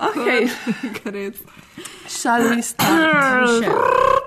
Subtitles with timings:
[0.00, 0.44] Okay.
[2.50, 3.64] We start?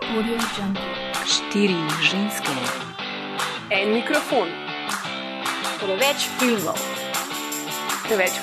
[0.10, 0.82] Audio Jungle.
[1.26, 2.50] Štiri ženske,
[3.70, 4.50] En mikrofon,
[5.78, 6.80] preveč filmov,
[8.08, 8.34] preveč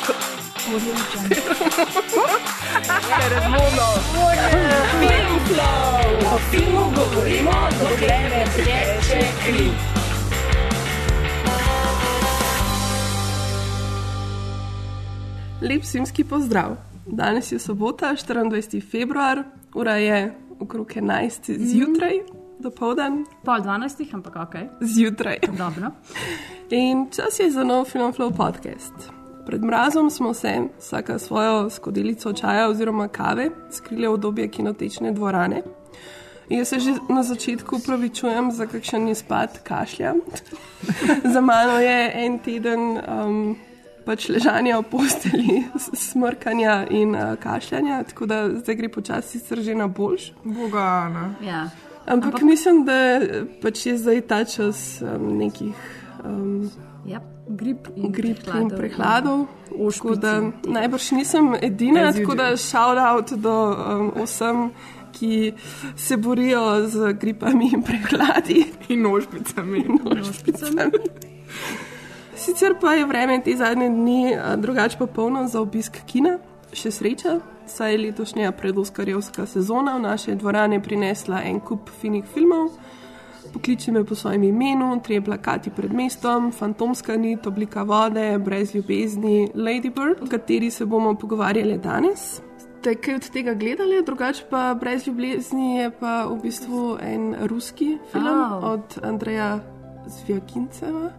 [0.71, 1.43] Audio Jungle.
[3.35, 3.88] razumno.
[6.31, 9.71] O filmu govorimo, dokler ne teče kri.
[15.63, 16.86] Lep simski pozdrav.
[17.07, 18.91] Danes je sobota, 24.
[18.91, 19.43] februar,
[19.75, 21.59] ura je okrog 11.
[21.59, 22.13] zjutraj,
[22.59, 25.37] do povdan, Pol dvanajstih, ampak ok, zjutraj.
[25.59, 25.91] dobro.
[26.71, 28.93] In čas je za nov Film Flow podcast.
[29.47, 35.63] Pred mrazom smo se, vsaka svojo skodelico čaja oziroma kave, skrili v obdobje kinotečne dvorane.
[36.49, 40.15] Jaz se že na začetku upravičujem za kakšen izpad kašlja.
[41.35, 43.57] za mano je en teden um,
[44.06, 49.74] pač ležanja v posteli, smrkanja in uh, kašljanja, tako da zdaj gre počasi sicer že
[49.74, 50.32] na boljš.
[50.45, 51.46] Boga, ne.
[51.46, 51.65] Ja.
[52.07, 53.18] Ampak, Ampak mislim, da
[53.63, 55.74] pač je zdaj ta čas um, nekih
[56.24, 56.71] um,
[57.07, 58.63] Ja, grip in grip prehladov.
[58.63, 59.38] in prehladov.
[59.71, 60.70] Ošpic Tako da in teh.
[60.73, 64.70] najbrž nisem edina, As tako da shout out do um, vsem,
[65.12, 65.52] ki
[65.96, 68.64] se borijo z gripami in prehladi.
[68.88, 69.84] In nožpicami.
[70.20, 70.91] Ošpicami.
[72.36, 76.36] Sicer pa je vreme te zadnje dni a, drugače popolno za obisk kina,
[76.72, 82.74] še sreča, saj je letošnja predoskarjevska sezona v naše dvorane prinesla en kup finih filmov.
[83.54, 89.48] Pokliči me po svojem imenu, tri plakati pred mestom, fantomska nit, oblika vode, brez ljubezni,
[89.54, 92.42] Lady Bird, o kateri se bomo pogovarjali danes.
[92.60, 97.96] Ste kaj od tega gledali, drugače pa brez ljubezni je pa v bistvu en ruski
[98.12, 98.60] film Au.
[98.74, 99.58] od Andreja
[100.06, 101.10] Zvjakinceva,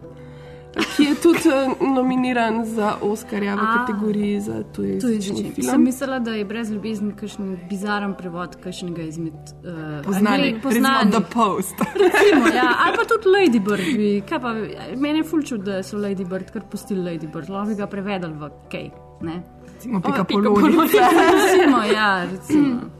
[0.96, 3.76] ki je tudi eh, nominiran za Oscarja v A.
[3.76, 5.52] kategoriji za tuji To je jezični že.
[5.54, 5.66] film.
[5.70, 11.12] Sem mislila, da je brez ljubezni kakšen bizaren prevod kakšnega izmed uh, Poznani, poznanih.
[11.14, 11.74] The Post.
[12.04, 12.68] Recimo, ja.
[12.86, 13.84] Ali pa tudi Lady Bird.
[13.96, 14.52] Bi, kaj pa,
[14.96, 17.48] meni je fulču, da so Lady Bird kar pustili Lady Bird.
[17.48, 18.90] Lahko bi ga prevedli v kaj.
[19.20, 19.42] Ne?
[19.74, 21.08] Recimo pika polonica.
[21.34, 22.80] Recimo, ja, recimo.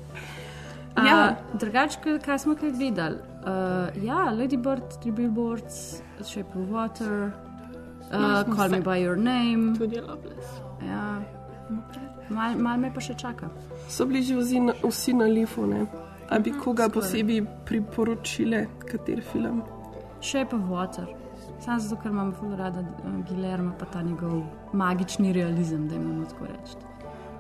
[0.99, 1.05] Ja.
[1.07, 1.37] Ja.
[1.55, 3.15] Drugače, kaj smo kaj videli?
[3.47, 7.31] Uh, ja, Lady Bird, Three Billboards, Shape of Water,
[8.13, 9.77] uh, Call Me By Your Name.
[9.79, 10.49] Tudi Loveless.
[10.87, 11.21] Ja.
[12.29, 13.49] Mal, mal me pa še čaka.
[13.89, 15.87] So bili že vsi na, vsi na lifu, ne?
[16.29, 16.95] A bi koga skoraj.
[16.95, 19.63] posebej priporočile, kater film?
[20.21, 21.07] Shape of Water.
[21.61, 24.43] Samo zato, ker imam zelo rada uh, Gilerma, pa ta njegov
[24.73, 26.77] magični realizem, da imamo tako reči.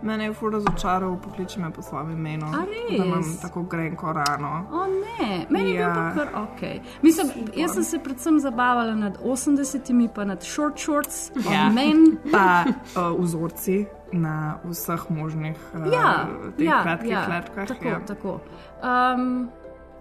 [0.02, 2.46] Mene je fur razočaral, pokliči me po svojem imenu.
[2.90, 4.66] Da imam tako grenko rano.
[4.72, 5.88] O ne, meni je Ja.
[5.88, 6.60] bilo pa kar ok.
[7.02, 7.26] Mislim,
[7.56, 11.68] jaz sem se predvsem zabavala nad 80-imi, pa nad short shorts, Ja.
[11.68, 12.16] men.
[12.32, 16.26] Pa uh, vzorci na vseh možnih uh, Ja,
[16.56, 17.68] teh ja, kratkih ja, letkah.
[17.68, 18.00] tako, ja.
[18.00, 18.40] tako.
[18.80, 19.48] Um,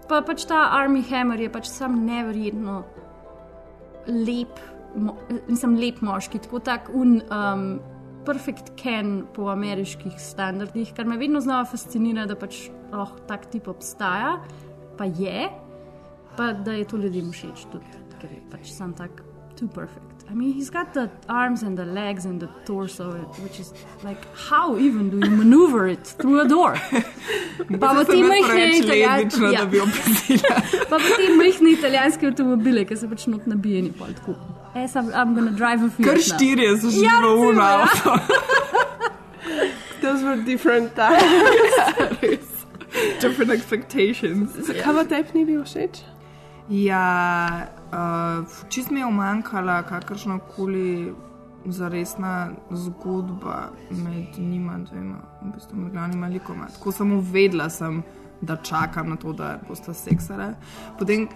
[0.08, 2.84] pa pač ta Army Hammer je pač sam neverjetno
[4.06, 4.58] lep,
[4.96, 5.16] mo,
[5.48, 7.20] nisem lep moški, tako tak un.
[7.30, 7.80] Um,
[8.28, 13.70] Perfect Ken po ameriških standardih, kar me vedno znova fascinira, da pač oh, tak tip
[13.72, 14.36] obstaja,
[14.98, 15.48] pa je,
[16.36, 19.22] pa da je to ljudem všeč, tudi ker je pač sam tak
[19.56, 20.04] too perfect.
[20.30, 23.12] I mean, he's got the arms and the legs and the torso,
[23.42, 23.72] which is
[24.04, 26.76] like, how even do you maneuver it through a door?
[27.80, 29.64] Pa v te majhne italijanske, ja.
[29.64, 30.60] ja, opazila.
[30.90, 34.36] pa v te majhne italijanske avtomobile, ki so pač not nabijeni pol tako.
[34.96, 36.22] I'm, I'm gonna drive a Fiat Kar now.
[36.22, 37.86] štirje so že Ja, v unu ja.
[40.02, 42.46] Those were different times.
[43.20, 44.50] Different expectations.
[44.54, 45.98] Zakaj pa tebi ni bil všeč?
[46.68, 51.12] Ja, uh, čist mi je umanjkala kakršna koli
[51.66, 56.66] zaresna zgodba med njima dvema, v bistvu med glavnima likoma.
[56.72, 58.02] Tako samo vedela sem,
[58.40, 60.54] da čakam na to, da bosta seksala.
[60.98, 61.28] Potem,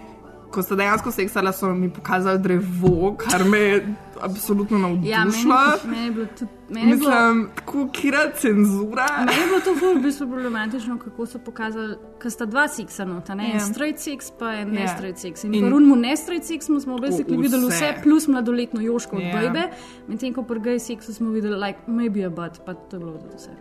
[0.53, 3.77] ko sta dejansko seksala, so mi pokazali drevo, kar me je
[4.21, 5.55] absolutno Ja, meni, navdušilo.
[5.85, 6.51] meni je bilo tudi.
[6.69, 9.05] Meni je bilo, Mislim, tako kira cenzura.
[9.19, 13.05] Meni je bilo to ful, v bistvu problematično, kako so pokazali, ker sta dva seksa
[13.05, 13.45] nota, ne?
[13.45, 13.59] en Ja.
[13.61, 14.73] straight sex, pa en Ja.
[14.75, 15.43] ne straight sex.
[15.43, 17.93] In, In- v Runmu ne straight sex smo V- videli vse.
[18.03, 19.27] plus mladoletno Joško od Ja.
[19.27, 19.41] yeah.
[19.43, 19.63] Bejbe,
[20.07, 23.17] medtem ko pri gej seksu smo videli, like, maybe a butt, pa to je bilo
[23.19, 23.51] tudi vse.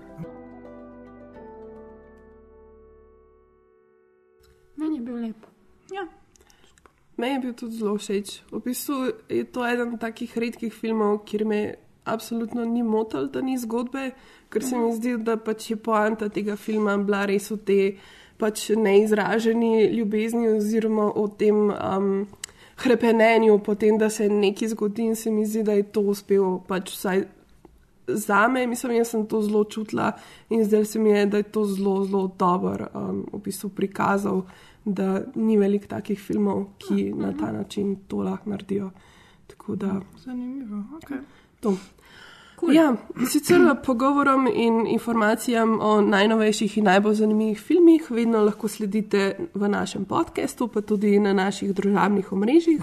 [4.76, 5.36] Meni je bil lep.
[5.90, 6.06] Ja.
[7.22, 8.30] Meni je bil tudi zelo všeč.
[8.50, 8.96] V bistvu
[9.30, 11.60] je to eden takih redkih filmov, kjer me
[12.04, 14.08] absolutno ni motil, da ni zgodbe,
[14.50, 17.84] ker se mi zdi, da pač je poanta tega filma bila res v tej
[18.42, 22.26] pač neizraženi ljubezni oziroma o tem um,
[22.82, 26.90] hrepenenju, potem da se nekaj zgodi in se mi zdi, da je to uspel pač
[26.96, 27.22] vsaj
[28.08, 30.10] za me, mislim, jaz sem to zelo čutila
[30.50, 34.42] in zdaj se mi je, da je to zelo, zelo dobro um, v bistvu prikazal,
[34.84, 38.90] da ni veliko takih filmov, ki na ta način to lahko naredijo.
[39.46, 40.84] Tako da Zanimivo.
[41.02, 41.20] Okay.
[41.60, 41.76] to.
[42.62, 42.74] Cool.
[42.74, 42.96] Ja,
[43.30, 50.04] sicer pogovorom in informacijam o najnovejših in najbolj zanimivih filmih vedno lahko sledite v našem
[50.04, 52.82] podkastu, pa tudi na naših družabnih omrežjih.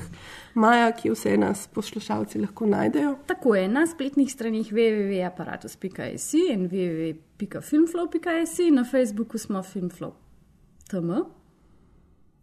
[0.53, 3.15] Maja, ki vse nas poslušalci lahko najdejo.
[3.25, 11.38] Tako je na spletnih straneh www.apparatus.js in www.filmflow.js, na Facebooku smo filmflow.tm.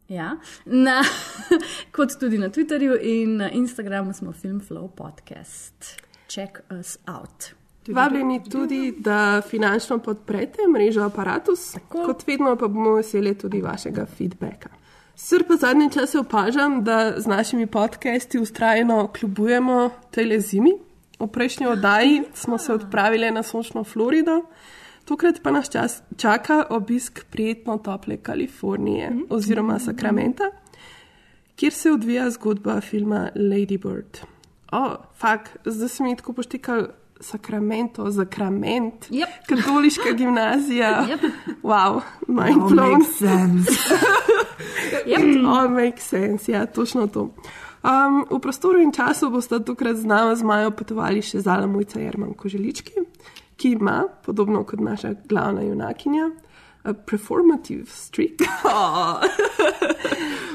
[0.09, 1.03] Ja, na,
[1.97, 6.03] kot tudi na Twitterju in na Instagramu smo Filmflow podcast.
[6.29, 7.55] Check us out.
[7.89, 12.07] Vabljeni tudi, da finančno podprete mrežo Apparatus, Tako.
[12.07, 14.69] kot vedno pa bomo veseli tudi vašega feedbacka.
[15.15, 20.73] Sr pa zadnje čase opažam, da z našimi podcasti ustrajno kljubujemo tej zimi.
[21.19, 24.43] V prejšnji oddaji smo se odpravili na sončno Florido,
[25.07, 30.51] tokrat pa nas čas, čaka obisk prijetno tople Kalifornije oziroma Sakramenta,
[31.57, 34.19] kjer se odvija zgodba filma Lady Bird.
[34.73, 36.87] O, oh, fak, zdaj se mi je tako poštikal
[37.21, 39.29] Sakramento, Zakrament, Yep.
[39.49, 40.91] katoliška gimnazija.
[41.11, 41.31] Yep.
[41.63, 42.99] Wow, mind Oh, blown.
[42.99, 43.71] makes sense.
[45.07, 45.47] Yep.
[45.47, 47.21] All makes sense, ja, točno to.
[47.85, 52.01] Um, v prostoru in času boste tokrat z nami z Majo potovali še Zala Mojca
[52.01, 52.93] Jerman Koželički,
[53.57, 56.31] ki ima, podobno kot naša glavna junakinja,
[56.85, 58.43] a performative streak.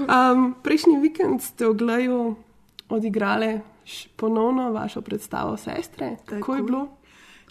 [0.07, 2.35] um, prejšnji vikend ste v Glaju
[2.89, 3.59] odigrali
[4.15, 6.17] ponovno vašo predstavo sestre.
[6.25, 6.55] Kako Tako.
[6.55, 6.87] je bilo?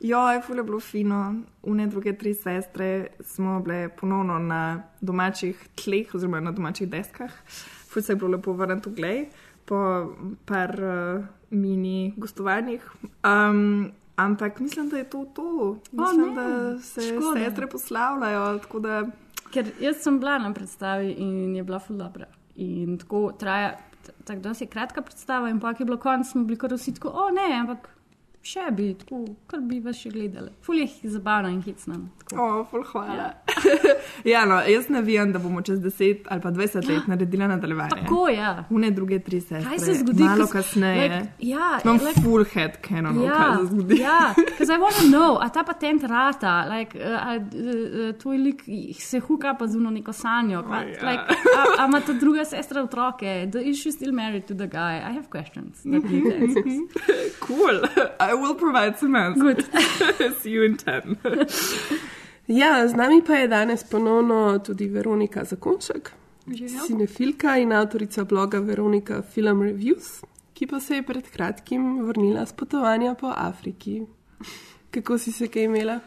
[0.01, 1.35] Ja, je fule bilo fino.
[1.63, 7.33] Une druge tri sestre smo bile ponovno na domačih tleh, oziroma na domačih deskah.
[7.89, 9.27] Ful se je bilo lepo vrniti v glej
[9.65, 9.79] po
[10.45, 12.83] par uh, mini gostovanjih.
[13.25, 15.77] Um, ampak mislim, da je to to.
[15.93, 17.41] Mislim, ne, da se škoda.
[17.41, 18.59] sestre poslavljajo.
[18.59, 19.07] tako Da,
[19.51, 22.27] Ker jaz sem bila na predstavi in je bila ful dobra.
[22.57, 23.79] In tako traja,
[24.25, 27.09] tako da je kratka predstava, in pa je bilo konc, smo bili kar vsi tako,
[27.09, 27.89] o ne, ampak
[28.43, 30.51] še bi, tako, kar bi vas še gledali.
[30.63, 31.95] Ful je zabavno in hicno.
[32.19, 32.43] tako.
[32.43, 33.15] o, ful hvala.
[33.15, 33.31] Ja.
[34.33, 37.91] ja, no, jaz navijam, da bomo čez 10 ali pa 20 let naredili nadaljevanje.
[37.91, 38.37] Tako je.
[38.37, 38.65] Ja.
[38.71, 39.65] Une druge tri sestre.
[39.65, 40.23] Kaj se zgodi?
[40.23, 41.03] Malo ko s- kasneje.
[41.03, 43.99] Like, ja, Imam like, like, full head canon, ja, kaj Ja, se zgodi.
[44.01, 48.39] ja, because I want to know, a ta patent rata, like, uh, a, uh, tvoj
[48.39, 48.63] lik
[48.99, 50.63] se huka pa zuno neko sanjo.
[50.63, 51.05] Pa, ja.
[51.11, 51.25] like,
[51.57, 53.27] a, a ima ta druga sestra otroke?
[53.53, 54.97] The, is she still married to the guy?
[55.05, 55.85] I have questions.
[55.85, 56.81] need answers.
[57.41, 57.81] Cool.
[58.31, 59.43] I will provide some answers.
[59.43, 59.65] Good.
[60.41, 61.19] See you in 10.
[62.51, 66.11] Ja, z nami pa je danes ponovno tudi Veronika Zakonšek,
[66.87, 70.25] cinefilka in avtorica bloga Veronika Film Reviews,
[70.55, 74.03] ki pa se je pred kratkim vrnila z potovanja po Afriki.
[74.91, 76.01] Kako si se kaj imela?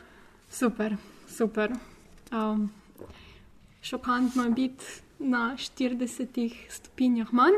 [0.50, 0.98] Super,
[1.28, 1.72] super.
[2.32, 2.70] Um,
[3.82, 4.86] šokantno je biti
[5.20, 7.56] na 40 stopinjah manj.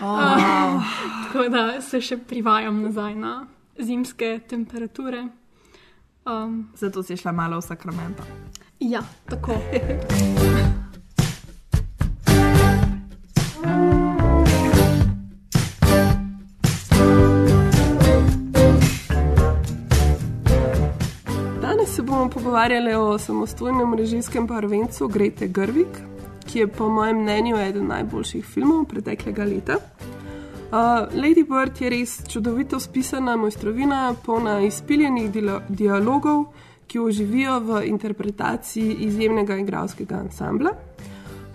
[0.00, 0.82] Oh.
[1.26, 3.46] Tako da se še privajam nazaj na
[3.78, 5.28] zimske temperature.
[6.26, 8.22] Um, Zato si šla malo v Sacramento.
[8.80, 9.52] ja, tako.
[21.60, 26.02] Danes se bomo pogovarjali o samostojnem režijskem prvencu Grete Grvik,
[26.46, 29.76] ki je po mojem mnenju eden najboljših filmov preteklega leta.
[30.68, 30.74] Uh,
[31.16, 35.30] Lady Bird je res čudovito spisana mojstrovina, polna izpiljenih
[35.68, 36.42] dialogov,
[36.86, 40.74] ki oživijo v interpretaciji izjemnega igralskega ansambla.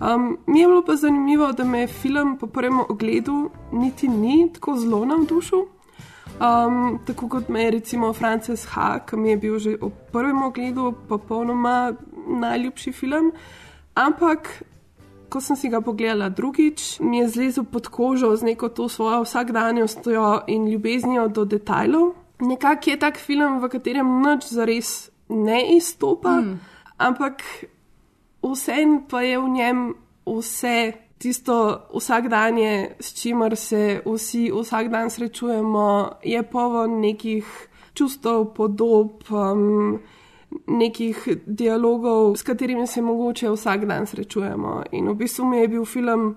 [0.00, 4.76] Um, mi je bilo pa zanimivo, da me film po prvem ogledu niti ni tako
[4.76, 5.62] zelo navdušil.
[6.42, 10.42] Um, tako kot me je recimo Frances H., ki mi je bil že ob prvem
[10.42, 11.92] ogledu popolnoma
[12.26, 13.32] najljubši film.
[13.94, 14.62] Ampak,
[15.34, 19.24] ko sem si ga pogledala drugič, mi je zlezel pod kožo z neko to svojo
[19.26, 22.14] vsakdanjostjo in ljubeznijo do detajlov.
[22.38, 26.54] Nekako je tak film, v katerem nič zares ne izstopa, mm.
[27.02, 27.42] ampak
[28.46, 29.78] vseeno pa je v njem
[30.22, 37.46] vse tisto vsakdanje, s čimer se vsi vsak dan srečujemo, je poln nekih
[37.94, 39.98] čustev, podob, um,
[40.66, 44.82] nekih dialogov, s katerimi se mogoče vsak dan srečujemo.
[44.92, 46.36] In v bistvu mi je bil film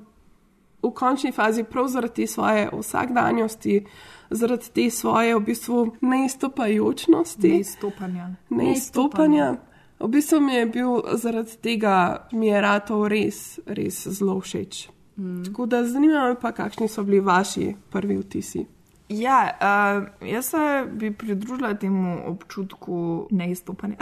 [0.83, 3.85] v končni fazi prav zaradi svoje vsakdanjosti,
[4.29, 8.29] zaradi te svoje v bistvu neistopajočnosti Izstopanja.
[8.49, 9.55] neizstopanja.
[9.99, 14.89] V bistvu mi je bil zaradi tega, mi je ratov res, res zelo všeč.
[15.17, 15.43] Mm.
[15.45, 18.65] Tako da zanima me pa, kakšni so bili vaši prvi vtisi.
[19.09, 23.95] Ja, uh, jaz se bi pridružila temu občutku neizstopanja.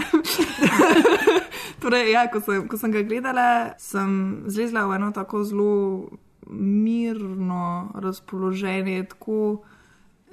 [1.82, 6.10] torej, ja, ko, sem, ko sem ga gledala, sem zlezla v eno tako zelo
[6.50, 9.04] mirno razpoloženje.
[9.14, 9.62] Tako,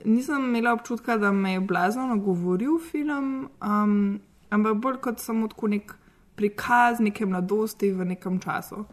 [0.09, 5.69] nisem imela občutka, da me je blazno nagovoril film, um, ampak bolj kot samo tako
[5.69, 5.93] nek
[6.35, 8.87] prikaz neke mladosti v nekem času.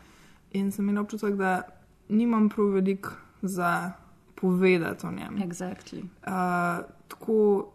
[0.59, 1.61] In sem imela občutek, da
[2.09, 3.93] nimam prav veliko za
[4.41, 5.37] povedati o njem.
[5.49, 6.03] Exactly.
[6.03, 7.71] Uh, tako,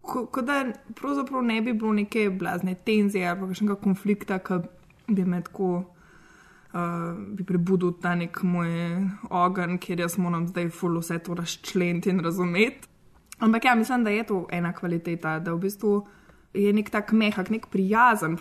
[0.00, 4.62] ko, ko da pravzaprav ne bi bilo neke blazne tenzije ali kakšnega konflikta, ki
[5.08, 5.84] bi me tako.
[6.74, 6.80] Uh,
[7.36, 8.72] bi prebudil ta nek moj
[9.30, 12.88] ogenj, kjer jaz moram zdaj ful vse to razčleniti in razumeti.
[13.38, 15.92] Ampak ja, mislim, da je to ena kvaliteta, da v bistvu
[16.54, 18.36] je nek tak mehak, nek prijazen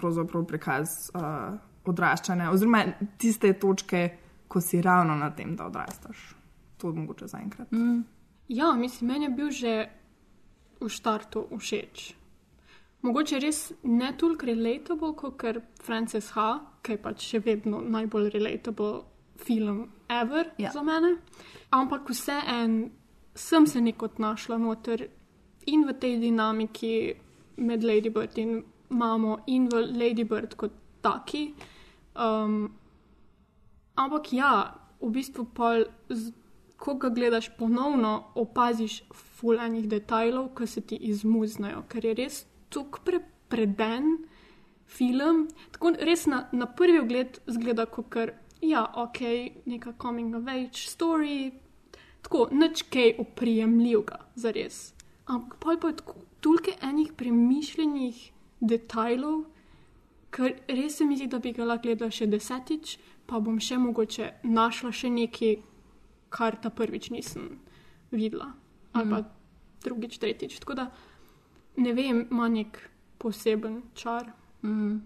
[0.48, 2.86] prikaz uh, odraščanja, oziroma
[3.18, 4.10] tiste točke,
[4.48, 6.36] ko si ravno na tem, da odrastaš.
[6.84, 7.72] To je mogoče zaenkrat.
[7.72, 8.04] Mm.
[8.48, 9.88] Ja, mislim, meni je bil že
[10.82, 12.12] v startu všeč.
[13.02, 18.30] Mogoče res ne toliko relatable kot kar Frances H., ki je pač še vedno najbolj
[18.36, 19.06] relatable
[19.40, 20.74] film ever ja.
[20.76, 21.16] za mene.
[21.72, 22.90] Ampak vseeno
[23.36, 25.08] sem se nekot našla noter
[25.72, 27.16] in v tej dinamiki
[27.64, 28.60] med Lady Bird in
[28.90, 31.54] mamo in v Lady Bird kot taki.
[32.16, 32.76] Um,
[33.96, 35.80] ampak ja, v bistvu pa,
[36.84, 43.00] ko ga gledaš ponovno, opaziš fulanih detajlov, ki se ti izmuznajo, ker je res tako
[43.06, 44.18] pre, preden
[44.88, 45.48] film.
[45.72, 49.22] Tako res na, na prvi ogled zgleda kot kar, ja, ok,
[49.66, 51.54] neka coming of age story,
[52.22, 54.84] tako nič kaj oprijemljivega, za res.
[55.26, 59.46] Ampak pa je tako toliko enih premišljenih detajlov,
[60.36, 63.80] ker res se mi zdi, da bi ga lahko gledala še desetič, pa bom še
[63.80, 65.62] mogoče našla še nekaj,
[66.34, 67.60] kar ta prvič nisem
[68.12, 68.54] videla,
[68.94, 69.26] ali pa mm.
[69.86, 70.60] drugič, tretjič.
[70.60, 70.88] Tako da
[71.78, 72.80] ne vem, ima nek
[73.22, 74.32] poseben čar.
[74.64, 75.02] Mm.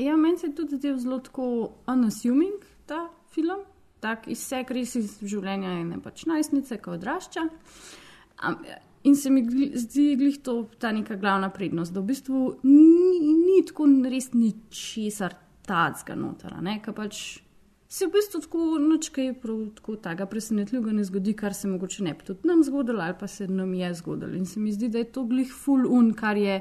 [0.00, 1.46] Ja, meni se tudi zdel zelo tako
[1.86, 3.66] unassuming ta film,
[4.00, 7.44] tako izsek res iz življenja ene pač najstnice, ki odrašča.
[8.46, 8.56] Um,
[9.04, 13.34] in se mi zdi, da je to ta neka glavna prednost, da v bistvu ni,
[13.44, 15.36] ni tako res ničesar
[15.68, 16.16] tacga
[16.84, 17.22] ki pač
[17.90, 22.12] se v bistvu tako nočkaj prav tako tega presenetljivega ne zgodi, kar se mogoče ne
[22.14, 24.36] bi tudi nam zgodilo ali pa se nam je zgodilo.
[24.38, 26.60] In se mi zdi, da je to glih full un, kar je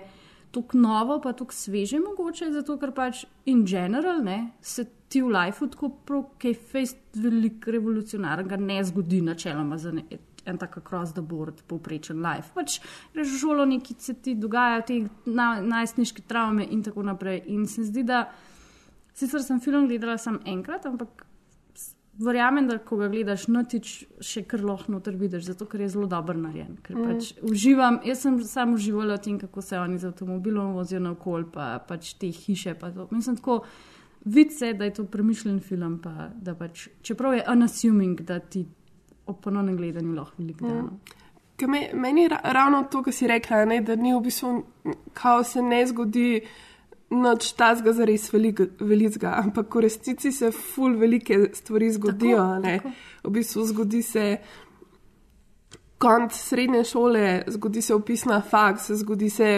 [0.52, 5.30] tako novo, pa tako sveže mogoče, zato ker pač in general ne, se ti v
[5.36, 10.08] lifeu tako kaj fejst velik revolucionarnega ne zgodi načeloma za ne.
[10.46, 12.50] En tak across the board, povprečen life.
[12.56, 12.80] Pač
[13.14, 15.02] greš v šolo, neki se ti dogajajo, te
[15.62, 17.44] najstniške travme in tako naprej.
[17.54, 18.24] In se zdi, da
[19.20, 21.26] Sicer sem film gledala samo enkrat, ampak
[22.20, 23.92] verjamem, da ko ga gledaš, notič
[24.24, 26.76] še kar lahko noter vidiš, zato ker je zelo dobro narejen.
[26.84, 27.06] Ker mm.
[27.08, 31.14] pač uživam, jaz sem samo uživala v tem, kako se oni z avtomobilom vozijo na
[31.16, 32.76] okol, pa pač te hiše.
[32.80, 33.62] Pa Mislim, tako
[34.26, 38.66] vidi se, da je to premišljen film, pa da pač, čeprav je unassuming, da ti
[39.30, 40.92] ob ponovnem gledanju lahko veliko mm.
[41.60, 41.68] da.
[41.68, 44.54] Meni je ravno to, kar si rekla, ne, da ni v bistvu,
[45.14, 46.42] kao se ne zgodi
[47.10, 52.38] noč tazga za res velikega, ampak v resnici se ful velike stvari zgodijo.
[52.38, 52.92] Tako, tako.
[53.24, 54.26] V bistvu zgodi se
[56.00, 59.50] konc srednje šole, zgodi se opis na faks, zgodi se.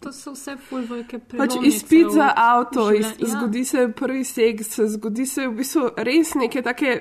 [0.00, 3.32] To so vse ful velike pač izpit za avto, iz, ja.
[3.34, 7.00] zgodi se prvi seks, zgodi se v bistvu res neke take.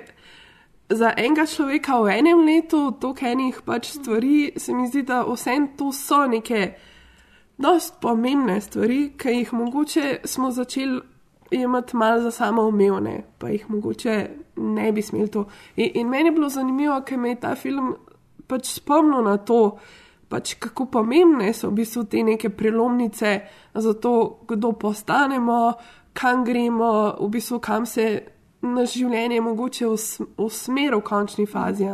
[0.89, 5.53] Za enega človeka v enem letu, toliko enih pač stvari, se mi zdi, da vse
[5.77, 6.71] to so neke
[7.59, 11.01] dosti pomembne stvari, ki jih mogoče smo začeli
[11.51, 15.45] imeti malo za samo umevne, pa jih mogoče ne bi smeli to.
[15.75, 17.95] In, in meni je bilo zanimivo, ker me je ta film
[18.47, 19.77] pač spomnil na to,
[20.29, 23.39] pač kako pomembne so v bistvu te neke prelomnice
[23.73, 25.73] za to, kdo postanemo,
[26.13, 28.23] kam gremo, v bistvu kam se
[28.61, 29.87] naš življenje mogoče
[30.37, 31.89] usmeri v končni fazi.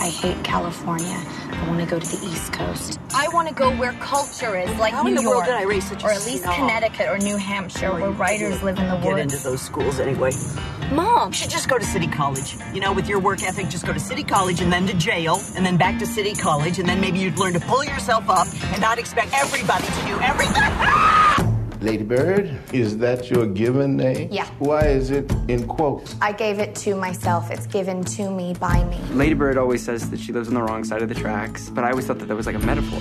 [0.00, 1.20] I hate California.
[1.50, 2.98] I want to go to the East Coast.
[3.14, 5.54] I want to go where culture is, like How New in the York, world did
[5.54, 6.54] I raise such or at least snob?
[6.56, 9.16] Connecticut or New Hampshire, where writers live in the Get woods.
[9.16, 10.32] Get into those schools anyway.
[10.92, 12.56] Mom, You should just go to City College.
[12.74, 15.40] You know, with your work ethic, just go to City College and then to jail,
[15.56, 18.46] and then back to City College, and then maybe you'd learn to pull yourself up
[18.72, 20.62] and not expect everybody to do everything.
[21.82, 24.28] Lady Bird, is that your given name?
[24.30, 24.46] Yeah.
[24.60, 26.14] Why is it in quotes?
[26.20, 27.50] I gave it to myself.
[27.50, 28.98] It's given to me by me.
[29.14, 31.82] Lady Bird always says that she lives on the wrong side of the tracks, but
[31.82, 33.00] I always thought that that was like a metaphor.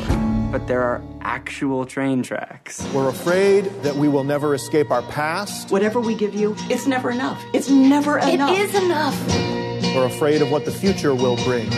[0.52, 2.84] But there are actual train tracks.
[2.92, 5.70] We're afraid that we will never escape our past.
[5.72, 7.42] Whatever we give you, it's never enough.
[7.54, 8.50] It's never enough.
[8.50, 9.61] it is enough.
[9.96, 11.70] We're afraid of what the future will bring.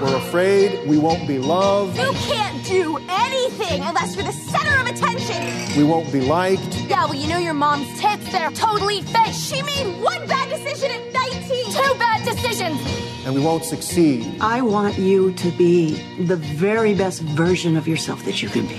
[0.00, 1.96] We're afraid we won't be loved.
[1.98, 5.76] You can't do anything unless you're the center of attention.
[5.76, 6.74] We won't be liked.
[6.88, 9.34] Yeah, well, you know your mom's tits, they're totally fake.
[9.34, 11.64] She made one bad decision at 19.
[11.72, 12.80] Two bad decisions.
[13.24, 14.38] And we won't succeed.
[14.40, 15.94] I want you to be
[16.24, 18.78] the very best version of yourself that you can be.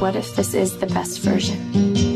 [0.00, 2.09] What if this is the best version?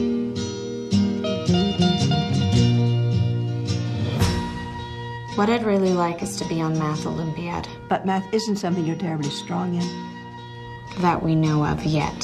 [5.37, 7.67] What I'd really like is to be on Math Olympiad.
[7.89, 11.03] But math isn't something you're terribly strong in.
[11.03, 12.15] That we know of yet.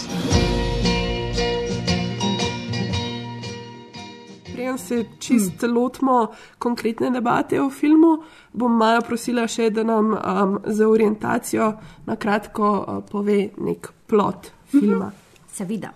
[4.55, 5.73] Preden se čist hmm.
[5.73, 11.73] lotimo konkretne debate o filmu, bom Maja prosila še, da nam um, za orientacijo
[12.07, 15.11] na kratko uh, pove nek plot filma.
[15.51, 15.91] Seveda.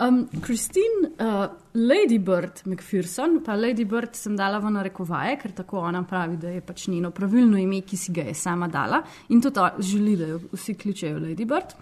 [0.00, 5.82] Um, Christine uh, Lady Bird McPherson, pa Lady Bird sem dala v narekovaje, ker tako
[5.84, 9.42] ona pravi, da je pač njeno pravilno ime, ki si ga je sama dala in
[9.44, 11.74] tudi želi, da jo vsi kličejo Lady Bird.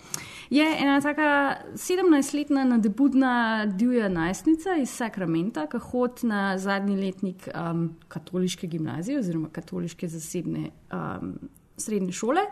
[0.50, 7.92] Je ena taka 17-letna nadebudna divja najstnica iz Sakramenta, ki hodi na zadnji letnik um,
[8.08, 11.36] katoliške gimnazije oziroma katoliške zasebne um,
[11.76, 12.42] srednje šole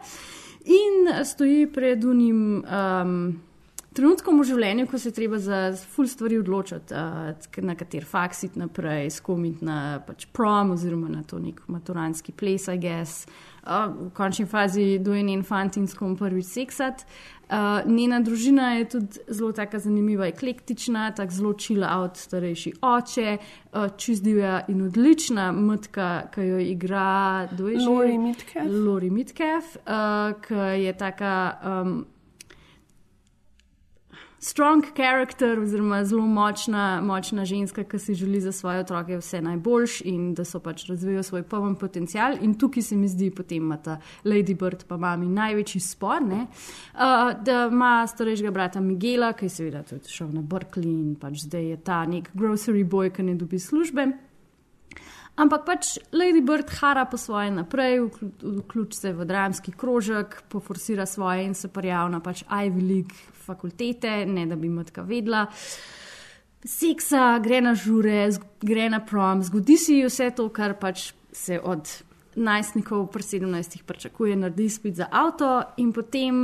[0.63, 2.63] in stoji pred unim.
[2.63, 3.46] Um,
[3.97, 5.61] trenutkom v življenju, ko se treba za
[5.95, 11.25] ful stvari odločiti, uh, na kater faks iti naprej, skomiti na pač prom oziroma na
[11.27, 13.27] to nek maturanski ples, I guess.
[13.67, 17.03] Uh, v končni fazi dojen in fantin s kom prvič seksat.
[17.47, 23.37] Uh, njena družina je tudi zelo tako zanimiva, eklektična, tako zelo čila od starejši oče,
[23.39, 28.67] uh, čizdivja in odlična matka, ki jo igra Lori Mitkev.
[28.87, 31.33] Lori Mitkev, uh, ki je taka.
[31.63, 32.05] Um,
[34.47, 40.01] strong character, oziroma zelo močna, močna ženska, ki si želi za svoje otroke vse najboljš
[40.01, 42.39] in da so pač razvijajo svoj poln potencial.
[42.41, 46.47] In tukaj se mi zdi, potem ima ta Lady Bird, pa mami največji spor, ne,
[46.47, 51.43] uh, da ima starejšega brata Miguela, ki je seveda tudi šel na Berkeley in pač
[51.49, 54.07] zdaj je ta nek grocery boy, ki ne dobi službe.
[55.37, 57.99] Ampak pač Lady Bird hara po svoje naprej,
[58.41, 64.27] vključ se v dramski krožek, poforsira svoje in se prijavlja na pač Ivy League fakultete,
[64.27, 65.47] ne da bi matka vedla.
[66.67, 68.27] Seksa, gre na žure,
[68.63, 71.87] gre na prom, zgodi si vse to, kar pač se od
[72.37, 76.37] najstnikov pri 17 pričakuje, naredi spet za avto in potem.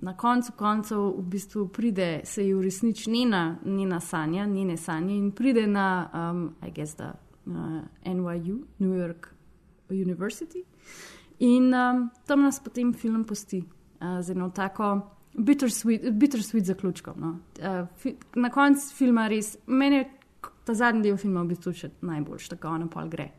[0.00, 5.26] Na koncu koncev v bistvu pride, se ji uresniči njena, njena sanja, njene sanje in
[5.30, 7.12] pride na, um, I guess, da
[7.46, 7.52] uh,
[8.04, 9.28] NYU, New York
[9.90, 10.64] University.
[11.38, 13.58] In um, tam nas potem film posti
[14.00, 15.00] uh, z eno tako
[15.34, 17.14] bittersweet, bittersweet zaključkom.
[17.20, 17.38] No.
[17.58, 20.08] Uh, fi, na koncu filma res, meni je
[20.64, 23.30] ta zadnji del filma v bistvu še najboljši, tako ona pa gre.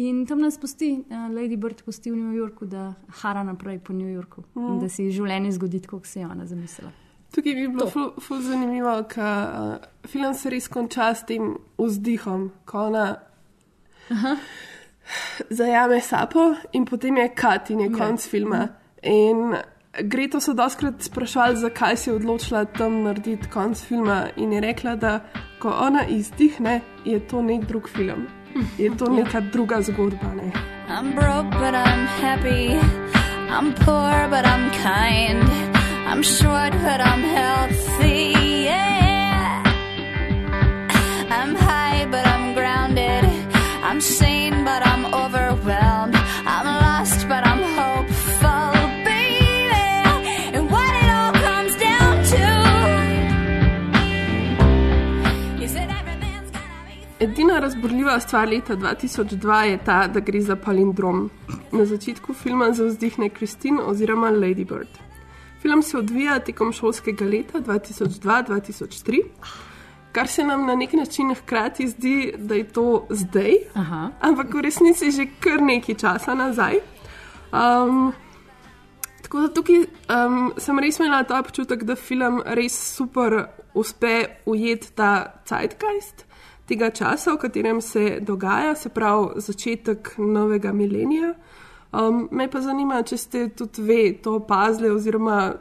[0.00, 3.94] In tam nas posti, uh, Lady Bird posti v New Yorku, da hara naprej po
[3.94, 4.68] New Yorku mm.
[4.68, 6.92] in da se ji življenje zgodi, kot se je ona zamislila.
[7.34, 12.50] Tukaj bi bilo ful, ful zanimivo, ker uh, film se res konča s tem vzdihom,
[12.66, 13.06] ko ona
[14.14, 14.36] Aha.
[15.50, 17.96] zajame sapo in potem je kat in je ja.
[17.98, 18.68] konc filma.
[19.02, 19.56] In
[20.02, 25.20] Greto so doskrat sprašvali, zakaj si odločila tam narediti konc filma in je rekla, da
[25.62, 28.26] ko ona izdihne, je to nek drug film.
[28.78, 29.22] Je to ja.
[29.22, 30.34] neka druga zgodba.
[30.34, 30.50] Ne?
[30.88, 32.74] I'm broke, but I'm happy.
[33.48, 35.46] I'm poor, but I'm kind.
[36.10, 38.34] I'm short, but I'm healthy.
[38.66, 39.62] Yeah.
[41.30, 43.24] I'm high, but I'm grounded.
[43.82, 45.93] I'm sane, but I'm overwhelmed.
[57.54, 61.30] Edina razborljiva stvar leta 2002 je ta, da gre za palindrom.
[61.72, 64.88] Na začetku filma zauzdihne Kristin oziroma Lady Bird.
[65.62, 69.22] Film se odvija tekom šolskega leta 2002-2003,
[70.12, 74.10] kar se nam na nek način hkrati zdi, da je to zdaj, Aha.
[74.20, 76.80] ampak v resnici že kar nekaj časa nazaj.
[77.52, 78.12] Um,
[79.22, 84.92] tako da tukaj um, sem res imela ta občutek, da film res super uspe ujeti
[84.94, 86.34] ta zeitgeist
[86.68, 91.34] tega časa, v katerem se dogaja, se pravi začetek novega milenija.
[91.92, 95.54] Um, me pa zanima, če ste tudi vi to opazili, oziroma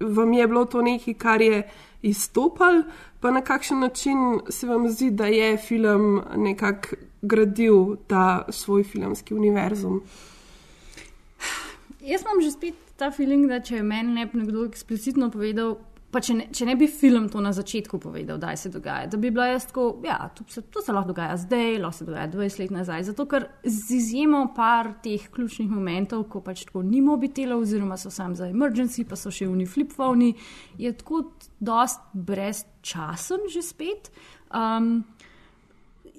[0.00, 1.62] vam je bilo to nekaj, kar je
[2.02, 2.82] izstopalo,
[3.20, 9.34] pa na kakšen način se vam zdi, da je film nekako gradil ta svoj filmski
[9.34, 10.02] univerzum.
[12.00, 15.76] Jaz imam že spet ta feeling, da če meni ne bi nekdo eksplicitno povedal,
[16.12, 19.16] Pa če ne, če ne bi film to na začetku povedal, da se dogaja, da
[19.16, 22.28] bi bila jaz tako, ja, to se, to se lahko dogaja zdaj, lahko se dogaja
[22.34, 23.06] 20 let nazaj.
[23.08, 28.12] Zato, ker z izjemo par teh ključnih momentov, ko pač tako ni mobitela, oziroma so
[28.12, 30.34] sam za emergency, pa so še uni flip-phoni,
[30.82, 31.24] je tako
[31.64, 34.12] dost brezčasen že spet.
[34.52, 35.00] Um,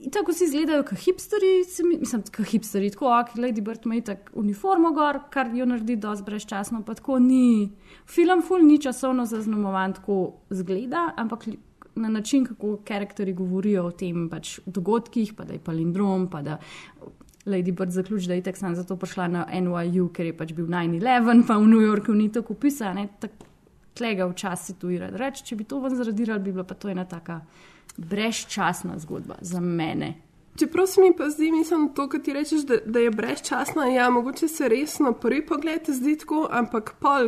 [0.03, 1.51] In tako si izgledajo, kot hipsteri,
[1.99, 6.25] mislim, kot hipsteri, tako, ok, Lady Bird ima tako uniformo gor, kar jo naredi dosti
[6.27, 7.71] brezčasno, pa tako ni.
[8.11, 10.17] Film ful ni časovno zaznamovan, tako
[10.49, 11.47] zgleda, ampak
[11.95, 16.57] na način, kako karakteri govorijo o tem pač dogodkih, pa da je palindrom, pa da
[17.45, 20.67] Lady Bird zaključi, da je tako sam zato prišla na NYU, ker je pač bil
[20.67, 23.47] 9-11, pa v New Yorku ni tako pisano, tako
[23.93, 27.05] tlega včasih tu ir reči, če bi to ven zradirali, bi bila pa to ena
[27.05, 27.39] taka
[27.97, 30.13] brezčasna zgodba za mene.
[30.59, 34.09] Čeprav se mi pa zdi, mislim, to, kar ti rečeš, da, da je brezčasno, ja,
[34.09, 37.27] mogoče se res na prvi pogled zdi tako, ampak pol,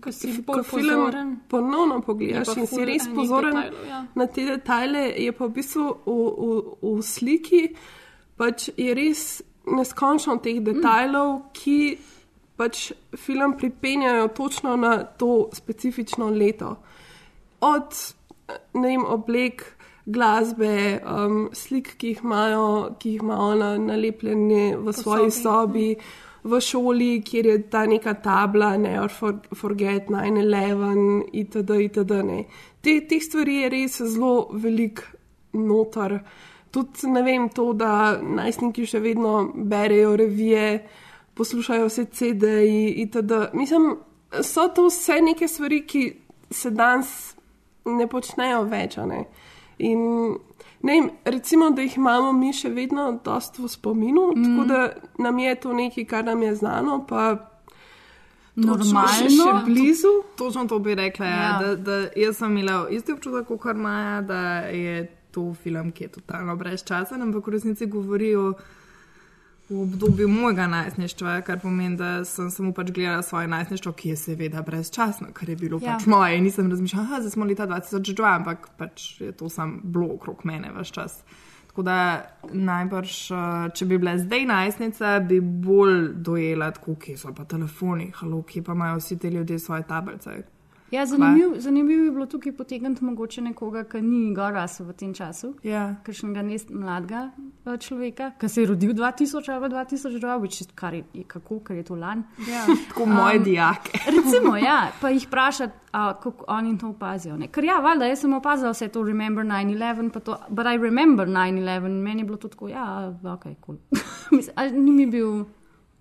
[0.00, 1.36] Ko si ko bolj film pozoren.
[1.48, 4.04] ponovno pogledaš in si res pozoren detajlov, ja.
[4.14, 6.62] na te detajle, je pa v bistvu v, v,
[6.96, 7.62] v sliki
[8.36, 11.52] pač je res neskončno teh detajlov, mm.
[11.52, 11.78] ki
[12.56, 12.88] pač
[13.20, 16.76] film pripenjajo točno na to specifično leto.
[17.60, 18.00] Od
[18.74, 19.62] ne vem, oblek,
[20.04, 22.66] glasbe, um, slik, ki jih imajo,
[22.98, 25.88] ki jih ima ona nalepljene v svoji sobi,
[26.44, 31.70] v šoli, kjer je ta neka tabla, Never for, Forget 9-11, itd.
[31.86, 32.22] itd.
[32.24, 32.44] ne.
[32.80, 35.04] Te, teh stvari je res zelo velik
[35.52, 36.18] notor.
[36.72, 40.82] Tudi ne vem, to, da najstniki še vedno berejo revije,
[41.38, 43.38] poslušajo vse CD-je itd.
[43.54, 43.92] Mislim,
[44.42, 46.02] so to vse neke stvari, ki
[46.50, 47.36] se danes
[47.86, 48.96] ne počnejo več.
[49.06, 49.24] Ne?
[49.82, 50.02] In
[50.82, 54.44] ne vem, recimo, da jih imamo mi še vedno dosta v spominu, mm.
[54.44, 54.82] tako da
[55.22, 57.32] nam je to nekaj, kar nam je znano, pa
[58.54, 59.08] Normalno.
[59.08, 60.10] Še, še blizu.
[60.36, 61.26] Točno to bi rekla.
[61.26, 61.36] Ja.
[61.40, 61.52] Ja.
[61.62, 66.12] Da, da jaz sem imela isti občutek kot Maja, da je to film, ki je
[66.18, 68.50] totalno brezčasen, ampak v resnici govori o
[69.72, 74.16] v obdobju mojega najstništva, kar pomeni, da sem samo pač gledala svoje najstništvo, ki je
[74.16, 75.96] seveda brezčasno, ker je bilo ja.
[75.96, 76.36] Pač moje.
[76.38, 80.72] In nisem razmišljala, da smo leta 2002, ampak pač je to sam bilo okrog mene
[80.76, 81.22] vse čas.
[81.66, 81.96] Tako da
[82.52, 88.10] najbrž, eh, če bi bila zdaj najstnica, bi bolj dojela, tako, kje so pa telefoni,
[88.14, 90.42] halo, kje pa imajo vsi ti ljudje svoje tablice.
[90.92, 95.54] Ja, zanimiv, zanimiv je bilo tukaj potegniti mogoče nekoga, ki ni gorasel v tem času.
[95.64, 95.94] Ja.
[96.04, 97.22] Kakšnega ne mladega
[97.64, 101.76] eh, človeka, ki se je rodil 2000 ali 2002, which kar je, je kako, ker
[101.76, 102.26] je to lan.
[102.48, 103.98] Ja, tako moje Um, dijake.
[104.16, 107.36] Recimo, ja, pa jih vprašati, kako oni to opazijo.
[107.36, 107.48] Ne?
[107.48, 111.26] Ker ja, valjda, jaz sem opazila vse to, remember 9-11, pa to, but I remember
[111.26, 113.78] 9-11, meni je bilo to tako, ja, ok, cool.
[114.36, 115.44] Mislim, ni mi bil,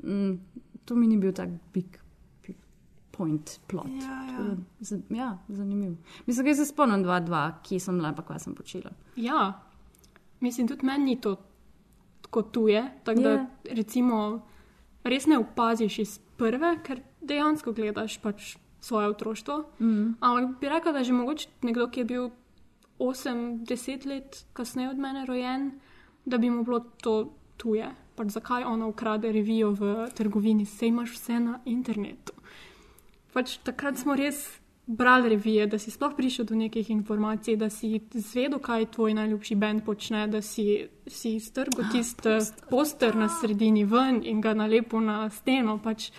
[0.04, 0.38] mm,
[0.86, 2.01] to mi ni bil tak big
[3.22, 3.88] point plot.
[4.00, 4.56] Ja, ja.
[4.82, 5.96] Z- ja zanimiv.
[6.26, 8.92] Mislim, da se spomnim 2-2, kje sem bila, pa kaj sem počela.
[9.16, 9.62] Ja,
[10.40, 11.36] mislim, tudi meni ni to
[12.22, 12.82] tako tuje.
[13.04, 13.46] Tako da, Ja.
[13.72, 14.42] recimo,
[15.04, 19.60] res ne opaziš iz prve, ker dejansko gledaš pač svoje otroštvo.
[19.80, 20.16] Mm.
[20.22, 22.30] Ampak bi rekla, da že mogoče nekdo, ki je bil
[23.00, 25.72] 8-10 let kasneje od mene rojen,
[26.26, 27.16] da bi mu bilo to
[27.58, 27.86] tuje.
[28.16, 32.34] Pač zakaj ona ukrade revijo v trgovini, sej imaš vse na internetu.
[33.34, 34.42] Pač takrat smo res
[34.88, 39.56] brali revije, da si sploh prišel do nekih informacij, da si zvedel, kaj tvoj najljubši
[39.56, 40.66] bend počne, da si,
[41.08, 42.40] si strgal tisti
[42.70, 45.78] poster na sredini ven in ga nalepil na steno.
[45.78, 46.10] Pač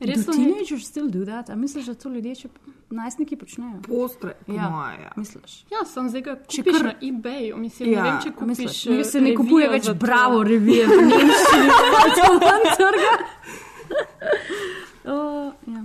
[0.00, 1.50] res so teenagers still do that?
[1.50, 2.48] A misliš, da to ljudje še
[2.90, 3.82] najstniki počnejo?
[3.82, 4.70] Postre, po Ja.
[4.70, 5.12] moje, ja.
[5.16, 5.58] Misliš?
[5.68, 7.56] Ja, sem zdaj ga Če kupiš kar- na eBayu.
[7.58, 8.48] Mislim, Ja, ne vem, če A kupiš.
[8.48, 11.68] Misliš, eh, ne, se ne kupuje več bravo revije v Nemčiji,
[12.16, 13.12] to ven trga.
[15.06, 15.84] Oh, ja.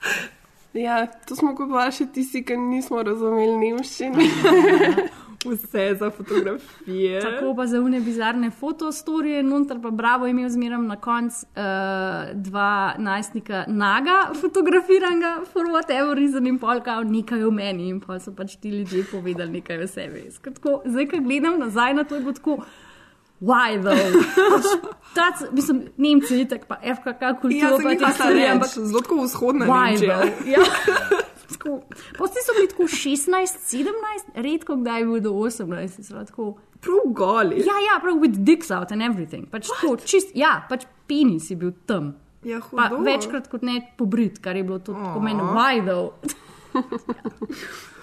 [0.72, 4.26] Ja, to smo kupovali še tisti, ki nismo razumeli nemščine.
[5.40, 7.20] Vse za fotografije.
[7.24, 11.62] Tako pa za une bizarne fotostorije, noter pa bravo je imel zmeraj na koncu uh,
[12.34, 18.34] dva najstnika naga, fotografiranega, for whatever reason in polka, nekaj o meni in pa so
[18.36, 20.26] pač ti ljudje povedali nekaj o sebi.
[20.30, 22.58] Skratka, Tako, zdaj, ko gledam nazaj na to, je bilo tako.
[23.40, 24.12] Why though?
[24.50, 24.66] Pač,
[25.14, 29.66] tac, mislim, Nemci tako, pa FKK kultura, Ja, pa pa stvari, ampak zelo tako vzhodna
[29.66, 30.18] Why Nemčija.
[30.18, 30.46] though?
[30.46, 30.64] Ja.
[32.18, 33.26] Posti so bili tako 16,
[33.66, 33.86] 17,
[34.36, 35.64] redko kdaj je bil do 18.
[35.98, 36.44] so bila Tako,
[36.80, 37.56] Prav goli.
[37.58, 39.46] ja, ja, prav with dicks out and everything.
[39.46, 42.14] Pač tako, čist, ja, pač penis je bil tam.
[42.42, 43.02] Ja, Pa hudo.
[43.02, 45.98] večkrat kot ne pobrit, kar je bilo to tako meni vajdo.
[46.00, 46.12] Oh,
[46.72, 47.99] Taka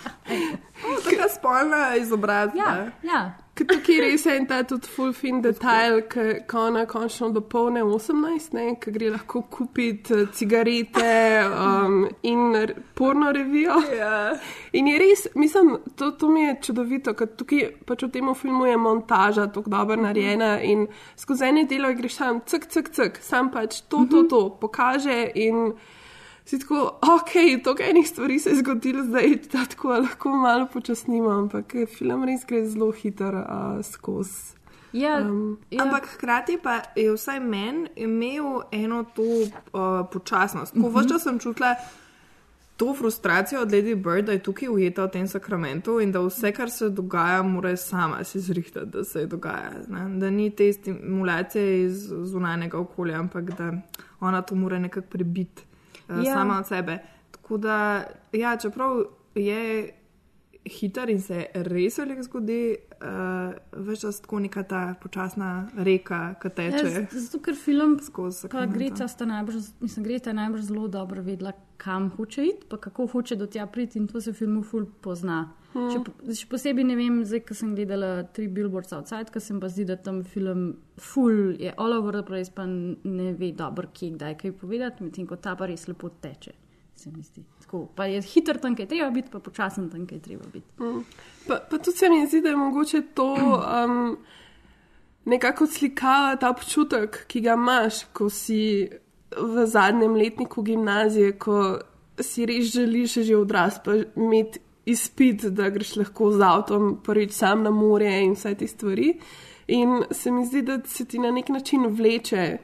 [1.47, 2.57] spolna izobrazba.
[2.57, 3.33] Ja, ja.
[3.57, 6.03] Ker tukaj res je en ta tudi full fin detajl,
[6.45, 11.07] ko ona končno dopolne 18, ne, ki gre lahko kupiti eh, cigarete
[11.63, 12.53] um, in
[12.93, 13.79] porno revijo.
[13.97, 14.35] Ja.
[14.77, 18.69] In je res, mislim, to, to mi je čudovito, ker tukaj pač v tem filmu
[18.69, 20.85] je montaža tako dobro narejena in
[21.17, 25.71] skozi ene delo greš sam, cek, cek, cek, sam pač to, to, to pokaže in
[26.47, 27.31] si tako, ok,
[27.63, 32.23] to enih stvari se je zgodilo, zdaj da tako lahko malo počasnimo, ampak eh, film
[32.23, 34.55] res gre zelo hiter uh, skozi.
[34.93, 35.83] Ja, Um, ja.
[35.83, 40.73] Ampak hkrati pa je vsaj meni imel eno to uh, počasnost.
[40.73, 40.95] Ko Mhm.
[40.95, 41.75] vse čas sem čutila
[42.77, 46.51] to frustracijo od Lady Bird, da je tukaj ujeta v tem sakramentu in da vse,
[46.51, 49.71] kar se dogaja, mora sama si zrihtati, da se dogaja.
[49.87, 50.19] Ne?
[50.19, 53.73] Da ni te stimulacije iz zunanjega okolja, ampak da
[54.19, 55.66] ona to mora nekako prebiti uh,
[56.09, 56.33] Ja.
[56.33, 56.99] sama od sebe.
[57.31, 59.03] Tako da, ja, čeprav
[59.35, 59.91] je
[60.67, 62.61] hiter in se res veliko zgodi,
[63.01, 63.55] uh,
[63.87, 65.51] več čas tako neka ta počasna
[65.87, 66.87] reka, ki teče.
[66.93, 71.23] Ja, zato, ker film skozi pa Greta sta najbrž, mislim, Greta je najbrž zelo dobro
[71.23, 74.63] vedela, kam hoče iti, pa kako hoče do tja priti in to se v filmu
[74.63, 75.45] ful pozna.
[75.75, 75.89] Mhm.
[75.91, 79.59] Še, po- še posebej ne vem, zdaj, ko sem gledala tri Billboards Outside, ker sem
[79.59, 83.89] pa zdi, da tam film ful je all over the place, pa ne ve dobro,
[83.93, 86.53] kje kdaj kaj povedati, medtem ko ta pa res lepo teče.
[86.97, 87.43] Se mi zdi.
[87.61, 90.47] Tako, pa je hiter tam, kaj je treba biti, pa počasen tam, kaj je treba
[90.53, 90.71] biti.
[90.81, 91.03] Mm.
[91.47, 94.17] Pa, pa tudi se mi zdi, da je mogoče to um,
[95.25, 98.87] nekako slikava ta občutek, ki ga imaš, ko si
[99.37, 101.77] v zadnjem letniku gimnazije, ko
[102.17, 107.71] si res želiš že odrasti, imeti izpit, da greš lahko z avtom prvič sam na
[107.71, 109.13] morje in vse te stvari.
[109.67, 112.57] In se mi zdi, da se ti na nek način vleče.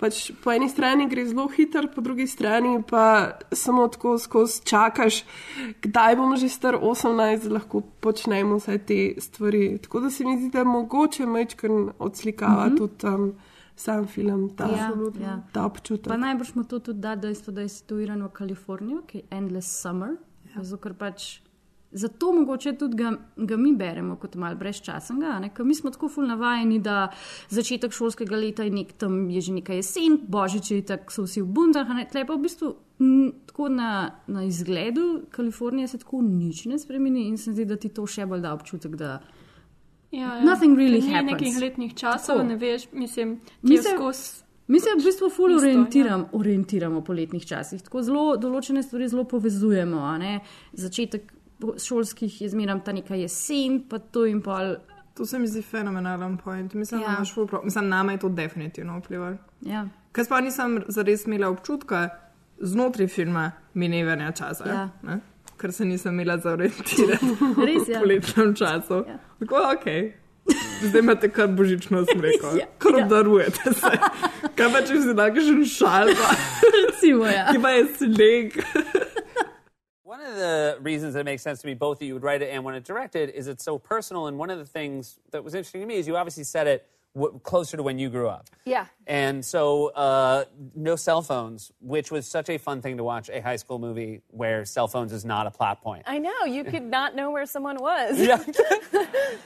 [0.00, 5.20] Pač po eni strani gre zelo hiter, po drugi strani pa samo tako skozi čakaš,
[5.84, 9.78] kdaj bom že star 18, da lahko počnemo vse te stvari.
[9.78, 12.72] Tako da se mi zdi, da mogoče mečkar odslikava mm.
[12.72, 12.78] -hmm.
[12.78, 13.34] tudi um,
[13.76, 14.90] sam film, ta, Ja,
[15.20, 15.42] ja.
[15.52, 16.08] ta občutek.
[16.08, 19.80] Pa najbrž mu to tudi da dejstvo, da je situiran v Kaliforniji, ki je Endless
[19.82, 20.16] Summer.
[20.50, 20.62] Ja.
[20.62, 21.40] Zato, ker pač,
[21.92, 26.26] zato mogoče tudi ga, ga mi beremo kot malo brezčasnega, ker mi smo tako ful
[26.26, 27.08] navajeni, da
[27.48, 31.40] začetek šolskega leta je nek tam, je že nekaj jesen, božič je tako, so vsi
[31.40, 33.12] v bundah, tle pa v bistvu m,
[33.46, 33.90] tako na,
[34.26, 38.26] na izgledu Kalifornije se tako nič ne spremeni in se zdi, da ti to še
[38.26, 39.20] bolj da občutek, da
[40.10, 40.44] Ja, ja.
[40.44, 41.32] Nothing really Ni happens.
[41.32, 42.42] nekih letnih časov, Tako.
[42.44, 44.42] ne veš, mislim, ti Mi se- skozi.
[44.70, 47.82] Mi se v bistvu ful Isto, orientiram, orientiramo po letnih časih.
[47.82, 49.98] Tako zelo določene stvari zelo povezujemo.
[49.98, 50.36] a ne.
[50.72, 51.32] Začetek
[51.76, 54.76] šolskih je zmeraj ta neka jesen, pa to in pol.
[55.14, 56.74] To se mi zdi fenomenalen point.
[56.74, 57.04] Mislim, Ja.
[57.04, 57.10] ja.
[57.10, 57.64] da imaš ful prav.
[57.64, 59.36] Mislim, name je to definitivno vplivalo.
[59.60, 59.88] Ja.
[60.12, 62.08] Ker pa nisem zares imela občutka
[62.60, 64.64] znotraj filma minevanja časa.
[64.68, 64.88] Ja.
[65.02, 65.20] ne?
[65.58, 67.26] Ker se nisem imela za orientirati
[67.66, 67.98] Res, ja.
[67.98, 69.02] v poletnem času.
[69.08, 69.18] Ja.
[69.40, 69.86] Tako, ok.
[70.88, 72.66] Zdaj imate kar božično smreko, Ja, ja.
[72.78, 73.04] kar ja.
[73.04, 73.90] obdarujete se.
[74.56, 76.30] Kaj pa če si nekakšen šalba,
[76.76, 77.46] Recimo, ja.
[77.52, 78.56] ki pa je sleg.
[80.04, 82.42] One of the reasons that it makes sense to me both that you would write
[82.42, 84.26] it and want it directed is it's so personal.
[84.26, 86.86] And one of the things that was interesting to me is you obviously said it
[87.14, 88.48] w- closer to when you grew up.
[88.64, 88.86] Yeah.
[89.10, 90.44] And so, uh,
[90.76, 94.22] no cell phones, which was such a fun thing to watch a high school movie
[94.28, 96.04] where cell phones is not a plot point.
[96.06, 96.44] I know.
[96.44, 98.20] You could not know where someone was.
[98.20, 98.40] Yeah.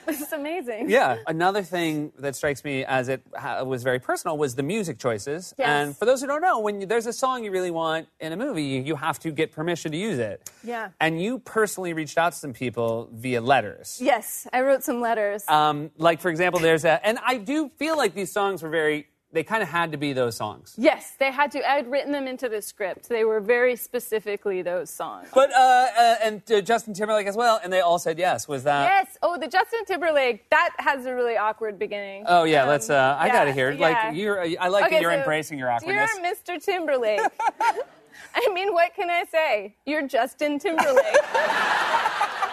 [0.07, 0.90] it's amazing.
[0.90, 1.16] Yeah.
[1.27, 5.55] Another thing that strikes me as it ha- was very personal was the music choices.
[5.57, 5.66] Yes.
[5.66, 8.35] And for those who don't know, when you, there's a song you really want in
[8.35, 10.50] a movie, you, you have to get permission to use it.
[10.62, 10.90] Yeah.
[11.00, 13.98] And you personally reached out to some people via letters.
[13.98, 15.42] Yes, I wrote some letters.
[15.48, 19.07] Um, like, for example, there's a, and I do feel like these songs were very,
[19.35, 20.75] they kind of had to be those songs.
[20.79, 21.68] yes, they had to.
[21.68, 23.09] I had written them into the script.
[23.09, 25.29] They were very specifically those songs.
[25.35, 28.49] But, uh, uh and uh, Justin Timberlake as well, and they all said yes.
[28.49, 28.85] Was that?
[28.85, 29.18] yes.
[29.23, 30.49] Oh, the Justin Timberlake.
[30.51, 32.25] That has a really awkward beginning.
[32.27, 33.70] Oh, yeah, Um, let's, uh, I yeah, gotta hear.
[33.73, 33.81] yeah.
[33.88, 36.11] Like, you're, I like Okay, that you're so, embracing your awkwardness.
[36.16, 36.64] Dear Mr.
[36.64, 37.20] Timberlake.
[38.35, 39.75] I mean, what can I say?
[39.85, 41.05] You're Justin Timberlake.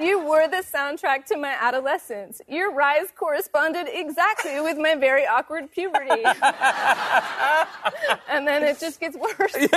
[0.00, 2.40] You were the soundtrack to my adolescence.
[2.48, 6.08] Your rise corresponded exactly with my very awkward puberty.
[8.28, 9.54] and then it just gets worse.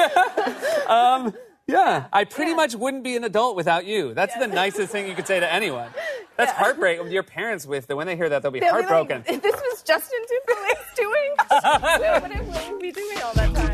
[0.88, 1.34] Um,
[1.66, 4.14] yeah, I pretty much wouldn't be an adult without you.
[4.14, 5.90] That's the nicest thing you could say to anyone.
[6.38, 7.00] That's heartbreak.
[7.10, 9.24] Your parents, with when they hear that, they'll be They'll be heartbroken.
[9.28, 11.32] like, this was Justin Timberlake's doing.
[11.38, 13.74] what I will be doing all that time.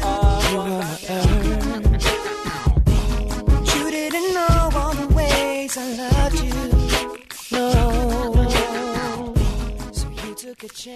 [3.76, 5.08] You didn't know
[5.69, 6.53] ways I loved you.
[7.51, 7.69] No.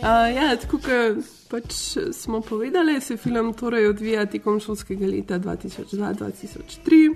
[0.04, 1.74] Uh, ja, tako kot pač
[2.12, 7.16] smo povedali, se film torej odvija tekom šolskega leta 2002-2003.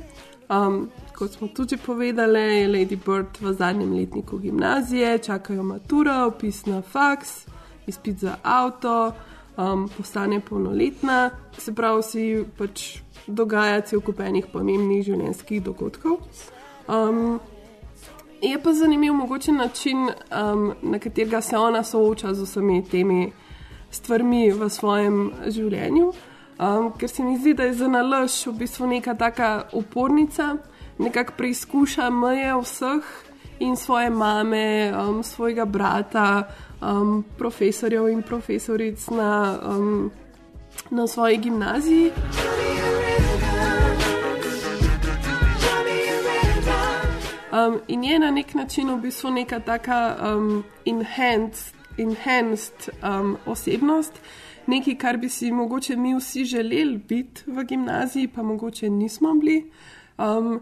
[0.49, 6.65] Um, kot smo tudi povedali, je Lady Bird v zadnjem letniku gimnazije, čakajo maturo, opis
[6.65, 7.45] na faks,
[7.87, 9.13] izpit za avto.
[9.57, 12.23] um, postane polnoletna, se pravi, si
[12.57, 16.21] pač dogaja cel kup enih pomembnih življenjskih dogodkov.
[16.87, 17.39] Um,
[18.41, 23.31] je pa zanimiv mogoče način, um, na katerega se ona sooča z vsemi temi
[23.91, 26.11] stvarmi v svojem življenju.
[26.57, 30.55] Um, ker se mi zdi, da je za nalož v bistvu neka taka upornica,
[30.97, 33.11] nekako preizkuša meje vseh
[33.59, 36.47] in svoje mame, um, svojega brata,
[36.81, 40.11] um, profesorjev in profesoric na, um,
[40.89, 42.11] na svoji gimnaziji.
[47.57, 54.13] Um, in je na nek način v bistvu neka taka um, enhanced, enhanced um, osebnost,
[54.67, 59.71] nekaj, kar bi si mogoče mi vsi želeli biti v gimnaziji, pa mogoče nismo bili.
[60.17, 60.59] Um,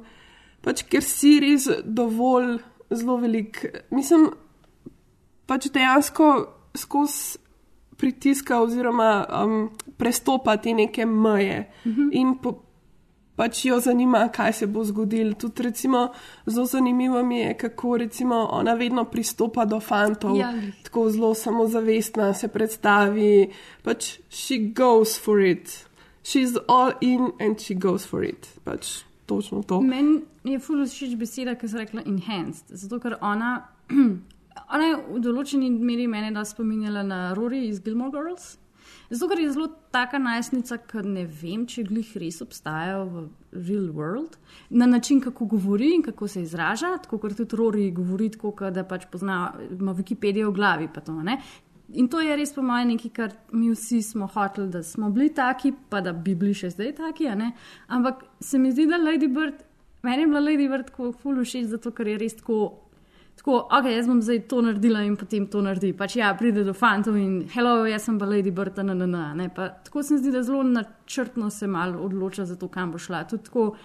[0.61, 4.29] pač ker si res dovolj zelo velik, mislim,
[5.45, 6.29] pač dejansko
[6.77, 7.39] skozi
[7.97, 12.09] pritiska oziroma um, prestopa te neke meje mm -hmm.
[12.11, 12.64] in po,
[13.35, 15.33] pač jo zanima, kaj se bo zgodilo.
[15.33, 16.11] Tudi recimo,
[16.45, 20.53] zelo zanimivo mi je, kako recimo ona vedno pristopa do fantov, Ja.
[20.83, 23.49] tako zelo samozavestna se predstavi,
[23.83, 25.85] pač she goes for it.
[26.23, 28.47] She's all in and she goes for it.
[28.63, 29.81] Pač točno to.
[29.81, 32.65] Meni je fully všeč beseda, ki se rekla enhanced.
[32.69, 33.67] Zato, ker ona,
[34.73, 38.57] ona je v določeni meri mene da spominjala na Rory iz Gilmore Girls.
[39.15, 43.21] Zato, ker je zelo taka najstnica, ki ne vem, če glih res obstajajo v
[43.55, 44.35] real world,
[44.69, 48.75] na način, kako govori in kako se izraža, tako kot tudi Rory govori, tako kot
[48.75, 50.89] da pač pozna, ima Wikipedijo v glavi.
[51.05, 51.39] To, ne.
[51.93, 55.29] in to je res po mojem nekaj, kar mi vsi smo hoteli, da smo bili
[55.33, 57.29] taki, pa da bi bili še zdaj taki.
[57.87, 59.63] Ampak se mi zdi, da Lady Bird,
[60.03, 62.81] meni je bila Lady Bird tako ful všeč, zato ker je res tako.
[63.35, 65.93] Tako, ok, jaz bom zdaj to naredila in potem to naredi.
[65.93, 69.33] Pač ja, pride do fantov in hello, jaz sem pa Lady Bird, na na na.
[69.33, 69.49] ne.
[69.49, 72.97] Pa Tako se mi zdi, da zelo načrtno se malo odloča za to, kam bo
[72.97, 73.23] šla.
[73.23, 73.75] Tudi tako,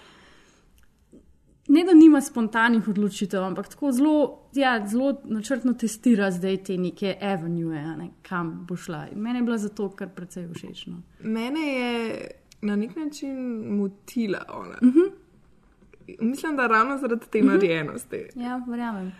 [1.67, 4.15] ne da nima spontanih odločitev, ampak tako zelo,
[4.53, 9.07] ja, zelo načrtno testira zdaj te neke avenue, a ne, kam bo šla.
[9.07, 10.87] In meni je bila zato kar precej všeč.
[10.87, 11.01] No.
[11.21, 12.27] Mene je
[12.61, 13.37] na nek način
[13.69, 14.77] motila ona.
[14.81, 15.11] Uh -huh.
[16.21, 17.47] Mislim, da ravno zaradi te Mhm.
[17.47, 18.25] narejenosti.
[18.35, 19.11] Ja, verjamem.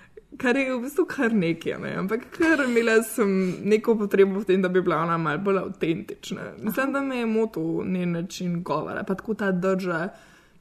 [0.41, 1.91] Kar je v bistvu kar nekaj, ne?
[2.01, 3.29] ampak kar imela sem
[3.69, 6.47] neko potrebo v tem, da bi bila ona malo bolj avtentična.
[6.63, 10.09] Mislim, da me je motil njen način govora, pa tako ta drža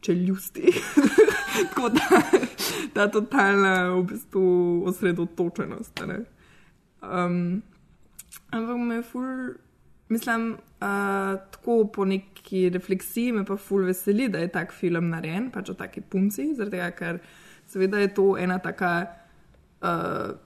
[0.01, 0.73] čeljusti.
[1.69, 2.21] tako ta,
[2.95, 6.03] ta totalna v bistvu osredotočenost.
[6.07, 6.19] ne.
[7.01, 7.63] Um,
[8.51, 9.55] ampak me je ful,
[10.09, 15.51] mislim, uh, tako po neki refleksiji me pa ful veseli, da je tak film narejen,
[15.51, 17.19] pač o taki punci, zaradi tega, ker
[17.67, 19.20] seveda je to ena taka.
[19.81, 20.37] Uh,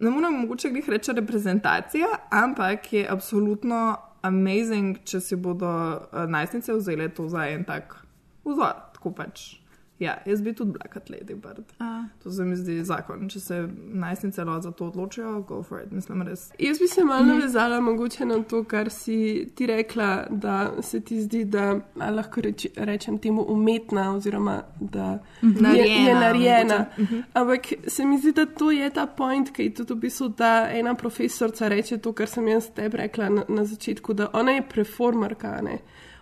[0.00, 6.74] ne morem mogoče glih reči reprezentacija, ampak je absolutno amazing, če si bodo uh, najstnice
[6.74, 7.96] vzele to za en tak
[8.44, 8.74] vzor.
[8.96, 9.63] Tako pač.
[10.04, 11.64] Ja, jaz bi tudi bila kot Lady Bird.
[11.80, 11.90] A.
[12.18, 13.28] To se mi zdi zakon.
[13.28, 13.58] Če se
[13.96, 15.92] najstnice lahko za to odločijo, go for it.
[15.92, 16.50] Mislim, res.
[16.60, 17.28] Jaz bi se malo Mhm.
[17.30, 19.16] navezala mogoče na to, kar si
[19.54, 25.08] ti rekla, da se ti zdi, da lahko reči, rečem temu umetna, oziroma da
[25.42, 25.48] Mhm.
[25.66, 26.78] je, je Narejena, narejena.
[26.78, 27.02] mogoče.
[27.04, 27.20] Mhm.
[27.34, 30.94] Ampak se mi zdi, da to je ta point, ki tudi v bistvu ta ena
[30.96, 35.60] profesorica reče to, kar sem jaz tebi rekla na, na začetku, da ona je performerka.
[35.62, 35.78] Ne?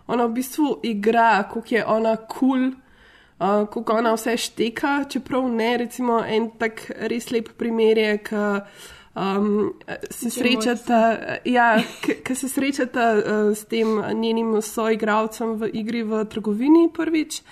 [0.07, 2.39] Ona v bistvu igra, kako je ona kul.
[2.39, 2.71] Cool,
[3.43, 8.61] Uh, kako ona vse šteka, čeprav ne, recimo en tak res lep primer je, ko
[9.19, 9.73] um,
[10.11, 11.01] se Jim srečata,
[11.45, 11.83] ja,
[12.23, 17.43] ki se srečata uh, s tem njenim soigravcem v igri v trgovini prvič.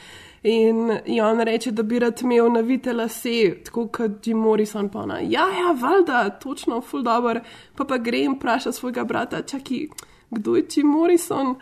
[0.43, 4.89] In, in on reče, da bi rad imel navite lase, tako kot Jim Morrison.
[4.89, 7.43] Pa ona, ja, ja, valjda, točno, full dobro.
[7.77, 9.89] Pa pa gre in vpraša svojega brata, čakaj,
[10.31, 11.57] kdo je Jim Morrison?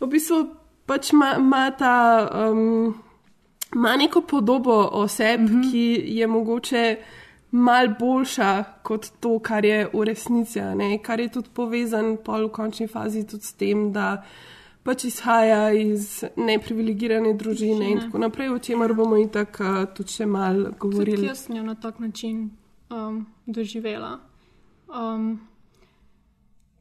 [0.00, 0.44] V bistvu
[0.86, 1.96] pač ima, ima ta.
[2.50, 3.02] Um,
[3.74, 5.70] ima neko podobo o sebi, mm -hmm.
[5.70, 6.96] ki je mogoče
[7.50, 10.98] mal boljša kot to, kar je v resnici, ne?
[11.02, 14.24] kar je tudi povezan pol v končni fazi tudi s tem, da
[14.82, 18.00] pač izhaja iz neprivilegirane družine in Družine.
[18.06, 21.26] tako naprej, o čemer bomo in tako uh, tudi še mal Tudi govorili.
[21.26, 22.50] jaz sem jo na tak način
[22.90, 24.18] um, doživela.
[24.88, 25.40] Um,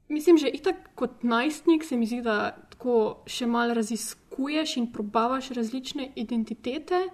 [0.10, 3.74] mislim, že itak kot najstnik se mi zdi, da tako še malo
[4.32, 7.10] raziskuješ in probavaš različne identitete,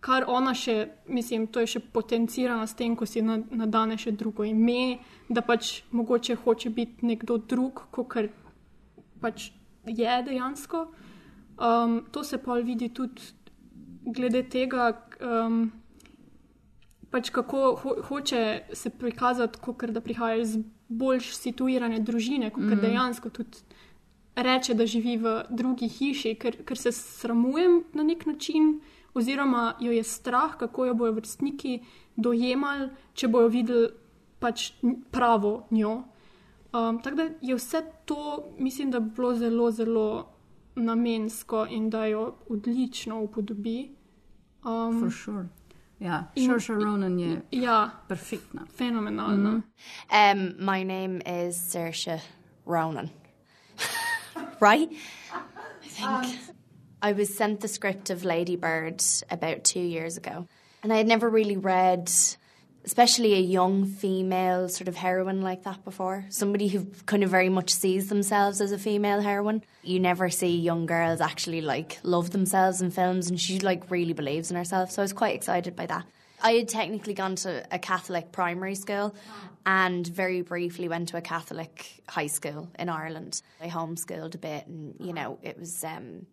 [0.00, 4.12] kar ona še, mislim, to je še potencirano s tem, ko si na- nadane še
[4.12, 4.98] drugo ime,
[5.28, 8.28] da pač mogoče hoče biti nekdo drug, kot kar
[9.20, 9.52] pač
[9.86, 10.88] je dejansko.
[11.58, 13.20] Um, to se pa vidi tudi
[14.06, 15.72] glede tega, um,
[17.10, 20.56] pač kako ho hoče se prikazati, kot da prihaja iz
[20.88, 22.80] bolj situirane družine, kot mm.
[22.80, 23.58] dejansko tudi
[24.42, 28.80] reče, da živi v drugi hiši, ker, ker se sramujem na nek način,
[29.14, 31.80] oziroma jo je strah, kako jo bojo vrstniki
[32.16, 33.88] dojemali, če bojo videli
[34.38, 34.72] pač
[35.10, 36.02] pravo njo.
[36.72, 38.18] Um, tako da je vse to,
[38.58, 40.06] mislim, da bi bilo zelo, zelo
[40.76, 43.90] namensko in da jo odlično upodobi.
[44.64, 45.48] Um, For sure.
[46.00, 48.66] Ja, In- Saoirse Ronan je ja, perfektna.
[48.76, 49.50] fenomenalna.
[49.50, 49.62] Mhm.
[50.10, 52.20] Um, my name is Saoirse
[52.66, 53.08] Ronan.
[54.60, 54.90] Right?
[55.32, 56.38] I think.
[57.02, 60.46] I was sent the script of Lady Bird about two years ago,
[60.82, 62.10] and I had never really read,
[62.84, 66.26] especially a young female sort of heroine like that before.
[66.28, 69.64] Somebody who kind of very much sees themselves as a female heroine.
[69.82, 74.12] You never see young girls actually like love themselves in films, and she like really
[74.12, 74.90] believes in herself.
[74.90, 76.04] So I was quite excited by that.
[76.42, 79.14] I had technically gone to a Catholic primary school
[79.66, 83.42] and very briefly went to a Catholic high school in Ireland.
[83.60, 86.26] I homeschooled a bit and you know, it was um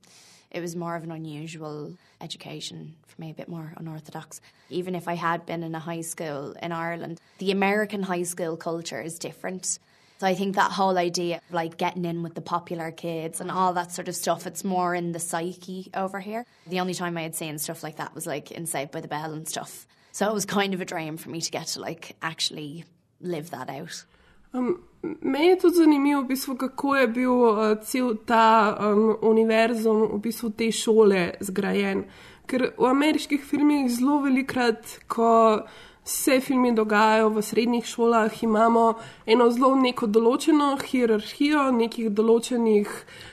[0.49, 4.39] it was more of an unusual education for me, a bit more unorthodox.
[4.70, 8.55] Even if I had been in a high school in Ireland, the American high school
[8.55, 9.80] culture is different.
[10.20, 13.51] So I think that whole idea of like getting in with the popular kids and
[13.51, 16.43] all that sort of stuff, it's more in the psyche over here.
[16.66, 19.08] The only time I had seen stuff like that was like in Saved by the
[19.08, 19.86] Bell and stuff.
[20.18, 22.86] So it was kind of a dream for me to get to like actually
[23.22, 24.03] live that out.
[24.51, 24.82] Um,
[25.22, 30.20] meni je tudi zanimivo, v bistvu, kako je bil uh, cel ta um, univerzum, v
[30.24, 32.07] bistvu te šole zgrajen.
[32.49, 35.61] Ker v ameriških filmih zelo velikrat, ko
[36.08, 38.93] se filmi dogajajo v srednjih šolah, imamo
[39.26, 42.88] eno zelo neko določeno hierarhijo, nekih določenih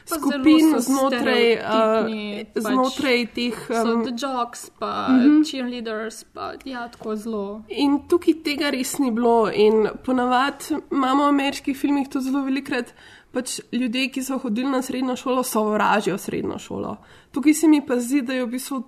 [0.08, 2.08] Pa skupin znotraj, uh,
[2.54, 3.60] pač znotraj teh.
[3.68, 5.16] So Um, the jocks, pa Mhm.
[5.16, 5.50] mm -hmm.
[5.50, 7.62] cheerleaders, pa ja, tako zelo.
[7.68, 9.50] In tukaj tega res ni bilo.
[9.54, 12.94] In ponavadi imamo v ameriških filmih to zelo velikrat.
[13.32, 16.96] Pač ljudje, ki so hodili na srednjo šolo, sovražijo srednjo šolo.
[17.32, 18.82] Tukaj se mi pa zdi, da je v bistvu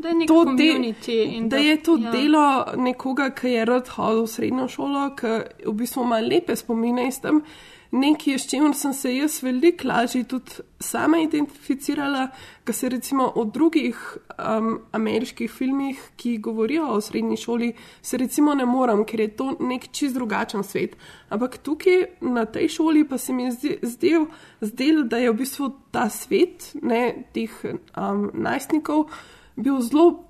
[0.00, 0.44] Da je to,
[1.12, 2.10] in da je to ja.
[2.10, 5.34] delo nekoga, ki je rad hodil v srednjo šolo, ki
[5.66, 7.44] v bistvu ima lepe spomine iz tam.
[7.90, 12.28] Nekaj, s čimer sem se jaz veliko lažje tudi sama identificirala,
[12.64, 13.98] ker se recimo v drugih
[14.38, 17.72] um, ameriških filmih, ki govorijo o srednji šoli,
[18.02, 20.94] se recimo ne morem, ker je to nek čist drugačen svet.
[21.34, 24.28] Ampak tukaj na tej šoli pa se mi je zdel,
[24.60, 29.10] zdel da je v bistvu ta svet, ne teh um, najstnikov,
[29.56, 30.24] bil zelo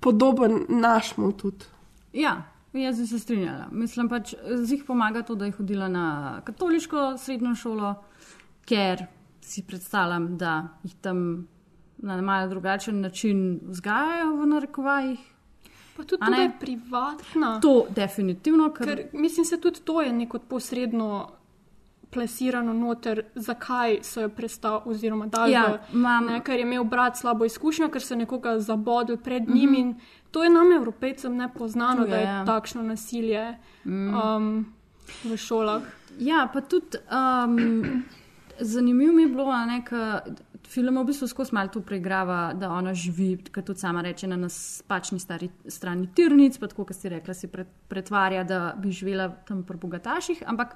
[0.00, 1.64] podoben našemu tudi.
[2.12, 2.42] Ja,
[2.72, 3.68] jaz bi se strinjala.
[3.72, 4.34] Mislim pač,
[4.64, 7.94] z jih pomaga to, da je hodila na katoliško srednjo šolo,
[8.66, 9.06] ker
[9.40, 11.46] si predstavljam, da jih tam
[11.98, 15.18] na malo drugačen način vzgajajo v narekovajih.
[15.96, 17.60] Pa tudi to, je privatna.
[17.60, 21.30] To definitivno, ker, Ker mislim, se tudi to je neko posredno
[22.16, 25.52] plasirano noter, zakaj so jo prestali oziroma dali.
[25.52, 29.54] Ja, imam- ne, ker je imel brat slabo izkušnjo, ker se nekoga zabodel pred Mhm.
[29.54, 29.94] njim in
[30.30, 32.44] to je nam, evropejcem, nepoznano, je, da je ja.
[32.46, 33.44] takšno nasilje
[33.84, 34.14] Mm.
[34.16, 34.66] um,
[35.24, 35.82] v šolah.
[36.18, 38.02] Ja, pa tudi um,
[38.58, 40.20] zanimivo mi je bilo, ne, ka
[40.66, 44.36] film v bistvu skozi malo to preigrava, da ona živi, kot tudi sama reče, na
[44.36, 49.28] naspačni stari strani tirnic, pa tako, kot si rekla, si pred, pretvarja, da bi živela
[49.44, 50.74] tam pri bogataših, ampak.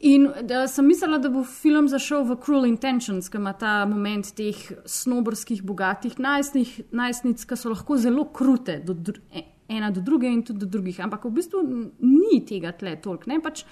[0.00, 4.28] In da sem mislila, da bo film zašel v Cruel Intentions, ki ima ta moment
[4.38, 8.94] teh snobrskih, bogatih najstnih, najstnic, ki so lahko zelo krute, do,
[9.34, 11.00] e- ena do druge in tudi do drugih.
[11.02, 11.64] Ampak v bistvu
[11.98, 13.40] ni tega tle toliko.
[13.42, 13.64] Pač,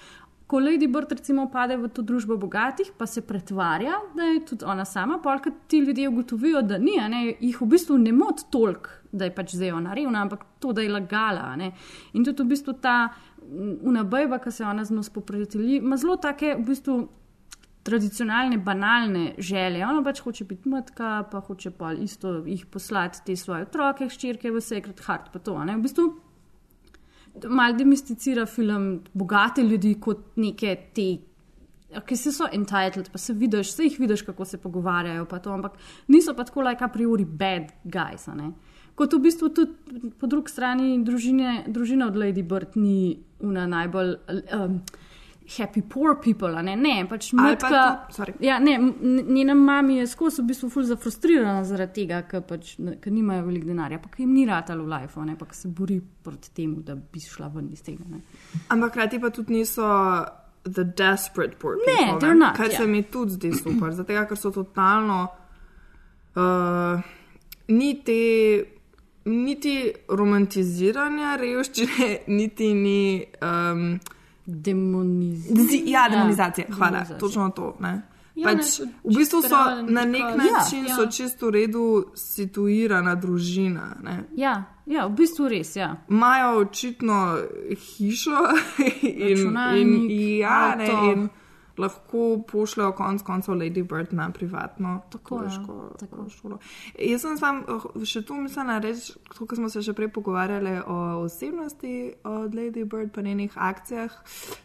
[0.47, 4.65] ko Lady Bird recimo pade v to družbo bogatih, pa se pretvarja, da je tudi
[4.65, 8.89] ona sama, kad ti ljudje ugotovijo, da ni, ne, jih v bistvu ne moti toliko,
[9.11, 11.55] da je pač zdaj ona revna, ampak to, da je lagala.
[11.55, 11.71] ne.
[12.13, 13.13] In tudi v bistvu ta
[13.81, 16.97] unabejba, ki se ona z njo spoprijatelji, ima zelo take v bistvu
[17.87, 19.85] tradicionalne, banalne želje.
[19.87, 24.51] Ona pač hoče biti matka, pa hoče pa isto jih poslati te svoje otroke, ščirke
[24.51, 25.55] v Secret Heart, pa to.
[25.63, 25.77] Ne?
[25.77, 26.07] V bistvu
[27.53, 31.07] mal demisticira film bogate ljudi kot neke te.
[32.03, 35.53] Ki se so entitled, pa se vidiš, se jih vidiš, kako se pogovarjajo, pa to,
[35.55, 35.77] ampak
[36.11, 38.27] niso pa tako, like a priori bad guys.
[38.27, 38.51] ne.
[38.97, 39.73] Kot v bistvu tudi
[40.17, 44.15] po drugi strani družine, družina od Lady Bird ni una najbolj
[44.51, 44.79] um,
[45.47, 47.69] happy poor people, ne, ne, pač pa matka.
[47.69, 48.33] tudi- sorry.
[48.41, 48.73] Ja, ne,
[49.23, 53.45] njena mama je skozi v bistvu ful zafrustrirana zaradi tega, ker pač, ne- ker nimajo
[53.45, 56.95] veliko denarja, pa jim ni ratalo v life, ne, pa se bori proti temu, da
[56.95, 58.03] bi šla ven iz tega.
[58.09, 58.19] Ne.
[58.67, 59.85] Ampak hkrati pa tudi niso
[60.65, 62.19] the desperate poor Ne, people.
[62.19, 62.77] they're not, Kar ja.
[62.77, 65.27] se mi tudi zdi super, zato ker so totalno.
[66.35, 66.99] Uh,
[67.69, 68.76] ni te
[69.27, 73.25] niti romantiziranja revščine, niti ni.
[73.41, 73.99] Um,
[74.49, 75.81] Demonizacija.
[75.85, 76.67] Ja, demonizacija.
[76.67, 77.19] Hvala, demonizacija.
[77.19, 77.77] točno to.
[77.79, 78.01] Ne?
[78.35, 81.09] Ja, pač, ne, v bistvu so čisto na nek realno način so Ja.
[81.11, 83.95] čisto v redu situirana družina.
[84.03, 84.23] Ne?
[84.35, 85.75] Ja, ja, v bistvu res.
[85.75, 85.95] Ja.
[86.09, 87.37] Imajo očitno
[87.75, 88.37] hišo
[89.03, 91.11] in, in, ja, ne, avto.
[91.11, 91.29] in
[91.77, 96.29] lahko pošljajo konec koncev Lady Bird na privatno Tako, ja, katoliško tako.
[96.29, 96.59] šolo.
[96.99, 100.97] Jaz sem vam eh, še tu mislila reči, kar smo se še prej pogovarjali o
[101.23, 104.11] osebnosti od Lady Bird pa njenih akcijah.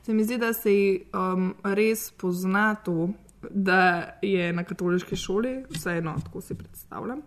[0.02, 3.10] Se mi zdi, da se ji um, res pozna to.
[3.50, 7.24] Da je na katoliški šoli, vseeno tako si predstavljam.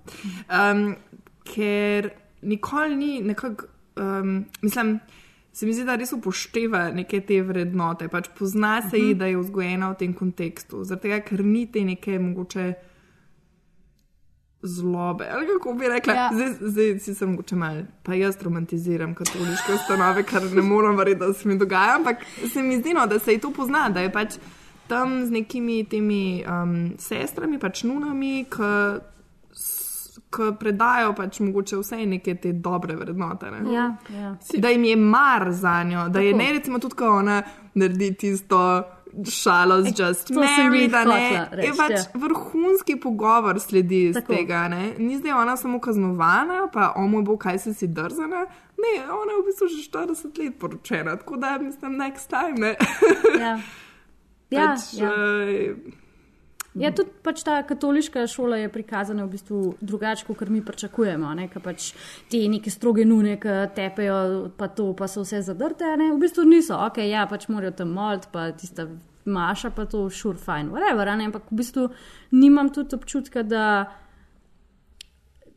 [0.47, 0.85] Um,
[1.43, 2.07] ker
[2.41, 3.67] nikoli ni nekako,
[3.99, 4.99] um, mislim,
[5.55, 8.09] se mi zdi, da res upošteva neke te vrednote.
[8.09, 9.17] Pač pozna se ji, Mhm.
[9.17, 10.83] da je vzgojena v tem kontekstu.
[10.97, 12.73] Tega, ker ni te neke mogoče
[14.61, 15.25] zlobe.
[15.25, 16.29] Ali kako bi rekla, Ja.
[16.33, 21.19] zdaj, zdaj si sem mogoče mal, pa jaz romantiziram katoliške ustanove, kar ne morem verjeti,
[21.19, 22.17] da se mi dogaja, ampak
[22.53, 24.37] se mi zdi, no, da se ji to pozna, da je pač
[24.87, 28.71] tam z nekimi temi um, sestrami, pač nunami, ki
[30.59, 33.51] predajo pač mogoče vse neke te dobre vrednote.
[33.51, 33.73] Ne?
[33.73, 34.35] Ja, ja.
[34.57, 36.43] Da jim je mar za njo, da je Tako.
[36.43, 37.41] ne recimo tudi, ko ona
[37.73, 38.83] naredi tisto.
[39.23, 41.47] Šalo z Just to sem Mary, da ne.
[41.51, 42.03] reči, Je pač ja.
[42.13, 44.33] vrhunski pogovor sledi iz Tako.
[44.33, 44.67] tega.
[44.67, 44.93] Ne?
[44.97, 48.41] Ni zdaj ona samo kaznovana, pa o moj bo, kaj si si drzana.
[48.75, 52.59] Ne, ona je v bistvu že 40 let poročena, tako da mislim, next time.
[52.59, 52.75] Ne?
[53.39, 53.55] Ja.
[54.49, 55.09] Ja, pač, ja.
[55.09, 55.75] eh,
[56.75, 61.31] Ja, tudi pač ta katoliška šola je prikazana v bistvu drugače, kot mi pričakujemo.
[61.39, 61.47] Ne?
[61.51, 61.93] Ker pač
[62.31, 64.17] te neke stroge nune, ki tepejo,
[64.59, 65.87] pa to, pa so vse zadrte.
[65.95, 66.11] Ne?
[66.11, 68.89] V bistvu niso, ok, ja, pač morajo tam molt, pa tista
[69.25, 71.15] maša, pa to šur, fajn, whatever.
[71.15, 71.29] Ne?
[71.31, 71.87] Ampak v bistvu
[72.35, 73.65] nimam tudi občutka, da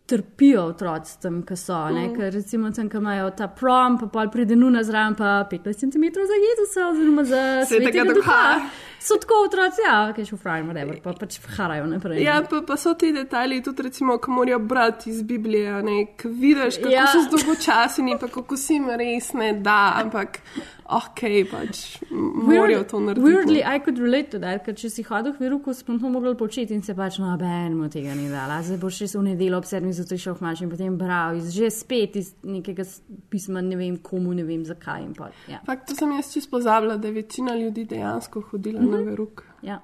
[0.09, 1.77] trpijo otroci tam, ki so.
[1.77, 1.97] Mm.
[2.05, 2.17] Mhm.
[2.17, 6.05] Ker recimo tam, ki imajo ta prom, pa pol pride nuna zraven, pa 15 cm
[6.31, 8.15] za Jezusa, oziroma za Svetega duha.
[8.15, 8.71] duha.
[9.01, 12.23] So tako otroci, ja, ok, šufrajmo, whatever, pa pač harajo naprej.
[12.25, 16.33] Ja, pa, pa so ti detajli tudi, recimo, ko morajo brati iz Biblije, ne, ko
[16.33, 17.07] vidiš, kako ja.
[17.13, 20.41] so zdolgočaseni, pa kako si jim res ne da, ampak
[20.89, 21.21] ok,
[21.51, 21.81] pač
[22.11, 23.27] morajo to narediti.
[23.27, 26.33] Weirdly, I could relate to that, ker če si hodil v Viruku, smo to mogli
[26.39, 28.61] početi in se pač noben mu tega ni dala.
[28.65, 31.53] Zdaj boš šel v nedeljo ob sedmih, zato šel v mač in potem bral iz
[31.55, 32.87] že spet iz nekega
[33.29, 35.05] pisma, ne vem komu, ne vem zakaj.
[35.19, 35.61] Pol, ja.
[35.69, 38.97] Fakt, to sem jaz čisto pozabila, da je večina ljudi dejansko hodila mm -hmm.
[38.97, 39.45] na veruk.
[39.63, 39.81] Ja.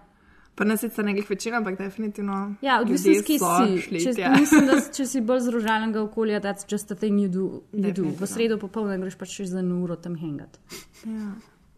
[0.55, 2.55] Pa ne sicer nekih večina, ampak definitivno.
[2.63, 3.81] Ja, odvisno kje si.
[3.83, 4.31] šli Če, tja.
[4.39, 7.63] mislim, da če si bolj z rožalnega okolja, that's just a thing you do.
[7.73, 8.13] You do.
[8.21, 10.61] V sredo popoldne greš pač za eno uro tam hengat.
[11.03, 11.33] Ja.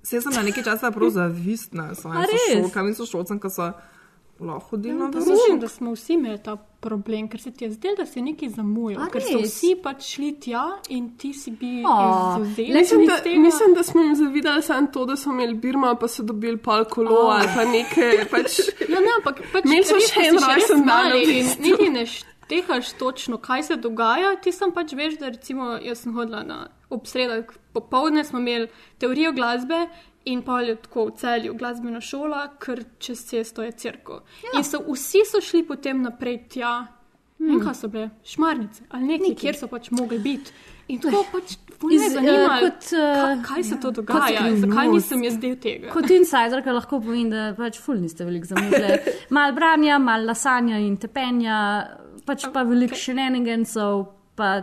[0.05, 2.45] Saj sem na nekaj časa prav zavistna, res?
[2.53, 3.73] sošolkam in sošolcem, ki so
[4.41, 5.29] lahko hodili na Pa veruk.
[5.29, 8.49] Mislim, da smo vsi imeli ta problem, ker se ti je zdelo, da si nekaj
[8.51, 9.03] zamujal.
[9.03, 13.15] A Ker so vsi pač šli tja in ti si bi Oh, izvzel mislim, da,
[13.39, 16.85] mislim, da smo jim zavidali samo to, da so imeli birmo, pa so dobili pol
[16.85, 17.33] kolo Oh.
[17.33, 18.29] ali pa nekaj.
[18.31, 21.13] Pač, Ja, ne, ampak pač, Imeli so še en res rojsten dan.
[21.61, 24.37] niti ne štehaš točno, kaj se dogaja.
[24.37, 26.59] Ti sem pač veš, da recimo jaz sem hodila na
[26.91, 28.69] obsredek popovdne, smo imeli
[28.99, 29.87] teorijo glasbe.
[30.27, 34.23] In pa je tako v celju glasbena šola, ker čez cesto je crkva.
[34.43, 34.59] Ja.
[34.59, 36.81] In so vsi so šli potem naprej tja,
[37.39, 37.53] hmm.
[37.53, 39.41] in kaj so bile, šmarnice ali nekaj, Nekaj.
[39.43, 40.57] kjer so pač mogli biti.
[40.89, 43.95] In tako pač me eh, zanima, kot, eh, kaj, kaj se to ja.
[43.99, 45.91] dogaja, Kot zakaj nisem jaz del tega.
[45.95, 49.15] Kot insiderka lahko povem, da pač ful niste veliko zamudili.
[49.37, 51.59] Mal branja, mal lasanja in tepenja,
[52.27, 53.03] pač pa veliko okay.
[53.09, 54.07] shenanigansov,
[54.39, 54.57] pa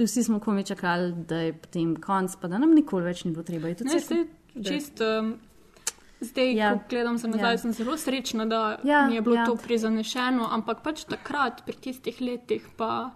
[0.00, 3.46] vsi smo komi čakali, da je potem konc, pa da nam nikoli več ni bo
[3.46, 3.70] treba.
[3.70, 4.26] iti v Ne, saj
[4.58, 5.34] čist, um,
[6.20, 6.64] zdaj, ja.
[6.66, 6.72] Ja.
[6.74, 7.50] ko gledam za nazaj, Ja.
[7.50, 7.58] ja.
[7.58, 9.40] sem zelo srečna, da Ja, ja, mi je bilo ja.
[9.40, 9.46] ja.
[9.46, 13.10] to prizanešeno, ampak pač takrat, pri tistih letih, pa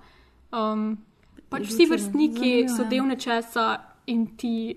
[0.53, 0.97] um,
[1.49, 2.89] pač vsi vrstniki zanimivo, so ja.
[2.89, 3.67] del nečesa
[4.07, 4.77] in ti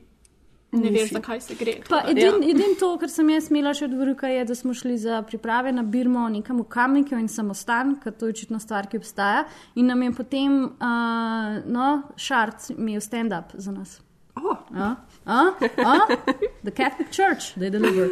[0.71, 1.73] ne veš, zakaj se gre.
[1.89, 2.49] Pa da- edin, ja.
[2.51, 5.71] edin to, kar sem jaz imela še od Vrka, je, da smo šli za priprave
[5.71, 9.45] na Birmo nekam v Kamniku in samostan, ker to je očitno stvar, ki obstaja.
[9.75, 11.87] In nam je potem, uh, no,
[12.19, 14.01] Šarc imel stand-up za nas.
[14.35, 14.57] Oh.
[14.69, 14.93] Uh,
[15.27, 16.15] uh, uh,
[16.63, 18.07] the Catholic Church, they deliver.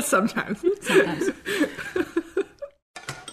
[0.02, 0.64] Sometimes.
[0.82, 1.30] Sometimes.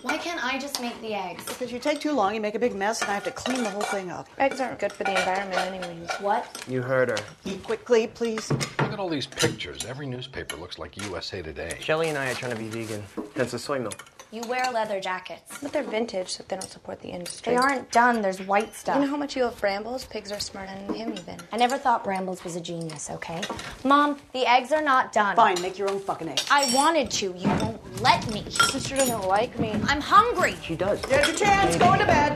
[0.02, 1.46] Why can't I just make the eggs?
[1.46, 3.64] Because you take too long, you make a big mess, and I have to clean
[3.64, 4.28] the whole thing up.
[4.40, 6.10] Eggs aren't good for the environment, anyways.
[6.20, 6.64] What?
[6.68, 7.18] You heard her.
[7.46, 8.50] Eat quickly, please.
[8.52, 9.86] Look at all these pictures.
[9.86, 11.78] Every newspaper looks like USA Today.
[11.80, 13.04] Shelly and I are trying to be vegan.
[13.36, 14.06] Hence the soy milk.
[14.34, 15.58] You wear leather jackets.
[15.62, 17.52] But they're vintage, so they don't support the industry.
[17.52, 18.22] They aren't done.
[18.22, 18.96] There's white stuff.
[18.96, 20.06] You know how much you love brambles?
[20.06, 21.38] Pigs are smarter than him, even.
[21.52, 23.42] I never thought Brambles was a genius, okay?
[23.84, 25.36] Mom, the eggs are not done.
[25.36, 26.46] Fine, make your own fucking eggs.
[26.50, 27.34] I wanted to.
[27.38, 28.50] You won't let me.
[28.50, 29.76] Sister doesn't like me.
[29.92, 30.56] I'm hungry.
[30.64, 31.02] She does.
[31.02, 31.76] There's your chance.
[31.76, 32.32] Go to bed.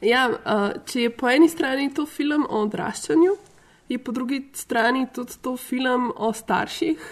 [0.00, 3.34] Ja, uh, če je po eni strani to film o odraščanju,
[3.88, 7.04] je po drugi strani tudi to film o starših,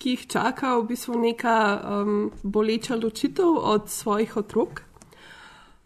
[0.00, 4.80] ki jih čaka v bistvu neka um, boleča ločitev od svojih otrok.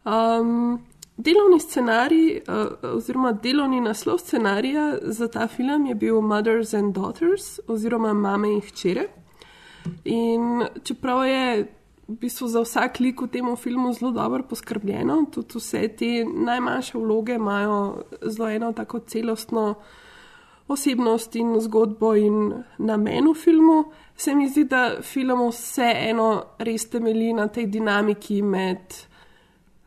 [0.07, 0.85] Um,
[1.18, 7.59] delovni scenarij, uh, oziroma delovni naslov scenarija za ta film je bil Mothers and Daughters,
[7.66, 9.11] oziroma Mame in hčere.
[10.05, 11.66] In čeprav je
[12.09, 16.99] v bistvu za vsak lik v tem filmu zelo dobro poskrbljeno, tudi vse te najmanjše
[16.99, 19.74] vloge imajo zelo eno tako celostno
[20.68, 23.85] osebnost in zgodbo in namen v filmu,
[24.16, 28.97] se mi zdi, da film vseeno res temelji na tej dinamiki med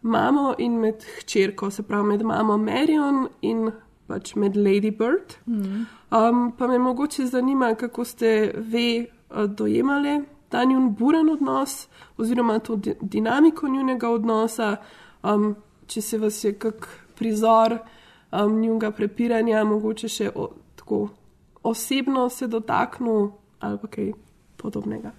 [0.02, 3.72] mamo in med hčerko, se pravi med mamo Marion in
[4.08, 5.36] pač med Lady Bird.
[5.46, 5.86] Mm.
[6.12, 12.60] Um, pa me mogoče zanima, kako ste ve uh, dojemali ta njun buren odnos, oziroma
[12.60, 14.76] to di dinamiko njunega odnosa,
[15.24, 15.56] um,
[15.88, 17.78] če se vas je kak prizor
[18.32, 21.08] um, njunega prepiranja, mogoče še o, tako
[21.64, 24.12] osebno se dotaknil ali pa kaj
[24.58, 25.12] podobnega.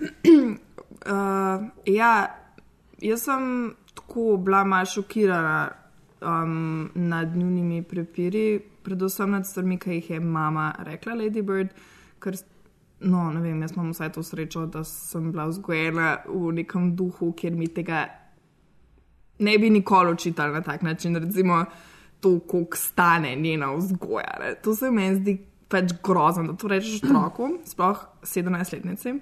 [0.00, 1.64] Uh,
[2.00, 2.12] ja,
[3.00, 5.83] jaz sem tako bila malo šokirana
[6.24, 11.68] um, nad njunimi prepiri, predvsem nad stvarmi, ki jih je mama rekla, Lady Bird.
[12.18, 12.36] Ker,
[13.00, 17.32] no, ne vem, jaz imam vsaj to srečo, da sem bila vzgojena v nekem duhu,
[17.36, 18.06] kjer mi tega
[19.38, 21.16] ne bi nikoli učitali na tak način.
[21.16, 21.64] Recimo
[22.20, 24.38] to, koliko stane njena vzgoja.
[24.40, 24.54] Ne.
[24.62, 29.20] To se mi zdi pač grozno, da to rečeš otroku, sploh 17-letnici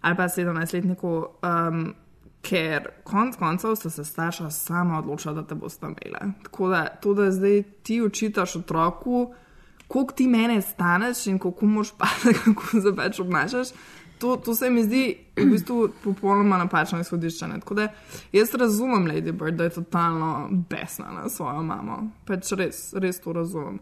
[0.00, 1.94] ali pa 17-letniku, um,
[2.42, 6.32] ker konc koncev sta se starša sama odločila, da te boste imeli.
[6.42, 9.34] Tako da to, da zdaj ti učitaš otroku,
[9.88, 12.06] koliko ti mene staneš in kako moš pa,
[12.44, 13.68] kako se pač obnašaš.
[14.18, 17.46] To, to se mi zdi v bistvu popolnoma napačno izhodišče.
[17.60, 17.88] Tako da
[18.32, 22.10] jaz razumem Lady Bird, da je totalno besna na svojo mamo.
[22.26, 23.78] Pač res, res to razumem.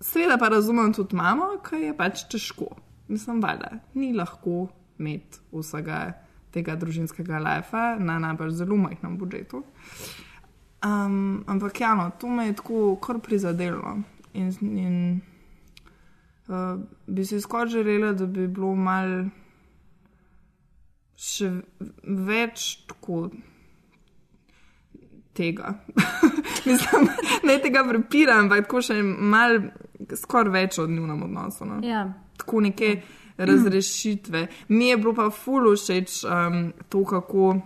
[0.00, 2.68] Sveda pa razumem tudi mamo, ki je pač težko.
[3.08, 4.68] Mislim, da ni lahko
[4.98, 6.12] imeti vsega
[6.54, 9.64] tega družinskega lajfa na najbolj zelo majhnem budžetu.
[10.84, 13.96] Um, ampak ja, no, to me je tako kar prizadelo.
[14.34, 14.96] In, in
[16.48, 19.24] uh, bi si skoraj želela, da bi bilo mal
[21.16, 21.50] še
[22.04, 23.28] več tako
[25.34, 25.74] tega.
[26.68, 27.08] Mislim,
[27.48, 29.60] ne tega prepira, ampak tako še mal,
[30.20, 31.64] skoraj več od njunem odnosu.
[31.68, 31.80] No.
[31.86, 32.06] Ja.
[32.38, 32.98] Tako neke
[33.36, 34.46] razrešitve.
[34.68, 37.60] Mi je bilo pa fulu všeč um, to, kako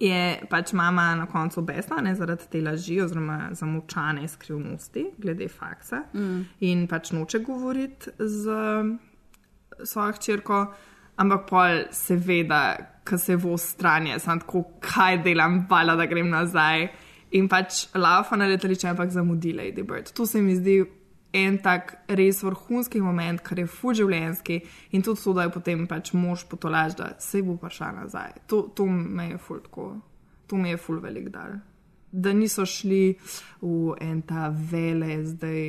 [0.00, 6.02] je pač mama na koncu besna ne, zaradi te laži oziroma zamučane skrivnosti glede faksa
[6.14, 6.40] Mm.
[6.60, 8.50] in pač noče govoriti z
[9.84, 10.66] svojo hčerko,
[11.16, 12.76] ampak pol seveda,
[13.08, 16.88] ko se vo stranje, sem tako, kaj delam, vala, da grem nazaj.
[17.32, 20.12] In pač laufa na letališče, ampak zamudi Lady Bird.
[20.12, 20.82] To se mi zdi
[21.32, 24.60] en tak res vrhunski moment, kar je full življenjski
[24.92, 28.42] in tudi to, da je potem pač mož potolaž, da se bo prišla nazaj.
[28.52, 29.88] To, to me je full tako,
[30.46, 31.60] to mi je full velik dar.
[32.12, 33.14] Da niso šli
[33.62, 35.62] v en ta vele, zdaj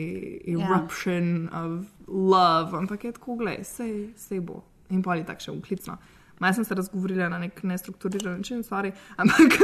[0.52, 1.56] eruption yeah.
[1.62, 3.64] of love, ampak je tako, gledaj,
[4.12, 4.60] vse bo.
[4.92, 5.98] In pa je tako še uklicno.
[6.44, 8.92] Malo sem se razgovorila na nek nestrukturiran način, sorry,
[9.22, 9.56] ampak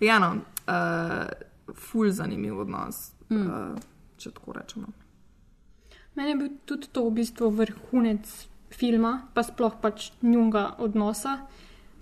[0.00, 1.28] ja, no, uh,
[1.76, 3.44] ful zanimiv odnos, mm.
[3.44, 3.76] uh,
[4.16, 5.01] če tako rečemo.
[6.14, 8.28] Meni je bil tudi to v bistvu vrhunec
[8.72, 11.38] filma, pa sploh pač njunga odnosa.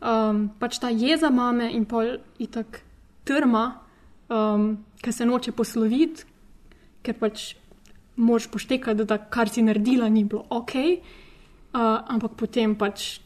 [0.01, 2.81] Um, pač ta jeza mame in pol itak
[3.29, 3.65] trma,
[4.33, 6.25] um, ki se noče posloviti,
[7.05, 7.55] ker pač
[8.21, 10.75] moš poštekati, da kar si naredila, ni bilo ok.
[11.71, 13.21] Uh, ampak potem pač,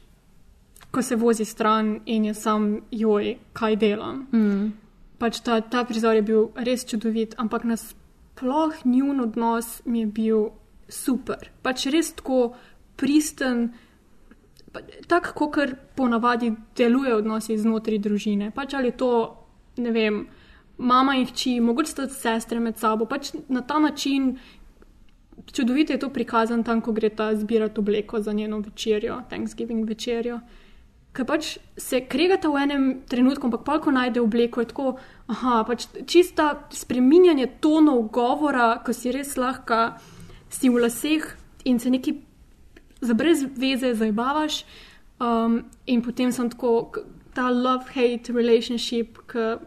[0.93, 4.26] ko se vozi stran in je sam, joj, kaj delam.
[4.35, 4.74] Mm.
[5.18, 10.45] Pač ta, ta prizor je bil res čudovit, ampak nasploh njun odnos mi je bil
[10.89, 11.51] super.
[11.62, 12.55] Pač res tako
[12.97, 13.72] pristen,
[15.09, 18.51] tako kot ponavadi deluje odnosi znotraj družine.
[18.55, 19.12] Pač ali je to,
[19.76, 20.24] ne vem,
[20.78, 24.37] mama in hči, mogoče sta sestre med sabo, pač na ta način.
[25.53, 30.41] Čudovito je to prikazan tam, ko gre ta zbirati obleko za njeno večerjo, Thanksgiving večerjo.
[31.14, 34.95] Ker pač se kregata v enem trenutku, ampak pa ko najde obleko, je tako,
[35.30, 39.93] aha, pač čista spreminjanje tonov govora, ko si res lahko
[40.55, 41.27] si v laseh
[41.65, 42.15] in se neki
[43.01, 44.65] za brez veze zabavaš.
[45.21, 46.93] Um, in potem sem tako,
[47.35, 49.59] ta love-hate relationship, ki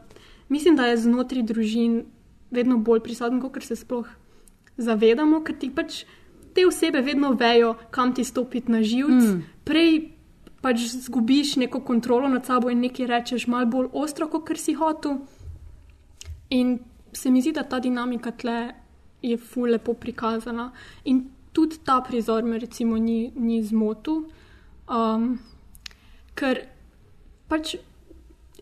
[0.49, 2.05] mislim, da je znotraj družin
[2.51, 4.07] vedno bolj prisoten, kot se sploh
[4.77, 6.03] zavedamo, ker ti pač
[6.55, 9.35] te osebe vedno vejo, kam ti stopiti na živce.
[9.35, 9.43] Mm.
[9.67, 9.97] Prej
[10.61, 15.19] pač zgubiš neko kontrolo nad sabo in nekaj rečeš malo bolj ostro, kot si hotel.
[16.49, 16.79] In
[17.13, 18.73] se mi zdi, da ta dinamika tle
[19.31, 20.71] je ful lepo prikazana.
[21.05, 21.23] In
[21.53, 24.25] tudi ta prizor me recimo ni, ni zmotil,
[24.89, 25.39] um,
[26.37, 26.61] ker
[27.47, 27.75] pač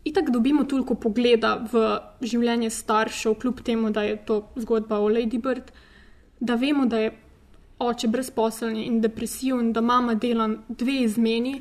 [0.06, 1.84] itak dobimo toliko pogleda v
[2.22, 5.72] življenje staršev, kljub temu, da je to zgodba o Lady Bird,
[6.40, 7.14] da vemo, da je
[7.80, 11.56] oče brezposeln in depresiven, da mama dela dve izmeni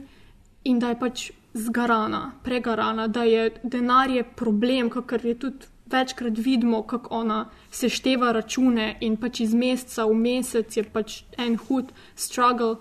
[0.65, 6.39] in da je pač zgarana, pregarana, da je denar je problem, kar je tudi večkrat
[6.39, 11.93] vidimo, kako ona sešteva račune in pač iz meseca v mesec je pač en hud
[12.17, 12.77] struggle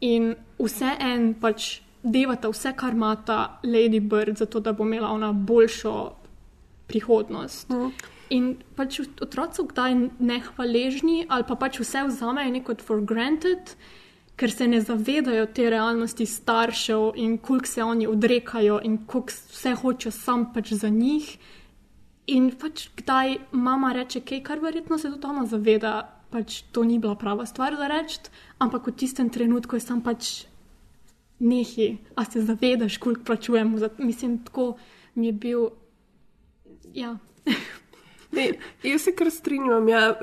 [0.00, 5.08] in vse en pač devata vse, kar ima ta Lady Bird, zato da bo imela
[5.08, 6.12] ona boljšo
[6.86, 7.70] prihodnost.
[7.70, 7.92] Mm.
[8.30, 8.44] In
[8.76, 13.76] pač otroci so kdaj nehvaležni ali pa pač vse vzamejo neko for granted.
[14.36, 19.74] Ker se ne zavedajo te realnosti staršev in koliko se oni odrekajo, in koliko vse
[19.74, 21.36] hočejo sam pač za njih,
[22.26, 25.94] In pač kdaj mama reče, kaj, kar verjetno se tudi ona zaveda,
[26.30, 28.30] pač to ni bila prava stvar za reči,
[28.62, 30.46] ampak v tistem trenutku je sam pač
[31.42, 33.78] nehi, a se zavedaš, koliko plačujemo.
[33.98, 34.76] Mislim, tako
[35.14, 35.68] mi je bil.
[36.94, 37.16] Ja.
[38.32, 38.46] Ne,
[38.80, 39.88] jaz se kar strinjam.
[39.88, 40.14] Ja.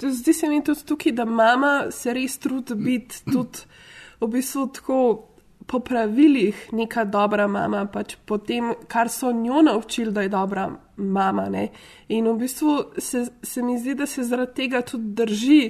[0.00, 3.66] Zdi se mi tudi tukaj, da mama se res trudi biti tudi
[4.20, 5.00] v bistvu tako
[5.66, 10.70] po pravilih neka dobra mama, pač po tem, kar so njo naučili, da je dobra
[11.00, 11.48] mama.
[11.48, 11.68] Ne?
[12.08, 15.62] In v bistvu se, se mi zdi, da se zaradi tega tudi drži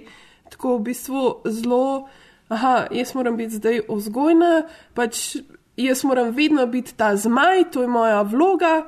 [0.51, 2.09] tako v bistvu zelo,
[2.49, 4.65] aha, jaz moram biti zdaj vzgojna,
[4.95, 5.37] pač
[5.77, 8.83] jaz moram vedno biti ta zmaj, to je moja vloga,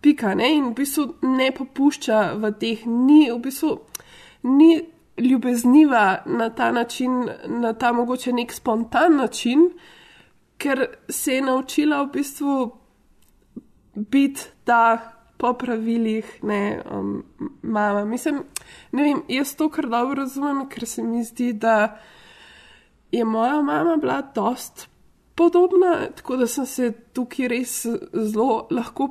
[0.00, 0.52] pika, ne?
[0.54, 3.72] in v bistvu ne popušča v teh, ni v bistvu.
[4.46, 4.84] Ni
[5.16, 9.70] ljubezniva na ta način, na ta mogoče nek spontan način,
[10.58, 12.56] ker se je naučila v bistvu
[13.94, 17.24] biti ta po pravilih, ne um,
[17.62, 18.04] mama.
[18.04, 18.42] Mislim,
[18.92, 21.96] ne vem, jaz to kar dobro razumem, ker se mi zdi, da
[23.12, 24.88] je moja mama bila dost.
[25.36, 27.72] Podobna, tako da sem se tukaj res
[28.12, 29.10] zelo lahko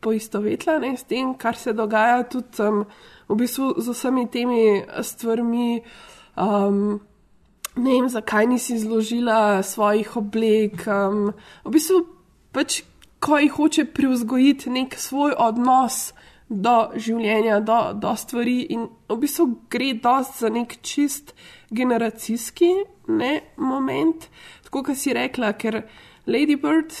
[0.00, 2.82] poistovetila s tem, kar se dogaja tudi um,
[3.28, 5.82] v bistvu z vsemi temi stvarmi.
[6.34, 6.98] Um,
[7.76, 10.82] ne vem, zakaj nisi zložila svojih oblek.
[10.90, 11.30] Um,
[11.64, 12.02] v bistvu,
[12.50, 12.82] pač,
[13.20, 16.12] ko jih hoče privzgojiti nek svoj odnos
[16.48, 21.34] do življenja, do, do stvari, in v bistvu gre dost za nek čist
[21.70, 22.72] generacijski
[23.14, 24.26] ne, moment.
[24.66, 25.82] Tako kot si rekla, ker
[26.26, 26.94] Lady Bird.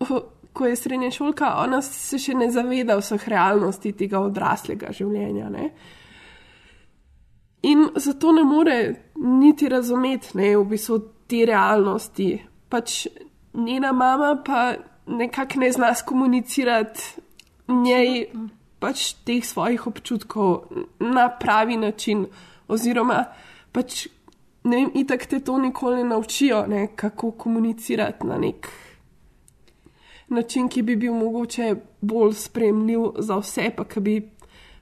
[0.58, 5.50] Ko je srednja šolka, ona se še ne zaveda vseh realnosti tega odraslega življenja.
[5.52, 5.68] Ne?
[7.68, 8.78] In zato ne more
[9.22, 10.98] niti razumeti, ne, v bistvu
[11.30, 12.32] te realnosti.
[12.72, 13.04] Pač
[13.54, 14.64] njena mama pa
[15.08, 17.02] nekako ne zna skomunicirati
[17.68, 18.26] njej
[18.78, 20.68] pač teh svojih občutkov
[21.00, 22.26] na pravi način.
[22.68, 23.24] Oziroma,
[23.72, 24.06] pač
[24.64, 28.68] ne vem, itak te to nikoli ne naučijo, ne, kako komunicirati na nek
[30.28, 34.16] način, ki bi bil mogoče bolj spremljiv za vse, pa ki bi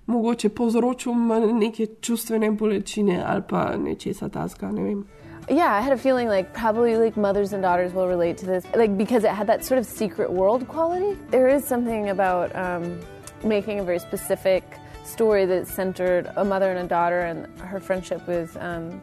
[0.06, 1.14] mogoče povzročil
[1.58, 5.04] neke čustvene bolečine ali pa nečesa tasga, ne vem.
[5.48, 8.64] Yeah, I had a feeling like probably like mothers and daughters will relate to this,
[8.74, 11.16] like because it had that sort of secret world quality.
[11.30, 13.00] There is something about um,
[13.44, 14.64] making a very specific
[15.04, 19.00] story that centered a mother and a daughter and her friendship with um,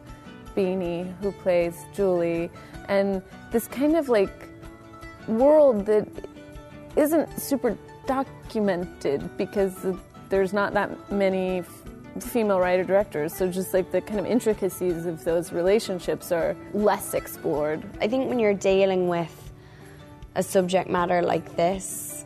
[0.54, 2.50] Beanie, who plays Julie,
[2.88, 4.50] and this kind of like
[5.26, 6.06] world that
[6.94, 7.74] isn't super
[8.06, 9.86] documented because
[10.28, 11.62] there's not that many
[12.20, 17.14] female writer directors, so just like the kind of intricacies of those relationships are less
[17.14, 17.82] explored.
[18.00, 19.52] I think when you're dealing with
[20.34, 22.24] a subject matter like this,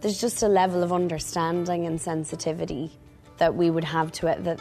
[0.00, 2.90] there's just a level of understanding and sensitivity
[3.38, 4.60] that we would have to it that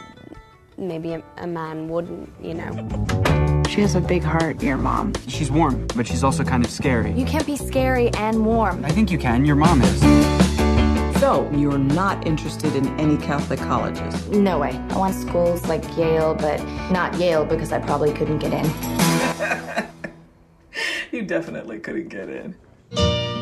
[0.78, 3.64] maybe a, a man wouldn't, you know.
[3.70, 5.14] She has a big heart, your mom.
[5.28, 7.12] She's warm, but she's also kind of scary.
[7.12, 8.84] You can't be scary and warm.
[8.84, 9.46] I think you can.
[9.46, 10.39] Your mom is.
[11.20, 14.30] So, you're not interested in any Catholic colleges?
[14.30, 14.82] No way.
[14.90, 19.88] I want schools like Yale, but not Yale because I probably couldn't get in.
[21.12, 22.56] you definitely couldn't get in.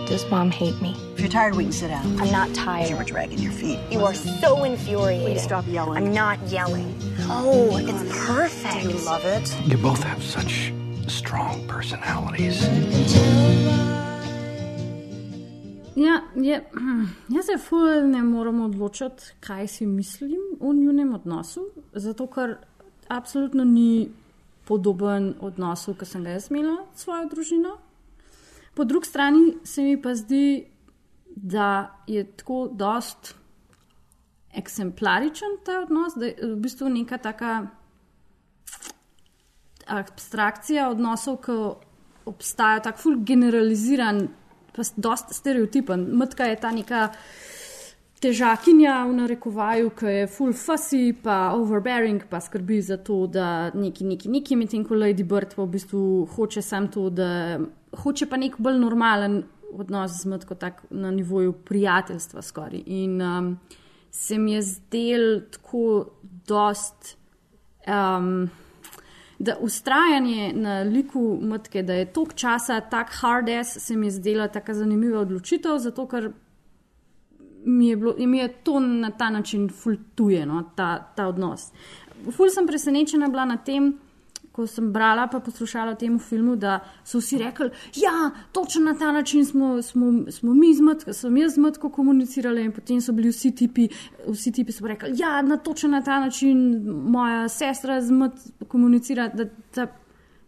[0.07, 0.95] Does mom hate me?
[1.13, 2.19] If you're tired, we can sit down.
[2.19, 2.89] I'm not tired.
[2.89, 3.77] You were dragging your feet.
[3.91, 5.27] You are so infuriating.
[5.35, 6.03] Please stop yelling.
[6.03, 6.99] I'm not yelling.
[7.29, 8.85] Oh, it's perfect.
[8.85, 9.55] Do you love it?
[9.67, 10.73] You both have such
[11.07, 12.65] strong personalities.
[15.97, 16.61] Ja, je,
[17.35, 22.57] jaz se fulj ne moram odločiti, kaj si mislim o njunem odnosu, zato ker
[23.07, 24.09] absolutno ni
[24.67, 27.77] podoben odnosu, ki sem ga jaz imela s svojo družino.
[28.75, 30.67] po drugi strani se mi pa zdi,
[31.35, 33.35] da je tako dost
[34.53, 37.67] eksemplaričen ta odnos, da je v bistvu neka taka
[39.87, 41.57] abstrakcija odnosov, ki
[42.25, 44.27] obstaja, tako ful generaliziran,
[44.77, 46.05] pa dost stereotipen.
[46.17, 47.07] Mrtka je ta neka
[48.21, 54.05] težakinja v narekovaju, ki je full fussy, pa overbearing, pa skrbi za to, da neki,
[54.05, 56.01] neki, neki, medtem ko Lady Bird pa v bistvu
[56.35, 57.59] hoče sam to, da
[58.03, 59.43] hoče pa nek bolj normalen
[59.77, 62.81] odnos z mrtko, tak na nivoju prijateljstva skoraj.
[62.85, 63.51] In um,
[64.11, 66.07] se mi je zdel tako
[66.47, 67.17] dost.
[67.87, 68.47] Um,
[69.39, 74.11] Da ustrajanje na liku mrtke, da je tok časa, tako hard ass, se mi je
[74.11, 76.31] zdela tako zanimiva odločitev, zato ker
[77.65, 81.71] mi je, bilo, mi je to na ta način fultujeno, ta, ta odnos.
[82.31, 83.91] Ful sem presenečena bila na tem,
[84.57, 87.69] ko sem brala pa poslušala o tem filmu, da so vsi rekli,
[88.01, 91.91] ja, točno na ta način smo, smo, smo mi z mrtko, sem jaz z mrtko
[91.93, 93.85] komunicirala in potem so bili vsi tipi,
[94.25, 99.27] vsi tipi so rekli, ja, na točno na ta način moja sestra z mrtko komunicira.
[99.29, 99.45] Da,
[99.75, 99.87] da,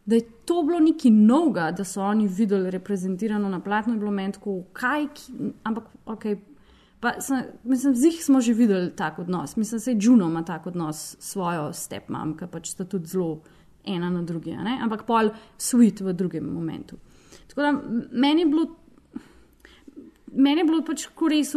[0.09, 4.11] da je to bilo nekaj novega, da so oni videli reprezentirano na platnu, je bilo
[4.11, 6.25] meni tako, kaj, ki, ampak ok.
[6.99, 9.55] Pa sem, mislim, z jih smo že videli tak odnos.
[9.55, 13.39] Mislim, da se Juno ima tak odnos s svojo stepmom, ki pač sta tudi zelo
[13.85, 16.97] ena na drugi, ampak pol sweet v drugem momentu.
[17.49, 17.71] Tako da
[18.11, 18.67] meni je bilo.
[20.29, 21.55] Meni je bilo pač res,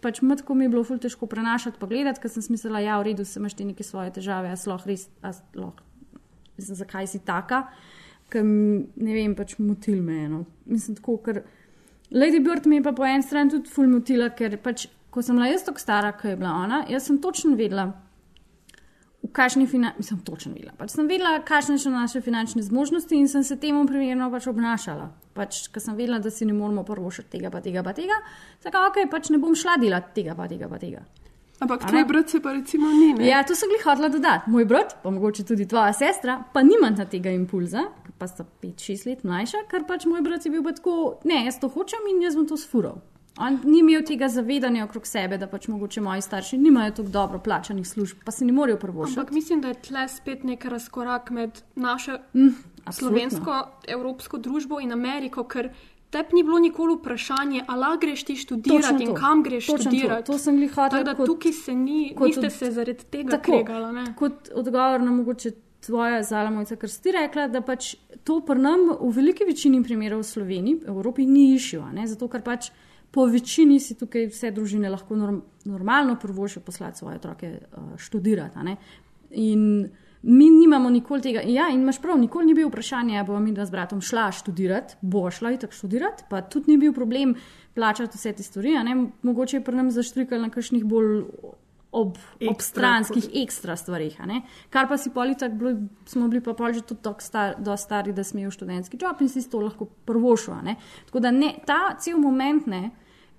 [0.00, 3.10] pač matko mi je bilo ful težko prenašati, pa gledati, ker sem mislila, ja, v
[3.10, 5.76] redu, imaš ti neke svoje težave, a sloh res, a sloh,
[6.56, 7.66] mislim, zakaj si taka,
[8.32, 10.40] ker ne vem, pač motil me eno.
[10.64, 11.42] Mislim, tako, ker
[12.16, 15.36] Lady Bird mi je pa po eni strani tudi ful motila, ker pač, ko sem
[15.36, 17.90] bila jaz tako stara, kot je bila ona, jaz sem točno vedela,
[19.32, 23.44] kakšni finančni, mislim, točno vedela, pač sem vedela, kakšne so naše finančne zmožnosti in sem
[23.44, 25.10] se temu primerno pač obnašala.
[25.36, 28.20] Pač, ker sem vedela, da si ne moramo prvo še tega, pa tega, pa tega,
[28.64, 31.04] tako ok, pač ne bom šla delati tega, pa tega, pa tega.
[31.62, 33.12] Ampak tvoj brat se pa recimo ni.
[33.14, 33.26] Ne?
[33.28, 34.50] Ja, to sem jih hotela dodati.
[34.50, 37.86] Moj brat, pa mogoče tudi tvoja sestra, pa nimata tega impulza,
[38.18, 41.70] pa sta 5-6 let mlajša, ker pač moj brat je bil tako, ne, jaz to
[41.70, 42.98] hočem in jaz bom to sfural.
[43.38, 47.38] On ni imel tega zavedanja okrog sebe, da pač mogoče moji starši nimajo tako dobro
[47.38, 49.18] plačanih služb, pa se ne morejo prvošiti.
[49.18, 52.50] Ampak mislim, da je tle spet nek razkorak med našo Mm,
[52.92, 53.54] slovensko,
[53.88, 55.70] evropsko družbo in Ameriko, ker
[56.10, 59.14] tebi ni bilo nikoli vprašanje, ali greš ti študirati Točno in to.
[59.14, 59.82] kam greš Točno to.
[59.90, 60.26] študirati.
[60.26, 63.30] To sem glih hotela Tako da kot- tukaj se ni, niste od- se zaradi tega
[63.30, 63.92] Tako, kregala.
[63.92, 64.04] Ne?
[64.14, 69.10] Kot odgovor na mogoče tvoja zalamojca, ker si rekla, da pač to pri nam v
[69.12, 72.70] veliki večini primerov v Sloveniji, v Evropi ni išil, zato ker pač
[73.12, 78.76] po večini si tukaj vse družine lahko norm, normalno prvošijo poslati svoje otroke uh, študirati.
[79.30, 79.88] In
[80.22, 81.40] mi nimamo nikoli tega.
[81.46, 84.30] Ja, in imaš prav, nikoli ni bil vprašanje, ali bo mi dva z bratom šla
[84.32, 87.34] študirati, bo šla in tako študirati, pa tudi ni bil problem
[87.74, 88.76] plačati vse te stvari.
[89.22, 91.24] Mogoče je pri nam zaštrikal na kakšnih bolj
[91.92, 92.16] ob,
[92.48, 94.16] ob stranskih ekstra stvarih.
[94.70, 95.76] Kar pa si politak, bili,
[96.08, 99.44] smo bili pa pol že tako star, stari, da smo imeli študentski job in si
[99.50, 99.88] to lahko
[100.62, 100.76] ne.
[101.06, 102.90] Tako da ne, ta cel moment ne.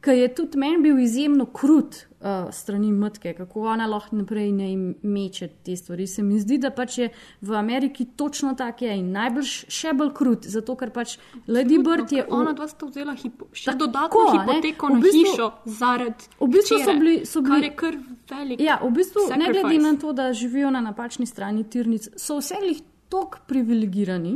[0.04, 4.68] Ker je tudi meni bil izjemno krut uh, strani Mtke, kako ona lahko naprej ne
[5.02, 6.08] meče te stvari.
[6.08, 7.08] Se mi zdi, da pač je
[7.42, 11.16] v Ameriki točno tako je in najbrž še bolj krut, zato ker pač
[11.48, 12.26] Lady Bird je.
[12.30, 14.40] Ona dva sta vzela hipo, še Tako, dodatno ne.
[14.42, 15.48] hipoteko V na bistvu- hišo
[15.80, 17.96] zaradi V bistvu so hčere, bili, so bili, kar je kar
[18.36, 18.60] velik.
[18.62, 19.84] Ja, v bistvu, ne glede sacrifice.
[19.84, 24.36] na to, da živijo na napačni strani tirnic, so vse jih tako privilegirani,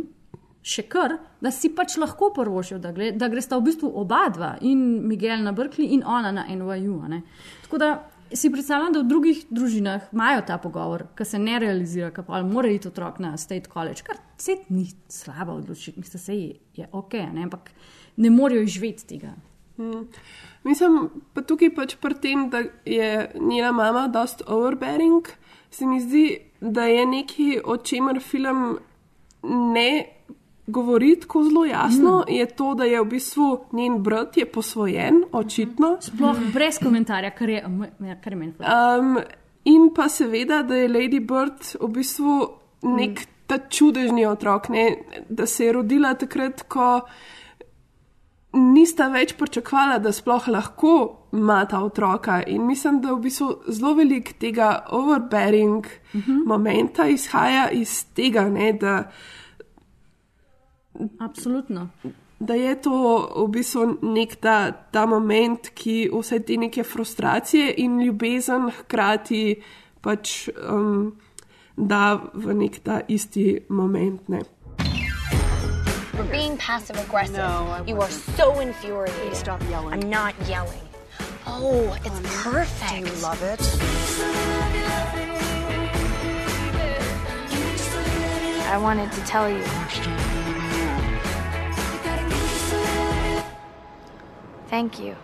[0.67, 4.55] še kar, da si pač lahko prvošijo, da, gre, da gresta v bistvu oba dva,
[4.67, 6.99] in Miguel na Berkeley in ona na NYU.
[7.63, 7.91] Tako da
[8.33, 12.41] si predstavljam, da v drugih družinah imajo ta pogovor, ki se ne realizira, ki pa
[12.43, 16.89] mora iti otrok na State College, kar se ni slaba odločitev, mislim, se je, je
[16.91, 17.71] ok, ne, ampak
[18.17, 19.31] ne morejo izživeti tega.
[19.77, 20.03] Mm.
[20.67, 20.99] Mislim,
[21.33, 25.29] pa tukaj pač pri tem, da je njena mama dost overbearing,
[25.71, 26.25] se mi zdi,
[26.59, 28.79] da je nekaj, o čemer film
[29.73, 29.89] ne
[30.67, 32.33] govori tako zelo jasno, mm.
[32.33, 35.97] je to, da je v bistvu njen brat je posvojen, očitno.
[36.01, 37.63] Sploh brez komentarja, kar je,
[37.99, 38.53] ja, kar je meni.
[38.59, 39.17] Um,
[39.63, 42.37] in pa seveda, da je Lady Bird v bistvu
[42.83, 44.89] nek ta čudežni otrok, ne?
[45.29, 47.01] da se je rodila takrat, ko
[48.57, 50.93] nista več pričakovala, da sploh lahko
[51.33, 52.41] ima ta otroka.
[52.47, 56.45] In mislim, da v bistvu zelo velik tega overbearing uh -huh.
[56.45, 59.03] momenta izhaja iz tega, ne, da.
[61.19, 61.89] Absolutno.
[62.39, 62.93] Da je to
[63.35, 69.61] v bistvu nek ta, ta moment, ki vse te neke frustracije in ljubezen hkrati
[70.01, 71.15] pač um,
[71.75, 74.29] da v nek ta isti moment.
[74.29, 74.43] Ne.
[76.17, 77.37] for being passive aggressive.
[77.37, 79.13] No, you are so infuriating.
[79.21, 79.93] Please stop yelling.
[79.93, 80.81] I'm not yelling.
[81.45, 83.05] Oh, it's perfect.
[83.05, 83.61] Do you love it?
[88.65, 89.63] I wanted to tell you.
[94.69, 95.15] Thank you.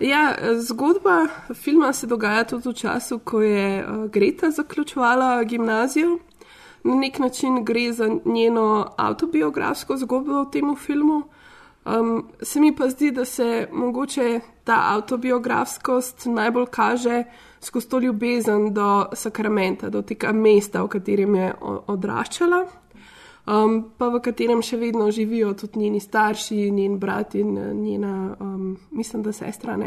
[0.00, 6.18] Ja, zgodba filma se dogaja tudi v času, ko je uh, Greta zaključovala gimnazijo.
[6.84, 11.22] Na nek način gre za njeno autobiografsko zgodbo v tem filmu.
[11.84, 17.24] Um, se mi pa zdi, da se mogoče ta autobiografskost najbolj kaže
[17.60, 21.54] skozi to ljubezen do sakramenta, do tega mesta, v katerem je
[21.86, 22.66] odraščala,
[23.48, 28.76] um, pa v katerem še vedno živijo tudi njeni starši, njen brat in njena, um,
[28.90, 29.78] mislim, da sestra.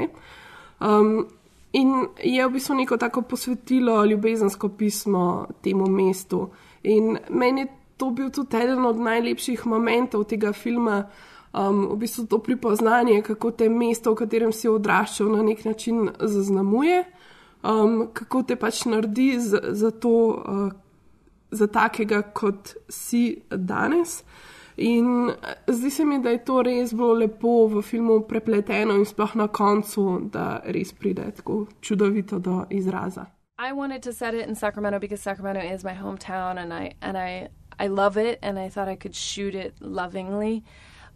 [0.79, 1.27] Um,
[1.73, 1.93] in
[2.23, 6.49] je v bistvu neko tako posvetilo ljubezensko pismo temu mestu.
[6.83, 11.05] In meni je to bil tudi eden od najlepših momentov tega filma.
[11.53, 16.07] Um, v bistvu to pripoznanje, kako te mesto, v katerem si odraščal, na nek način
[16.19, 17.03] zaznamuje,
[17.61, 20.71] um, kako te pač naredi za, za to, uh,
[21.51, 24.23] za takega, kot si danes.
[24.77, 25.31] In
[25.67, 29.47] zdi se mi, da je to res bilo lepo v filmu prepleteno in sploh na
[29.47, 33.25] koncu, da res pride tako čudovito do izraza.
[33.59, 37.17] I wanted to set it in Sacramento because Sacramento is my hometown and I and
[37.17, 37.49] I
[37.79, 40.63] I love it and I thought I could shoot it lovingly.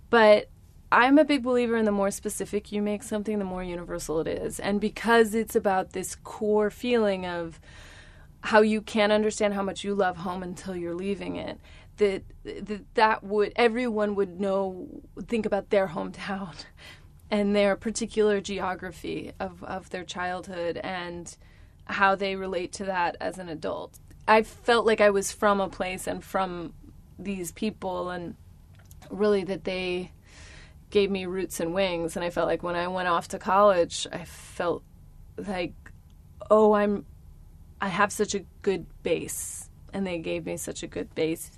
[0.10, 0.50] But
[0.92, 4.28] I'm a big believer in the more specific you make something, the more universal it
[4.28, 4.60] is.
[4.60, 7.60] And because it's about this core feeling of
[8.46, 11.60] how you can't understand how much you love home until you're leaving it,
[11.98, 14.88] that that, that would everyone would know
[15.26, 16.54] think about their hometown
[17.32, 21.36] and their particular geography of, of their childhood and
[21.86, 24.00] how they relate to that as an adult.
[24.28, 26.74] I felt like I was from a place and from
[27.18, 28.36] these people and
[29.10, 30.12] really that they
[30.92, 34.08] gave me roots and wings and I felt like when I went off to college
[34.12, 34.84] I felt
[35.38, 35.74] like
[36.50, 37.06] oh I'm
[37.82, 41.52] I have such a good base and they gave me such a good base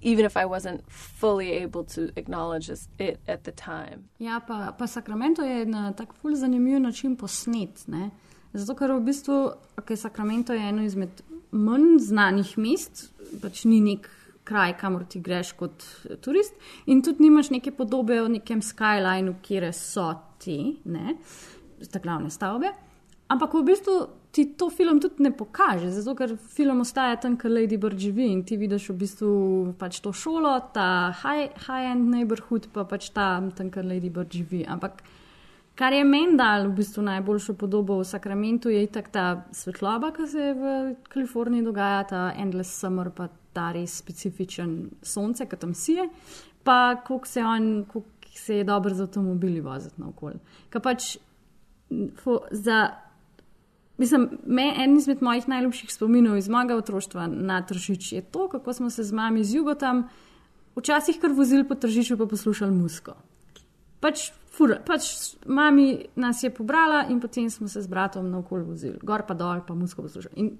[0.00, 4.08] even if I wasn't fully able to acknowledge it at the time.
[4.18, 8.10] Ja, pa, pa Sacramento je na tak ful zanimiv način posnet, ne?
[8.52, 9.36] Zato, ker v bistvu,
[9.76, 13.08] okay, Sacramento je eno izmed manj znanih mest,
[13.42, 14.08] pač ni nek
[14.44, 15.84] kraj, kamor ti greš kot
[16.20, 16.54] turist,
[16.86, 20.10] in tudi nimaš neke podobe o nekem skylineu, kjer so
[20.42, 21.16] ti, ne,
[21.80, 22.72] te glavne stavbe.
[23.32, 23.96] Ampak v bistvu
[24.32, 28.30] ti to film tudi ne pokaže, zato ker film ostaja tam, kjer Lady Bird živi
[28.32, 29.32] in ti vidiš v bistvu
[29.78, 30.86] pač to šolo, ta
[31.22, 34.64] high-end high neighborhood, pa pač tam, tam, kjer Lady Bird živi.
[34.64, 35.02] Ampak
[35.74, 40.26] Kar je meni dal v bistvu najboljšo podobo v Sakramentu, je itak ta svetloba, ki
[40.28, 40.72] se v
[41.08, 46.04] Kaliforniji dogaja, ta endless summer, pa ta res specifičen sonce, ki tam sije,
[46.62, 50.42] pa koliko se, on, koliko se je dobro z avtomobili voziti na okolje.
[50.76, 51.16] Pač,
[54.02, 58.72] Mislim, me, en izmed mojih najljubših spominov iz mojega otroštva na tržič je to, kako
[58.72, 60.08] smo se z mami z jugotom
[60.76, 63.14] včasih kar vozili po tržiču, pa poslušali musko.
[64.02, 65.06] Pač Fura, pač
[65.46, 69.38] mami nas je pobrala in potem smo se z bratom na okolju vozili, gor pa
[69.38, 70.34] dol, pa musko poslušali.
[70.36, 70.50] In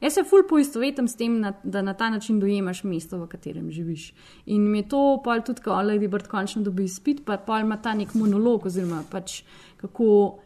[0.00, 4.12] jaz se ful poistovetim s tem, da na ta način dojemaš mesto, v katerem živiš.
[4.46, 7.82] In mi je to pol tudi, ko Lady Bird končno dobi spit, pa pol ima
[7.82, 9.42] ta nek monolog, oziroma pač
[9.82, 10.38] kako,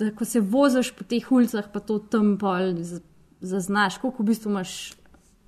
[0.00, 2.72] da ko se voziš po teh ulicah, pa to tam pol
[3.40, 4.72] zaznaš, koliko v bistvu imaš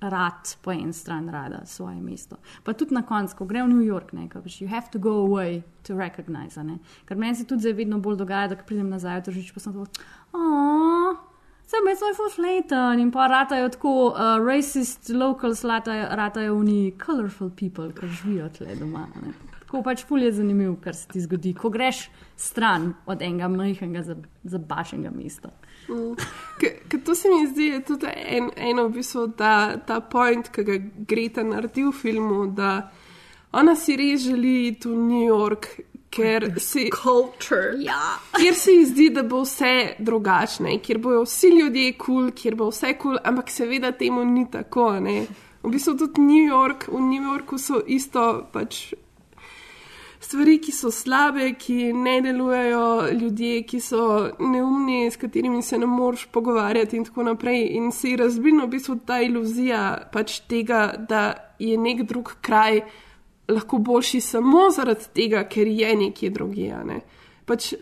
[0.09, 2.35] rad po eni strani rada svoje mesto.
[2.63, 5.25] Pa tudi na koncu, ko gre v New York, ne, rečeš, you have to go
[5.25, 6.63] away to recognize.
[6.63, 6.79] Ne.
[7.05, 9.73] Ker meni se tudi zdaj vedno bolj dogaja, da pridem nazaj v tržič, pa sem
[9.73, 9.87] tako,
[10.33, 11.15] oh.
[11.63, 17.49] Sem jaz svoj fusleten in pa ratajo tako uh, racist locals, ratajo, ratajo oni colorful
[17.49, 19.07] people, ki živijo tle doma.
[19.23, 19.31] Ne.
[19.73, 22.03] Tako pač ful je zanimiv, kar se ti zgodi, ko greš
[22.37, 24.03] stran od enega majhnega
[24.45, 25.49] zabašenega mesta.
[25.89, 26.13] Mm.
[26.61, 30.77] Ker to se mi zdi, tudi en, eno v bistvu ta, ta point, ki ga
[31.09, 32.91] Greta naredi v filmu, da
[33.57, 35.71] ona si res želi iti v New York,
[36.13, 36.91] ker si.
[36.93, 37.73] Culture.
[37.81, 38.19] Ja.
[38.37, 42.61] Kjer se ji zdi, da bo vse drugačne, kjer bojo vsi ljudje kul, cool, kjer
[42.61, 44.91] bo vse kul, cool, ampak seveda temu ni tako.
[45.01, 45.23] Ne?
[45.63, 48.91] V bistvu tudi New York, v New Yorku so isto pač
[50.33, 54.03] stvari, ki so slabe, ki ne delujejo, ljudje, ki so
[54.39, 57.67] neumni, s katerimi se ne moreš pogovarjati, in tako naprej.
[57.77, 62.81] In se je razbila v bistvu ta iluzija pač tega, da je nek drug kraj
[63.51, 66.81] lahko boljši samo zaradi tega, ker je nekje drugje.
[66.87, 66.99] Ne?
[67.45, 67.73] Pač,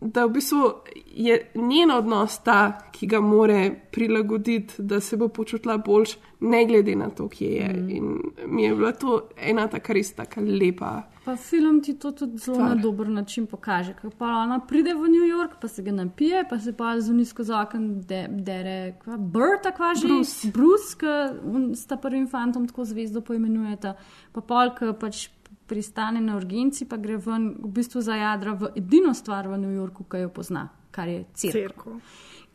[0.00, 0.70] da v bistvu
[1.06, 6.96] je njen odnos ta, ki ga more prilagoditi, da se bo počutila boljš, ne glede
[6.96, 7.72] na to, kje je.
[7.72, 7.90] Mm.
[7.90, 11.06] In mi je bila to ena taka res taka lepa.
[11.26, 12.76] Pa film ti to tudi zelo Stvar.
[12.76, 13.94] na dober način pokaže.
[13.98, 17.24] Ko pa ona pride v New York, pa se ga napije, pa se pa zunaj
[17.24, 20.50] skozi okno de, dere, kva, Bert, kva že Bruce.
[20.54, 23.96] Bruce, ki sta prvim fantom tako zvezdo poimenujeta.
[24.32, 25.26] Pa pol, ki pač
[25.66, 29.74] pristane na urgenci, pa gre ven v bistvu za jadra v edino stvar v New
[29.74, 31.98] Yorku, ki jo pozna, kar je cirko.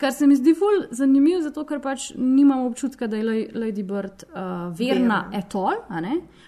[0.01, 4.23] Kar se mi zdi ful zanimivo, zato ker pač nimam občutka, da je Lady Bird
[4.31, 5.83] uh, verna etol,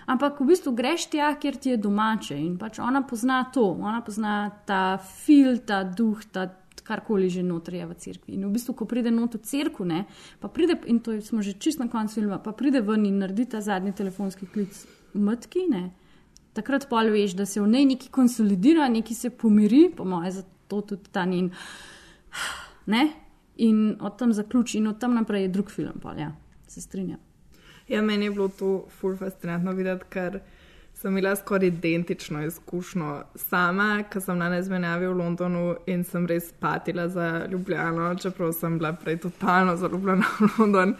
[0.10, 4.02] ampak v bistvu greš tja, kjer ti je domače in pač ona pozna to, ona
[4.02, 4.34] pozna
[4.66, 6.48] ta fil, ta duh, ta
[6.84, 8.34] karkoli že notri je v cerkvi.
[8.34, 10.04] In v bistvu, ko pride not v cerku, ne,
[10.42, 13.46] pa pride, in to smo že čist na koncu filma, pa pride ven in naredi
[13.54, 14.82] ta zadnji telefonski klic
[15.14, 15.92] mrtki, ne.
[16.58, 20.82] Takrat pol veš, da se v njej neki konsolidira, neki se pomiri, po mojem, zato
[20.82, 21.54] tudi ta njen
[22.86, 23.23] ne?
[23.58, 26.32] In od tam zaključi, in od tam naprej je drug film, pa ja,
[26.68, 27.20] se strinjam.
[27.88, 30.40] Ja, meni je bilo to ful fascinantno videti, ker
[30.94, 36.52] sem imela skoraj identično izkušnjo sama, ko sem na nezmenjavi v Londonu in sem res
[36.60, 40.96] patila za Ljubljano, čeprav sem bila prej totalno zaljubljena v London.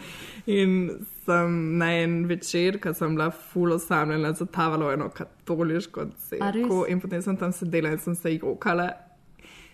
[0.46, 0.90] In
[1.24, 7.00] sem na en večer, ko sem bila ful osamljena, zatavala v eno katoliško cerkev in
[7.00, 8.90] potem sem tam sedela in sem se jokala.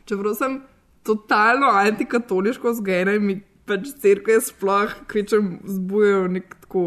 [0.04, 0.60] Čeprav sem
[1.02, 6.84] totalno antikatoliško vzgojena in mi pač crkve sploh kvečem zbujajo nek tako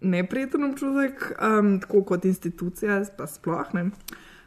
[0.00, 3.90] neprijeten občutek, um, tako kot institucija, pa sploh ne.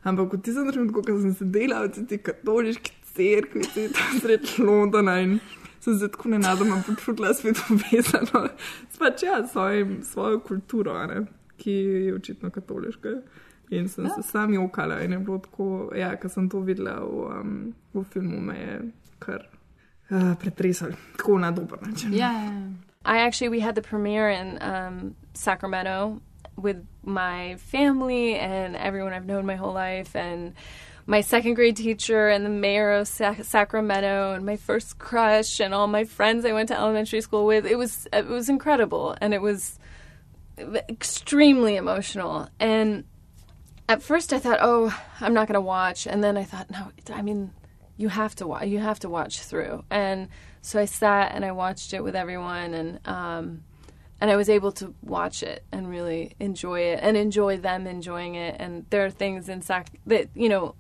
[0.08, 5.18] Ampak v tistem trenutku, ko sem sedela v tej katoliški cerkvi, ti tam sreč Londona
[5.20, 5.40] in
[5.80, 8.48] sem se tako nenadoma počutila spet povezano
[8.90, 11.26] s pač ja, svojim, svojo kulturo, a ne,
[11.60, 11.76] ki
[12.08, 13.20] je očitno katoliška.
[13.70, 14.14] In sem ja.
[14.16, 17.52] se sam jokala in je bilo tako, ja, ko sem to videla v, um,
[17.94, 18.80] v filmu, me je
[19.20, 19.46] kar
[20.12, 22.14] uh, pretresalo, tako na dober način.
[22.14, 22.70] Ja, ja, ja.
[23.06, 26.22] I actually we had the premiere in um, Sacramento
[26.58, 30.54] with my family and everyone I've known my whole life and
[31.06, 35.74] my second grade teacher and the mayor of Sac- Sacramento and my first crush and
[35.74, 37.66] all my friends I went to elementary school with.
[37.66, 39.80] It was it was incredible and it was
[40.90, 43.06] extremely emotional and
[43.88, 46.92] at first I thought, "Oh, I'm not going to watch." And then I thought, "No,
[47.12, 47.52] I mean,
[48.00, 48.66] you have to watch.
[48.66, 50.30] You have to watch through." And
[50.62, 53.64] so I sat and I watched it with everyone, and um,
[54.22, 58.36] and I was able to watch it and really enjoy it and enjoy them enjoying
[58.36, 58.56] it.
[58.58, 60.76] And there are things in Sac that you know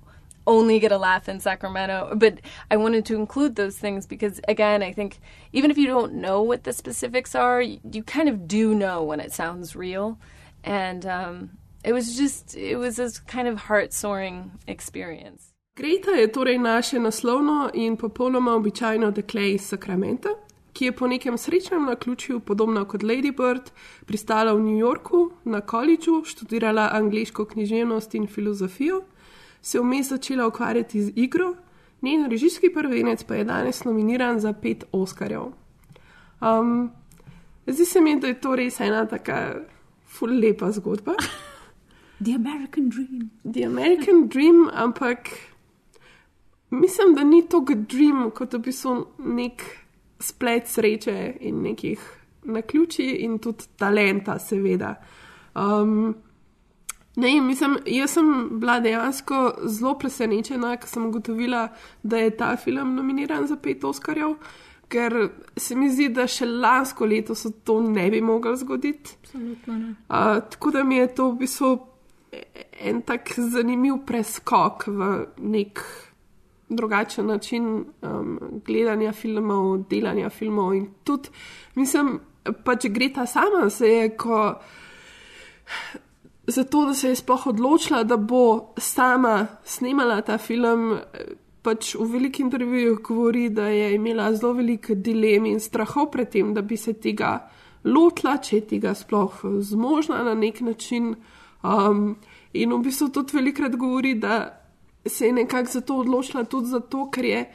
[0.47, 2.39] only get a laugh in Sacramento, but
[2.71, 5.19] I wanted to include those things because again, I think
[5.53, 9.19] even if you don't know what the specifics are, you, kind of do know when
[9.19, 10.17] it sounds real,
[10.63, 11.51] and um,
[11.83, 15.48] it was just it was this kind of heart soaring experience.
[15.79, 20.29] Greta je torej naše naslovno in popolnoma običajno dekle iz Sakramenta,
[20.73, 23.71] ki je po nekem srečnem naključju, podobno kot Lady Bird,
[24.05, 29.01] pristala v New Yorku na koledžu, študirala angliško književnost in filozofijo,
[29.61, 31.55] se vmes začela ukvarjati z igro,
[32.01, 35.43] njen režijski prvenec pa je danes nominiran za pet Oscarjev.
[36.41, 36.91] Um,
[37.67, 39.55] zdi se mi, da je to res ena taka
[40.07, 41.15] ful lepa zgodba.
[42.21, 43.31] The American Dream.
[43.53, 45.29] The American Dream, ampak
[46.69, 49.63] mislim, da ni to dream, kot da bi so nek
[50.19, 51.99] splet sreče in nekih
[52.43, 54.95] naključij in tudi talenta, seveda.
[55.55, 56.15] Um,
[57.15, 61.67] ne, mislim, jaz sem bila dejansko zelo presenečena, ko sem ugotovila,
[62.03, 64.35] da je ta film nominiran za pet Oscarjev.
[64.89, 69.17] Ker se mi zdi, da še lansko leto se to ne bi moglo zgoditi.
[69.21, 69.89] Absolutno ne.
[70.09, 71.75] Uh, tako da mi je to v bistvu
[72.79, 75.81] en tak zanimiv preskok v nek
[76.69, 80.73] drugačen način um, gledanja filmov, delanja filmov.
[80.73, 81.29] In tudi,
[81.75, 82.19] mislim,
[82.65, 84.53] pač Greta sama se je, ko.
[86.47, 90.97] Zato, da se je sploh odločila, da bo sama snemala ta film,
[91.61, 96.53] pač v velikih intervjujih govori, da je imela zelo veliko dilem in strahov pred tem,
[96.53, 97.35] da bi se tega
[97.85, 101.15] lotila, če je tega sploh zmožna na nek način.
[101.63, 102.15] Um,
[102.53, 104.58] in v bistvu tudi velikrat govori, da
[105.09, 107.45] se je nekako zato odločila tudi zato, ker je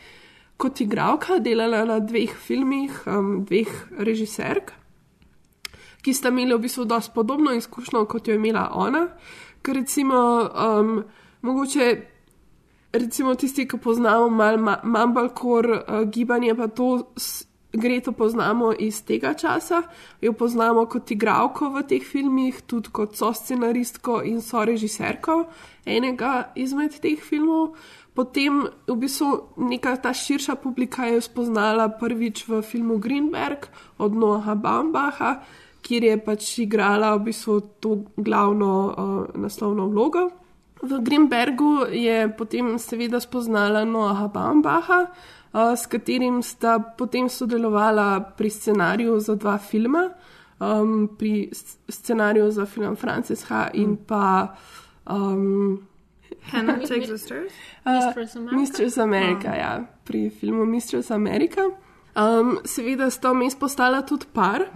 [0.57, 4.75] kot igralka delala na dveh filmih, um, dveh režiserk
[6.05, 9.07] ki sta imeli v bistvu dosti podobno izkušnjo, kot jo je imela ona.
[9.65, 11.05] Ker recimo, um,
[11.43, 11.87] mogoče
[12.93, 17.15] recimo tisti, ki poznamo malo ma, Mumbalkor uh, gibanje, pa to
[17.75, 19.83] s, gre to poznamo iz tega časa.
[20.21, 25.45] Jo poznamo kot igralko v teh filmih, tudi kot so scenaristko in so režiserko
[25.87, 27.77] enega izmed teh filmov.
[28.15, 33.67] potem v bistvu neka ta širša publika je spoznala prvič v filmu Greenberg
[33.99, 35.43] od Noaha Baumbacha,
[35.83, 38.95] kjer je pač igrala v bistvu to glavno uh,
[39.35, 40.31] naslovno vlogo.
[40.79, 48.51] V Greenbergu je potem seveda spoznala Noaha Baumbacha, uh, s katerim sta potem sodelovala pri
[48.51, 50.09] scenariju za dva filma,
[50.59, 51.51] um, pri
[51.89, 53.71] scenariju za film Frances H.
[53.75, 54.57] in pa.
[55.07, 55.87] Um,
[56.51, 57.53] Hannah Takes the Stairs?
[57.85, 59.59] Mistress America, Mistress America oh.
[59.59, 61.61] ja, pri filmu Mistress America.
[62.17, 64.71] Um, seveda sta vmes postala tudi par.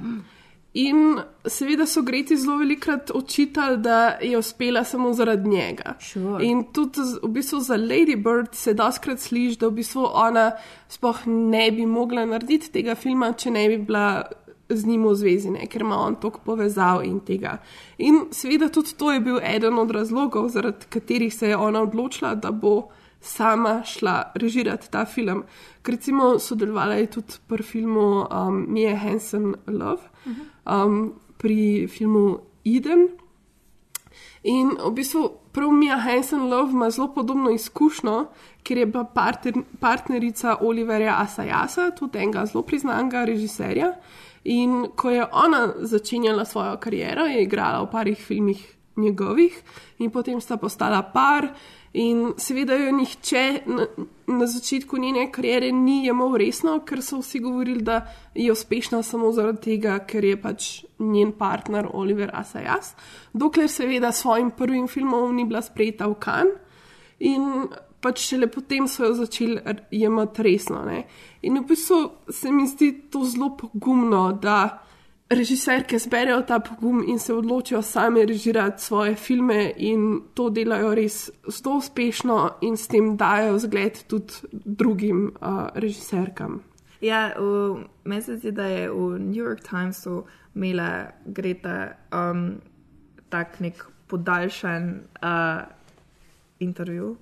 [0.79, 5.95] In seveda so Greti zelo velikrat očitali, da je uspela samo zaradi njega.
[6.01, 6.45] Sure.
[6.47, 10.53] In tudi v bistvu za Lady Bird se doskrat sliši, da v bistvu ona
[10.89, 14.23] sploh ne bi mogla narediti tega filma, če ne bi bila
[14.69, 15.67] z njim v zvezi, ne?
[15.67, 17.57] ker ima on toliko povezav in tega.
[17.99, 22.35] In seveda tudi to je bil eden od razlogov, zaradi katerih se je ona odločila,
[22.35, 22.91] da bo
[23.21, 25.43] sama šla režirati ta film.
[25.83, 30.03] Ker recimo sodelovala je tudi pri filmu um, Mia Hansen Love,
[30.69, 33.09] um, pri filmu Eden.
[34.43, 38.27] In v bistvu prav Mia Hansen Love ima zelo podobno izkušnjo,
[38.63, 43.93] ker je bila partner, partnerica Oliverja Asayasa, tudi enega zelo priznanega režiserja.
[44.45, 49.63] In ko je ona začenjala svojo kariero, je igrala v parih filmih njegovih,
[49.99, 51.49] in potem sta postala par.
[51.99, 53.87] In seveda jo nihče na,
[54.31, 58.03] na začetku njene kariere ni jemal resno, ker so vsi govorili, da
[58.35, 60.69] je uspešna samo zaradi tega, ker je pač
[60.99, 62.93] njen partner Oliver Asayas,
[63.33, 66.53] dokler seveda s svojim prvim filmom ni bila sprejeta v Kan.
[67.19, 67.67] In
[68.01, 69.59] pač šele potem so jo začeli
[69.91, 70.85] jemati resno.
[70.87, 71.03] Ne?
[71.43, 74.85] In v bistvu se mi zdi to zelo pogumno, da
[75.31, 81.31] režiserke zberejo ta pogum in se odločijo same režirati svoje filme in to delajo res
[81.49, 86.63] zelo uspešno in s tem dajo zgled tudi drugim uh, režiserkam.
[87.01, 87.33] Ja,
[88.05, 90.25] meni se zdi, da je v New York Timesu
[90.55, 92.61] imela Greta um,
[93.29, 95.63] tak nek podaljšan uh,
[96.59, 97.17] intervju.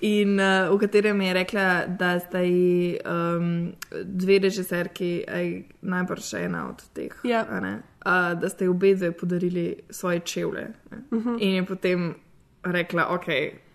[0.00, 3.72] In uh, v katerem je rekla, da sta ji um,
[4.04, 5.24] dve režiserki,
[5.80, 7.42] najbrž ena od teh, ja.
[7.50, 10.68] uh, da sta ji obe dve podarili svoje čevlje.
[11.10, 11.36] Uh -huh.
[11.40, 12.14] In je potem
[12.62, 13.26] rekla, ok,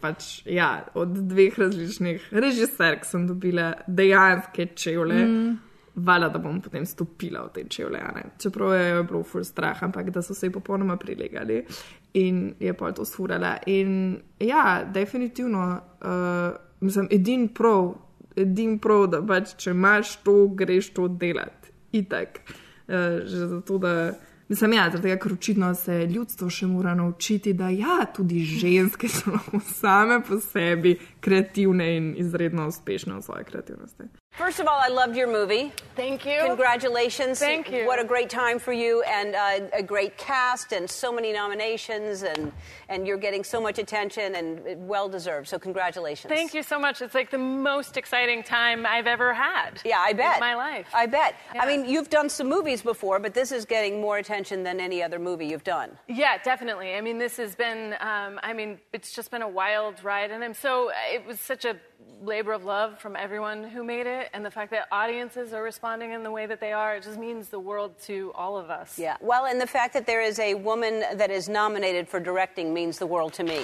[0.01, 5.25] pač ja, od dveh različnih režiserk sem dobila dejanske čevlje.
[5.25, 5.59] Mm.
[5.95, 7.99] Vala, da bom potem stopila v te čevlje.
[8.41, 11.65] Čeprav je bilo ful strah, ampak da so se ji popolnoma prilegali
[12.14, 13.57] in je pa to surala.
[13.65, 17.94] In ja, definitivno, uh, mislim, edin prav,
[18.36, 21.74] edin prav, da pač, če imaš to, greš to delati.
[21.91, 22.41] Itek.
[22.88, 24.14] Uh, že zato, da.
[24.49, 29.38] Mislim, ja, tega, ker očitno se ljudstvo še mora naučiti, da ja, tudi ženske so
[29.80, 34.10] same po sebi kreativne in izredno uspešne v svoji kreativnosti.
[34.34, 35.72] First of all, I loved your movie.
[35.95, 36.39] Thank you.
[36.43, 37.38] Congratulations.
[37.38, 37.85] Thank you.
[37.85, 42.23] What a great time for you and uh, a great cast and so many nominations
[42.23, 42.51] and
[42.89, 45.47] and you're getting so much attention and well deserved.
[45.47, 46.34] So congratulations.
[46.34, 47.03] Thank you so much.
[47.03, 49.80] It's like the most exciting time I've ever had.
[49.85, 50.38] Yeah, I bet.
[50.38, 50.88] In my life.
[50.95, 51.35] I bet.
[51.53, 51.61] Yeah.
[51.61, 55.03] I mean, you've done some movies before, but this is getting more attention than any
[55.03, 55.91] other movie you've done.
[56.07, 56.95] Yeah, definitely.
[56.95, 60.31] I mean, this has been, um, I mean, it's just been a wild ride.
[60.31, 61.77] And I'm so, it was such a
[62.21, 64.30] labor of love from everyone who made it.
[64.34, 67.19] And the fact that audiences are responding in the way that they are, it just
[67.19, 68.97] means the world to all of us.
[68.97, 69.17] Yeah.
[69.21, 72.97] Well, and the fact that there is a woman that is nominated for directing means
[72.97, 73.59] the world to me.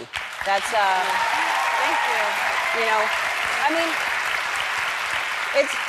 [0.45, 1.01] That's, uh,
[1.81, 2.81] thank you.
[2.81, 3.01] You know,
[3.65, 3.89] I mean,
[5.63, 5.88] it's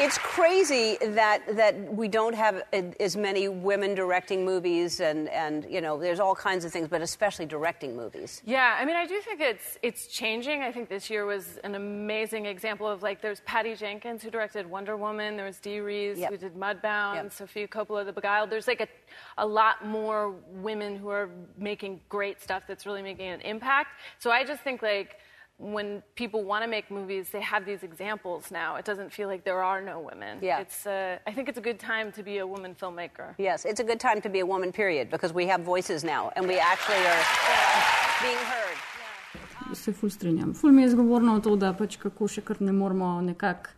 [0.00, 2.62] it's crazy that that we don't have
[3.00, 7.02] as many women directing movies, and and you know, there's all kinds of things, but
[7.02, 8.42] especially directing movies.
[8.44, 10.62] Yeah, I mean, I do think it's it's changing.
[10.62, 14.66] I think this year was an amazing example of like there's Patty Jenkins who directed
[14.66, 16.30] Wonder Woman, there was Dee Rees Yep.
[16.30, 17.32] who did Mudbound, Yep.
[17.32, 18.50] Sophia Coppola, The Beguiled.
[18.50, 18.88] There's like a
[19.38, 23.90] a lot more women who are making great stuff that's really making an impact.
[24.18, 25.16] So I just think like
[25.58, 28.76] when people want to make movies, they have these examples now.
[28.76, 30.38] It doesn't feel like there are no women.
[30.40, 30.60] Yeah.
[30.60, 33.34] It's uh, I think it's a good time to be a woman filmmaker.
[33.38, 36.30] Yes, it's a good time to be a woman, period, because we have voices now,
[36.36, 37.24] and we actually are
[38.22, 38.78] being heard.
[39.74, 40.54] se ful strinjam.
[40.54, 43.74] Ful mi je zgovorno to, da pač kako še kar ne moramo nekako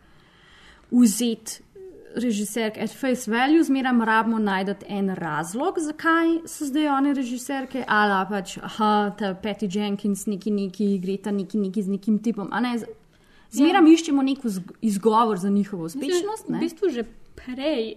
[0.91, 1.63] vzeti
[2.15, 8.25] režiserk at face value, zmeraj rabimo najti en razlog, zakaj so zdaj one režiserke, ali
[8.29, 12.49] pač, aha, ta Patty Jenkins, neki neki, Greta, neki neki z nekim tipom.
[12.61, 12.85] Ne, z-
[13.51, 13.93] zmeraj Ja.
[13.93, 14.39] iščemo nek
[14.81, 16.49] izgovor za njihovo uspešnost.
[16.49, 16.57] Mislim?
[16.57, 17.03] V bistvu že
[17.35, 17.95] prej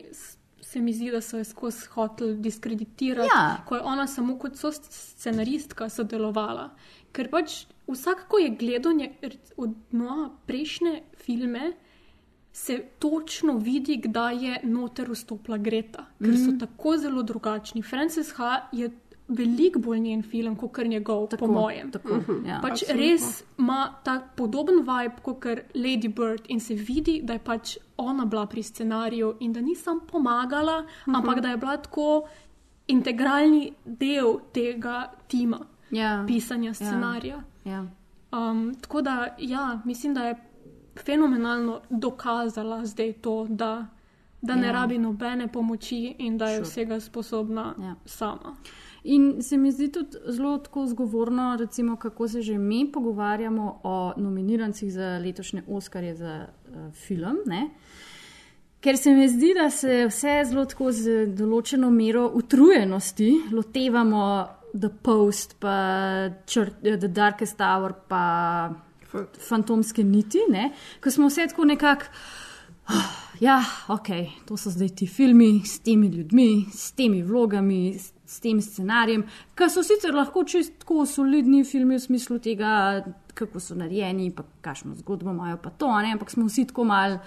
[0.60, 3.56] se mi zdi, da so jo skozi hotel diskreditirati, Ja.
[3.66, 6.70] ko je ona samo kot so scenaristka sodelovala.
[7.12, 9.12] Ker pač vsak, ko je gledal nje,
[9.56, 11.72] od no, prejšnje filme,
[12.54, 16.58] se točno vidi, kdaj je noter vstopila Greta, ker so Mhm.
[16.58, 17.82] tako zelo drugačni.
[17.82, 18.42] Frances H.
[18.72, 18.90] je
[19.28, 21.90] veliko bolj njen film, kot kar njegov, Tako, po mojem.
[21.90, 22.46] tako, Mhm.
[22.46, 22.60] ja.
[22.62, 23.02] pač Absolutno.
[23.02, 23.26] res
[23.58, 25.44] ima ta podoben vibe kot
[25.74, 29.74] Lady Bird in se vidi, da je pač ona bila pri scenariju in da ni
[29.76, 31.14] sam pomagala, Mhm.
[31.16, 32.22] ampak da je bila tako
[32.88, 34.96] integralni del tega
[35.28, 35.60] tima
[35.90, 36.24] Ja.
[36.26, 37.42] pisanja scenarija.
[37.64, 37.86] Ja.
[38.32, 40.34] Um, tako da, ja, mislim, da je
[40.96, 43.86] fenomenalno dokazala zdaj to, da,
[44.42, 44.72] da ne Ja.
[44.72, 46.64] rabi nobene pomoči in da je Sure.
[46.64, 47.94] vsega sposobna Ja.
[48.04, 48.56] sama.
[49.04, 54.12] In se mi zdi tudi zelo tako zgovorno, recimo, kako se že mi pogovarjamo o
[54.16, 57.36] nominirancih za letošnje Oscarje za uh, film.
[57.46, 57.70] Ne?
[58.80, 64.88] Ker se mi zdi, da se vse zelo tako z določeno mero utrujenosti lotevamo The
[65.02, 65.76] Post, pa
[66.46, 68.70] črt, The Darkest Hour, pa
[69.48, 70.70] Fantomske niti, ne?
[71.02, 72.10] ko smo vse tako nekako.
[73.40, 74.08] Ja, ok,
[74.46, 79.24] to so zdaj ti filmi s temi ljudmi, s temi vlogami, s, s tem scenarijem,
[79.56, 83.02] ki so sicer lahko čisto solidni filmi v smislu tega,
[83.34, 86.12] kako so narejeni, pa kakšno zgodbo imajo, pa to, ne?
[86.14, 87.18] ampak smo vsi tako mal.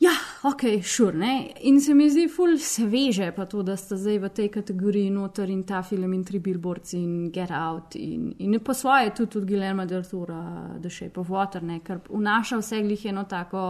[0.00, 0.12] Ja,
[0.42, 1.06] ok, šur.
[1.06, 5.10] Sure, in se mi zdi ful sveže, pa to, da sta zdaj v tej kategoriji
[5.10, 9.30] noter in ta film in tri billboards in Get Out in, in po svoje tudi,
[9.30, 10.42] tudi Guillermo del Toro,
[10.82, 13.62] The Shape of Water, ne, ker vnaša vse glih eno tako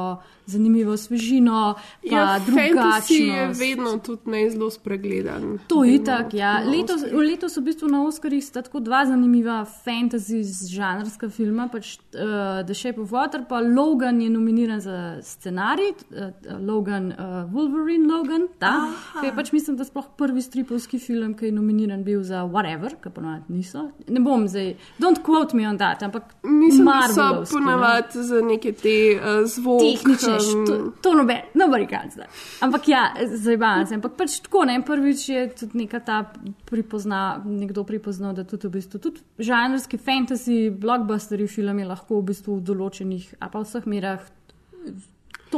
[0.46, 5.58] zanimivo svežino, Ja, fantasy je vedno tudi ne zelo spregledan.
[5.66, 6.58] To je itak, ja.
[6.64, 7.30] Letos, Oscarjih.
[7.30, 12.74] letos v bistvu na Oscarjih sta tako dva zanimiva fantasy žanrska filma, pač uh, The
[12.74, 18.72] Shape of Water, pa Logan je nominiran za scenarij, uh, Logan, uh, Wolverine Logan, ta,
[19.20, 22.96] ki je pač mislim, da sploh prvi stripovski film, ki je nominiran bil za whatever,
[23.02, 23.90] ki ponovadi niso.
[24.08, 27.44] Ne bom zdaj, don't quote me on that, ampak Mislim, da so no.
[27.50, 29.84] ponavadi za neke te uh, zvoke.
[29.84, 32.26] Tehnične, š- to, to noben, nobody can zdaj.
[32.60, 33.94] Ampak ja, zdaj se.
[33.94, 36.22] Ampak pač tako, ne, prvič je tudi neka ta
[36.70, 42.58] pripozna, nekdo pripoznal, da tudi v bistvu tudi žanrski fantasy, blockbusteri filmi lahko v bistvu
[42.60, 44.24] v določenih, a pa vseh merah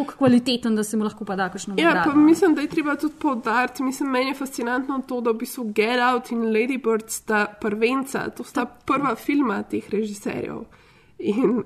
[0.01, 2.11] tako kvaliteten, da se mu lahko pa da kakšno Ja, nagrado.
[2.11, 3.83] pa mislim, da je treba tudi poudariti.
[3.83, 8.29] Mislim, meni je fascinantno to, da v bistvu Get Out in Lady Bird sta prvenca,
[8.31, 10.65] to sta prva filma teh režiserjev.
[11.19, 11.63] In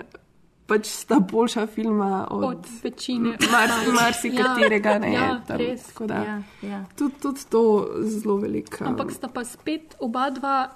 [0.65, 3.37] pač sta boljša filma od, Od večine.
[3.51, 4.99] mar, marsikaterega.
[4.99, 5.93] ne, ja, tam, res.
[6.01, 6.85] da, Ja, ja.
[6.97, 7.63] Tudi, tudi to
[8.03, 8.85] zelo veliko.
[8.85, 10.71] Ampak sta pa spet oba dva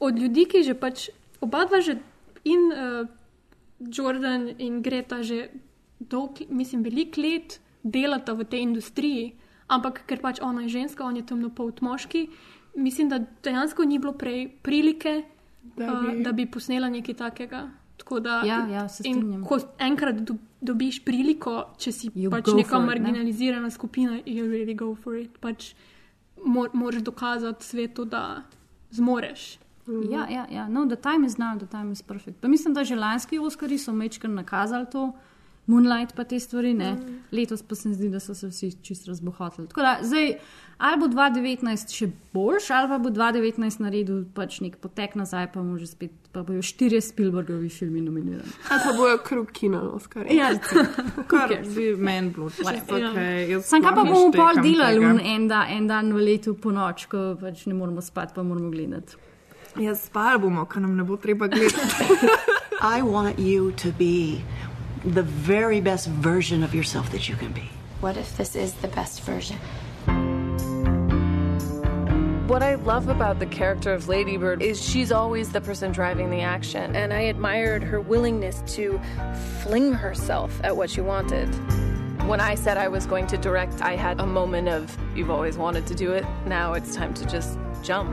[0.00, 1.08] od ljudi, ki že pač
[1.40, 1.98] oba dva že
[2.44, 3.06] in uh,
[3.80, 5.48] Jordan in Greta že
[6.00, 9.32] dolg, mislim, veliko let delata v tej industriji,
[9.68, 12.28] ampak ker pač ona je ženska, on je temnopolt moški,
[12.76, 15.22] mislim, da dejansko ni bilo prej prilike,
[15.76, 17.68] Da da bi- uh, da bi posnela nekaj takega.
[17.96, 19.44] Tako Da, Ja, ja, se in strinjam.
[19.44, 22.86] ko enkrat do, dobiš priliko, če si You pač go neka for it, ne?
[23.02, 25.38] marginalizirana skupina, you really go for it.
[25.38, 25.74] Pač
[26.38, 28.42] mor, moraš dokazati svetu, da
[28.90, 29.58] zmoreš.
[30.10, 30.68] Ja, ja, ja.
[30.68, 32.40] No, the time is now, the time is perfect.
[32.40, 35.12] Pa mislim, da že lanski Oscari so mečkar nakazali to,
[35.66, 36.92] Moonlight pa te stvari, ne.
[36.92, 37.18] Mm.
[37.32, 39.68] Letos pa se mi zdi, da so se vsi čist razbohotili.
[39.68, 40.32] Tako da zdaj,
[40.78, 45.60] ali bo 2019 še boljš, ali pa bo 2019 naredil pač nek potek nazaj, pa
[45.60, 48.56] bomo že spet, pa bojo štirje Spielbergovi filmi nominirani.
[48.70, 50.26] Ali pa bojo krug kino, Oskar.
[50.32, 50.50] Ja.
[51.30, 53.18] Kar bi meni bilo čisto ok.
[53.62, 55.04] Sam kaj pa bomo pol delali
[55.34, 58.72] en, da, en dan v letu po noč, ko pač ne moremo spati, pa moramo
[58.74, 59.28] gledati.
[59.78, 62.18] Ja, spali bomo, ker nam ne bo treba gledati.
[62.82, 64.40] I want you to be
[65.04, 67.68] the very best version of yourself that you can be.
[68.00, 69.58] What if this is the best version?
[72.48, 76.40] What I love about the character of Ladybird is she's always the person driving the
[76.40, 76.96] action.
[76.96, 79.00] And I admired her willingness to
[79.62, 81.46] fling herself at what she wanted.
[82.26, 85.56] When I said I was going to direct, I had a moment of, you've always
[85.56, 86.24] wanted to do it.
[86.44, 88.10] Now it's time to just jump.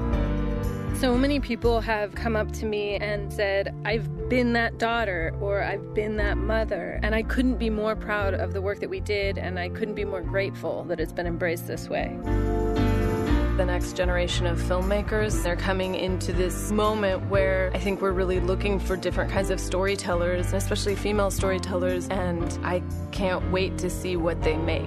[0.99, 5.61] So many people have come up to me and said, I've been that daughter or
[5.61, 6.99] I've been that mother.
[7.03, 9.93] And I couldn't be more proud of the work that we did, and I couldn't
[9.93, 12.17] be more grateful that it's been embraced this way.
[12.23, 18.39] The next generation of filmmakers, they're coming into this moment where I think we're really
[18.39, 24.17] looking for different kinds of storytellers, especially female storytellers, and I can't wait to see
[24.17, 24.81] what they make.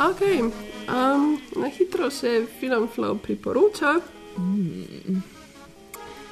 [0.00, 0.20] Ok,
[0.90, 4.00] Um, na hitro še film Flow priporoča.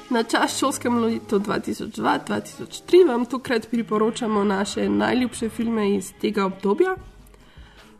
[0.09, 6.95] Na čas šolskemu letu 2002-2003 vam tokrat priporočamo naše najljubše filme iz tega obdobja.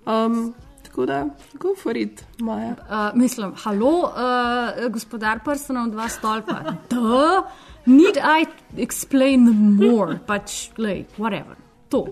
[0.10, 0.54] Um,
[0.84, 1.22] tako da,
[1.54, 2.76] go for it, Maja.
[2.82, 6.60] Uh, mislim, halo, uh, gospodar prstanov, dva stolpa.
[6.90, 7.44] Da,
[7.90, 8.46] need I
[8.78, 11.58] explain more, pač, lej, whatever.
[11.90, 12.06] To,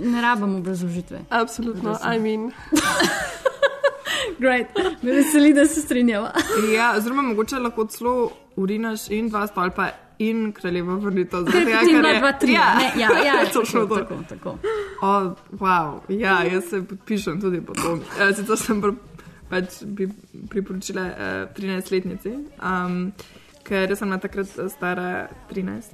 [0.00, 1.20] ne rabimo obrazložitve.
[1.30, 2.50] Absolutno, I mean.
[4.38, 4.66] Great,
[5.02, 6.32] me veseli, da se strinjava.
[6.76, 11.44] Ja, oziroma mogoče lahko celo urinaš in dva stolpa in kraljevo vrnito.
[11.44, 14.04] Ker potem dva, dva, tri, Ja, ne, ja, ja, točno tako, to.
[14.04, 14.58] tako, tako.
[15.02, 18.00] O, wow, ja, jaz se podpišem tudi po tom.
[18.20, 18.94] Eh, Sicer sem pr,
[19.50, 20.08] pač bi
[20.50, 23.12] priporočila uh, 13-letnici, um,
[23.68, 25.92] ker sem na takrat stara 13.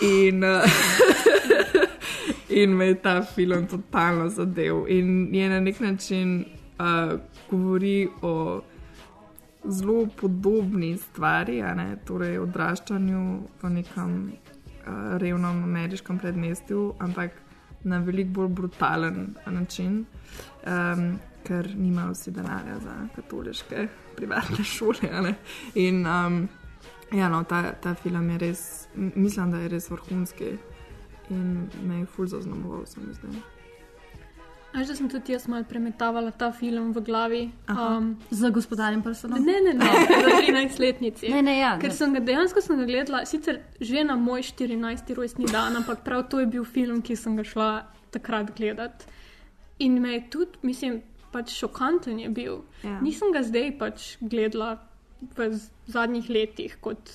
[0.00, 0.64] In, uh,
[2.60, 4.86] in me je ta film totalno zadev.
[4.88, 6.44] In je na nek način
[6.78, 7.20] uh,
[7.50, 8.62] govori o
[9.68, 13.24] zelo podobni stvari, ne, torej odraščanju
[13.62, 17.36] v nekem uh, revnem ameriškem predmestju, ampak
[17.84, 20.04] na veliko bolj brutalen način,
[20.64, 23.86] um, ker nimajo vsi denarja za katoliške
[24.16, 25.34] privatne šole.
[25.74, 26.48] In um,
[27.12, 30.58] ja, no, ta, ta film je res, mislim, da je res vrhunski
[31.30, 33.40] in me je ful zaznamoval, se mi zdi.
[34.70, 37.40] Až da sem tudi jaz malo premetavala ta film v glavi.
[37.68, 39.42] Um, Za gospodarjem prstanov?
[39.42, 39.86] Ne, ne, ne,
[40.24, 41.30] za 13-letnici.
[41.30, 41.96] Ne, ne, ja, Ker ne.
[41.96, 45.10] sem ga dejansko sem ga gledala, sicer že na moj 14.
[45.14, 47.70] rojstni dan, ampak prav to je bil film, ki sem ga šla
[48.14, 49.06] takrat gledat.
[49.82, 51.00] In me je tudi, mislim,
[51.34, 52.62] pač šokanten je bil.
[52.86, 53.00] Ja.
[53.02, 54.76] Nisem ga zdaj pač gledala
[55.36, 55.50] v
[55.86, 57.10] zadnjih letih kot.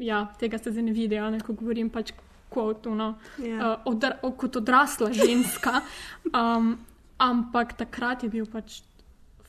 [0.00, 2.12] Ja, tega se zdaj ne vidi, ne ko govorim pač
[2.50, 3.74] kot, no, Ja.
[3.74, 5.80] uh, odra, o, kot odrasla ženska.
[6.34, 6.78] Um,
[7.18, 8.80] ampak takrat je bil pač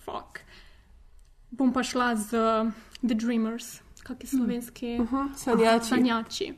[0.06, 0.42] fuk.
[1.52, 2.30] Bom pa šla z
[3.02, 5.86] The Dreamers, kak je slovenski Uh -huh, sanjači.
[5.90, 6.54] sanjači.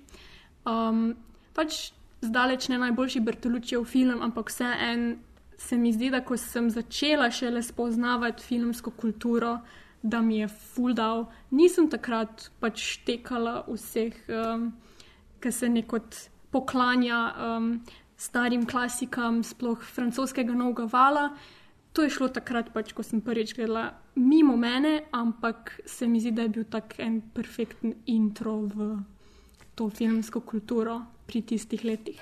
[0.66, 1.16] Um,
[1.54, 1.92] pač
[2.22, 5.16] zdaleč ne najboljši Bertolučijev film, ampak vseeno
[5.58, 9.60] se mi zdi, da ko sem začela šele spoznavati filmsko kulturo,
[10.02, 11.28] da mi je full dal.
[11.52, 14.72] Nisem takrat pač štekala vseh, um,
[15.42, 16.18] ki se nekot
[16.52, 17.72] poklanja um,
[18.18, 21.30] starim klasikam, sploh francoskega novega vala.
[21.94, 26.32] To je šlo takrat, pač, ko sem prvič gledala mimo mene, ampak se mi zdi,
[26.32, 28.98] da je bil tak en perfekten intro v
[29.78, 32.22] to filmsko kulturo pri tistih letih.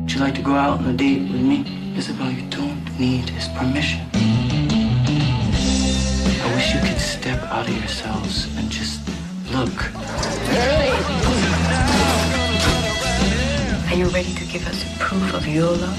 [0.00, 1.64] Would you like to go out on a date with me?
[1.96, 4.29] Isabel, you don't need his permission.
[6.70, 9.00] I wish you could step out of yourselves and just
[9.50, 9.92] look.
[13.90, 15.98] Are you ready to give us proof of your love?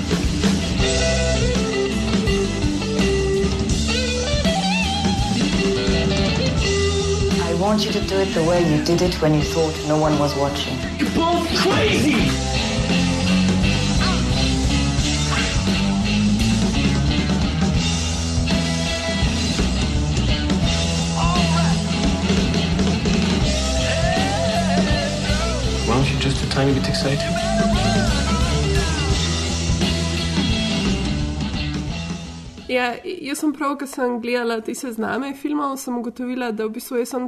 [7.42, 9.98] I want you to do it the way you did it when you thought no
[9.98, 10.78] one was watching.
[10.98, 12.51] You're both crazy!
[26.54, 27.32] Tiny bit excited?
[32.68, 37.02] Ja, jaz sem prav, ko sem gledala te sezname filmov, sem ugotovila, da v bistvu
[37.02, 37.28] jaz sem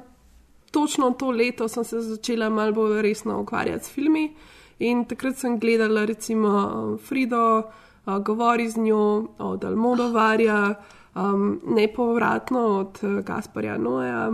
[0.74, 4.32] točno to leto sem se začela malo bolj resno ukvarjati s filmi.
[4.80, 10.74] In takrat sem gledala recimo Frido, uh, Govori z njo, od Almodovarja,
[11.16, 14.32] um, nepovratno od uh, Gasparja Noja.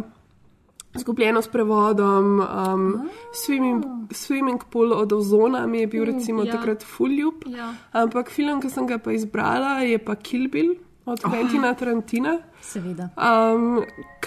[1.00, 6.58] Zgubljeno s prevodom, um, swimming, swimming pool od Ozona mi je bil Uh, recimo ja.
[6.58, 7.44] takrat full ljub.
[7.48, 7.74] Ja.
[7.92, 13.10] Ampak film, ki sem ga pa izbrala, je pa Kill Bill od Quentina Tarantina, Seveda.
[13.18, 13.82] um,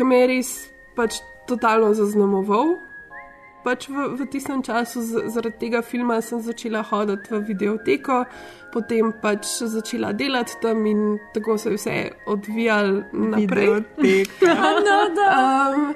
[0.07, 0.27] me je
[0.97, 2.75] pač totalno zaznamoval.
[3.63, 8.25] Pač v, v tistem času z, zaradi tega filma sem začela hoditi v videoteko,
[8.75, 13.69] potem pač začela delati tam in tako se je vse odvijalo naprej.
[14.83, 15.95] No, um,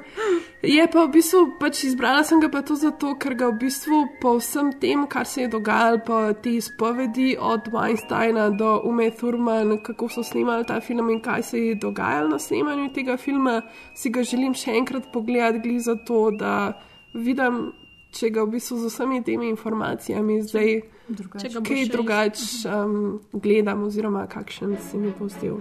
[0.62, 3.98] je pa v bistvu pač izbrala sem ga pa to zato, ker ga v bistvu
[4.22, 9.78] po vsem tem, kar se je dogajalo, pa te izpovedi od Weinsteina do Ume Thurman,
[9.82, 13.62] kako so snimali ta film in kaj se je dogajalo na snemanju tega filma,
[13.94, 16.76] si ga želim še enkrat pogledati, glih zato, da
[17.16, 17.72] vidim,
[18.16, 24.26] če ga v bistvu z vsemi temi informacijami zdaj bo kaj drugače um, gledam, oziroma
[24.26, 25.60] kakšen se mi bo zdel.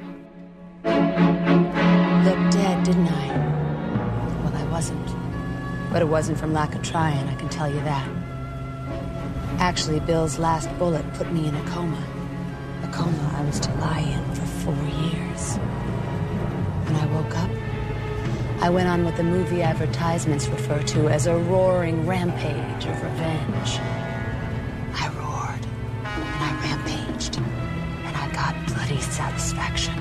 [2.26, 3.28] Looked dead, didn't I?
[4.42, 5.10] Well, I wasn't.
[5.92, 8.08] But it wasn't from lack of trying, I can tell you that.
[9.60, 12.04] Actually, Bill's last bullet put me in a coma.
[12.84, 15.58] A coma I was to lie in for four years.
[16.86, 17.50] When I woke up,
[18.62, 23.80] I went on what the movie advertisements refer to as a roaring rampage of revenge.
[24.94, 25.66] I roared,
[26.04, 29.94] and I rampaged, and I got bloody satisfaction.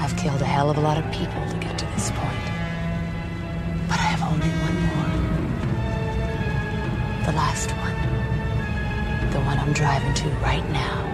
[0.00, 2.44] I've killed a hell of a lot of people to get to this point.
[3.86, 5.10] But I have only one more.
[7.26, 7.96] The last one.
[9.30, 11.06] The one I'm driving to right now.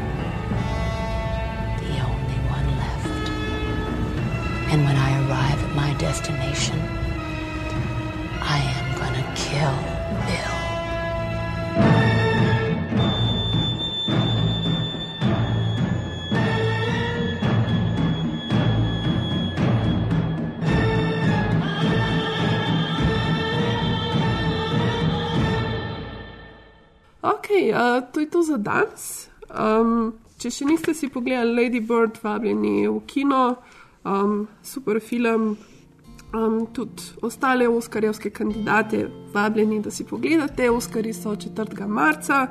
[4.68, 6.78] And when I arrive at my destination,
[8.43, 9.76] I am gonna kill
[10.26, 10.56] Bill.
[27.22, 29.28] Ok, uh, to je to za danes.
[29.51, 33.56] Um, če še niste si pogledali Lady Bird, vabljeni v kino,
[34.06, 35.56] um, super film.
[36.34, 40.70] Um, tudi ostale Oskarjevske kandidate, vabljeni, da si pogledate.
[40.70, 41.86] Oskari so 4.
[41.86, 42.46] marca,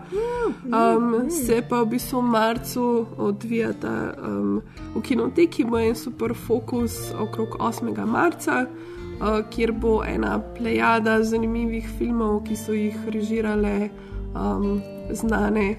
[0.63, 4.61] um, se pa v bistvu v marcu odvijata um,
[4.95, 8.05] v kinoteki, bo en super fokus okrog 8.
[8.05, 13.89] marca, uh, kjer bo ena plejada zanimivih filmov, ki so jih režirale
[14.33, 15.75] um, znane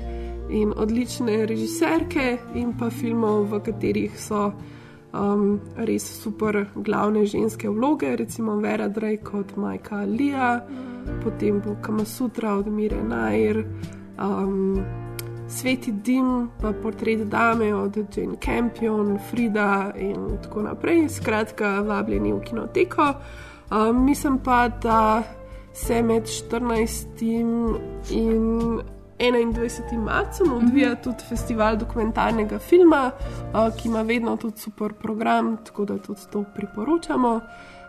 [0.51, 4.53] in odlične režiserke, in pa filmov, v katerih so
[5.17, 10.61] um, res super glavne ženske vloge, recimo Vera Drake kot Majka Lija,
[11.25, 13.65] potem bo Kamasutra od Mire Nair,
[14.19, 14.85] um,
[15.49, 21.09] Sveti Dim, pa portret Dame od Jane Campion, Frida in tako naprej.
[21.09, 23.13] Skratka, vabljeni v kinoteko.
[23.71, 25.23] Um, mislim pa, da
[25.73, 27.07] se med 14.
[28.11, 28.81] in
[29.19, 29.99] 21.
[29.99, 33.11] marcem odvija tudi festival dokumentarnega filma,
[33.55, 37.41] uh, ki ima vedno tudi super program, tako da tudi to priporočamo.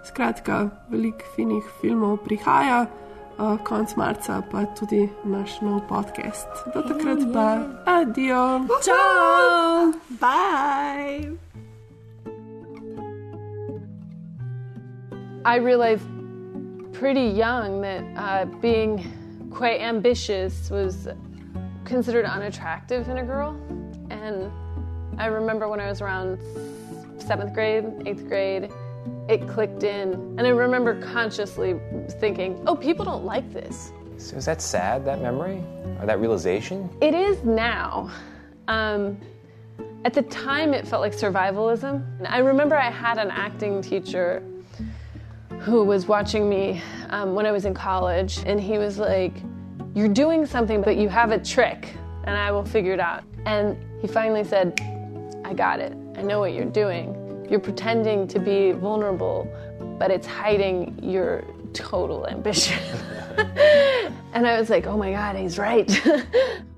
[0.06, 2.86] Skratka, veliko finih filmov prihaja,
[3.38, 6.48] uh, konec marca pa tudi naš nov podcast.
[6.74, 8.68] Do takrat pa, adijo!
[8.84, 9.92] Ciao!
[10.10, 11.38] Bye!
[15.46, 16.04] I realized
[16.94, 19.27] pretty young that uh, being
[19.58, 21.08] quite ambitious was
[21.84, 23.60] considered unattractive in a girl.
[24.12, 24.52] And
[25.18, 26.38] I remember when I was around
[27.18, 28.70] seventh grade, eighth grade,
[29.28, 30.14] it clicked in.
[30.38, 31.76] And I remember consciously
[32.20, 33.92] thinking, oh, people don't like this.
[34.18, 35.64] So is that sad, that memory?
[36.00, 36.88] Or that realization?
[37.02, 38.12] It is now.
[38.68, 39.20] Um,
[40.06, 42.06] at the time, it felt like survivalism.
[42.20, 44.44] And I remember I had an acting teacher
[45.60, 49.34] who was watching me um, when I was in college, and he was like,
[49.94, 51.94] You're doing something, but you have a trick,
[52.26, 53.24] and I will figure it out.
[53.46, 54.80] And he finally said,
[55.44, 55.94] I got it.
[56.16, 57.46] I know what you're doing.
[57.50, 59.48] You're pretending to be vulnerable,
[59.98, 61.44] but it's hiding your
[61.74, 62.80] total ambition.
[64.34, 65.90] and I was like, Oh my God, he's right.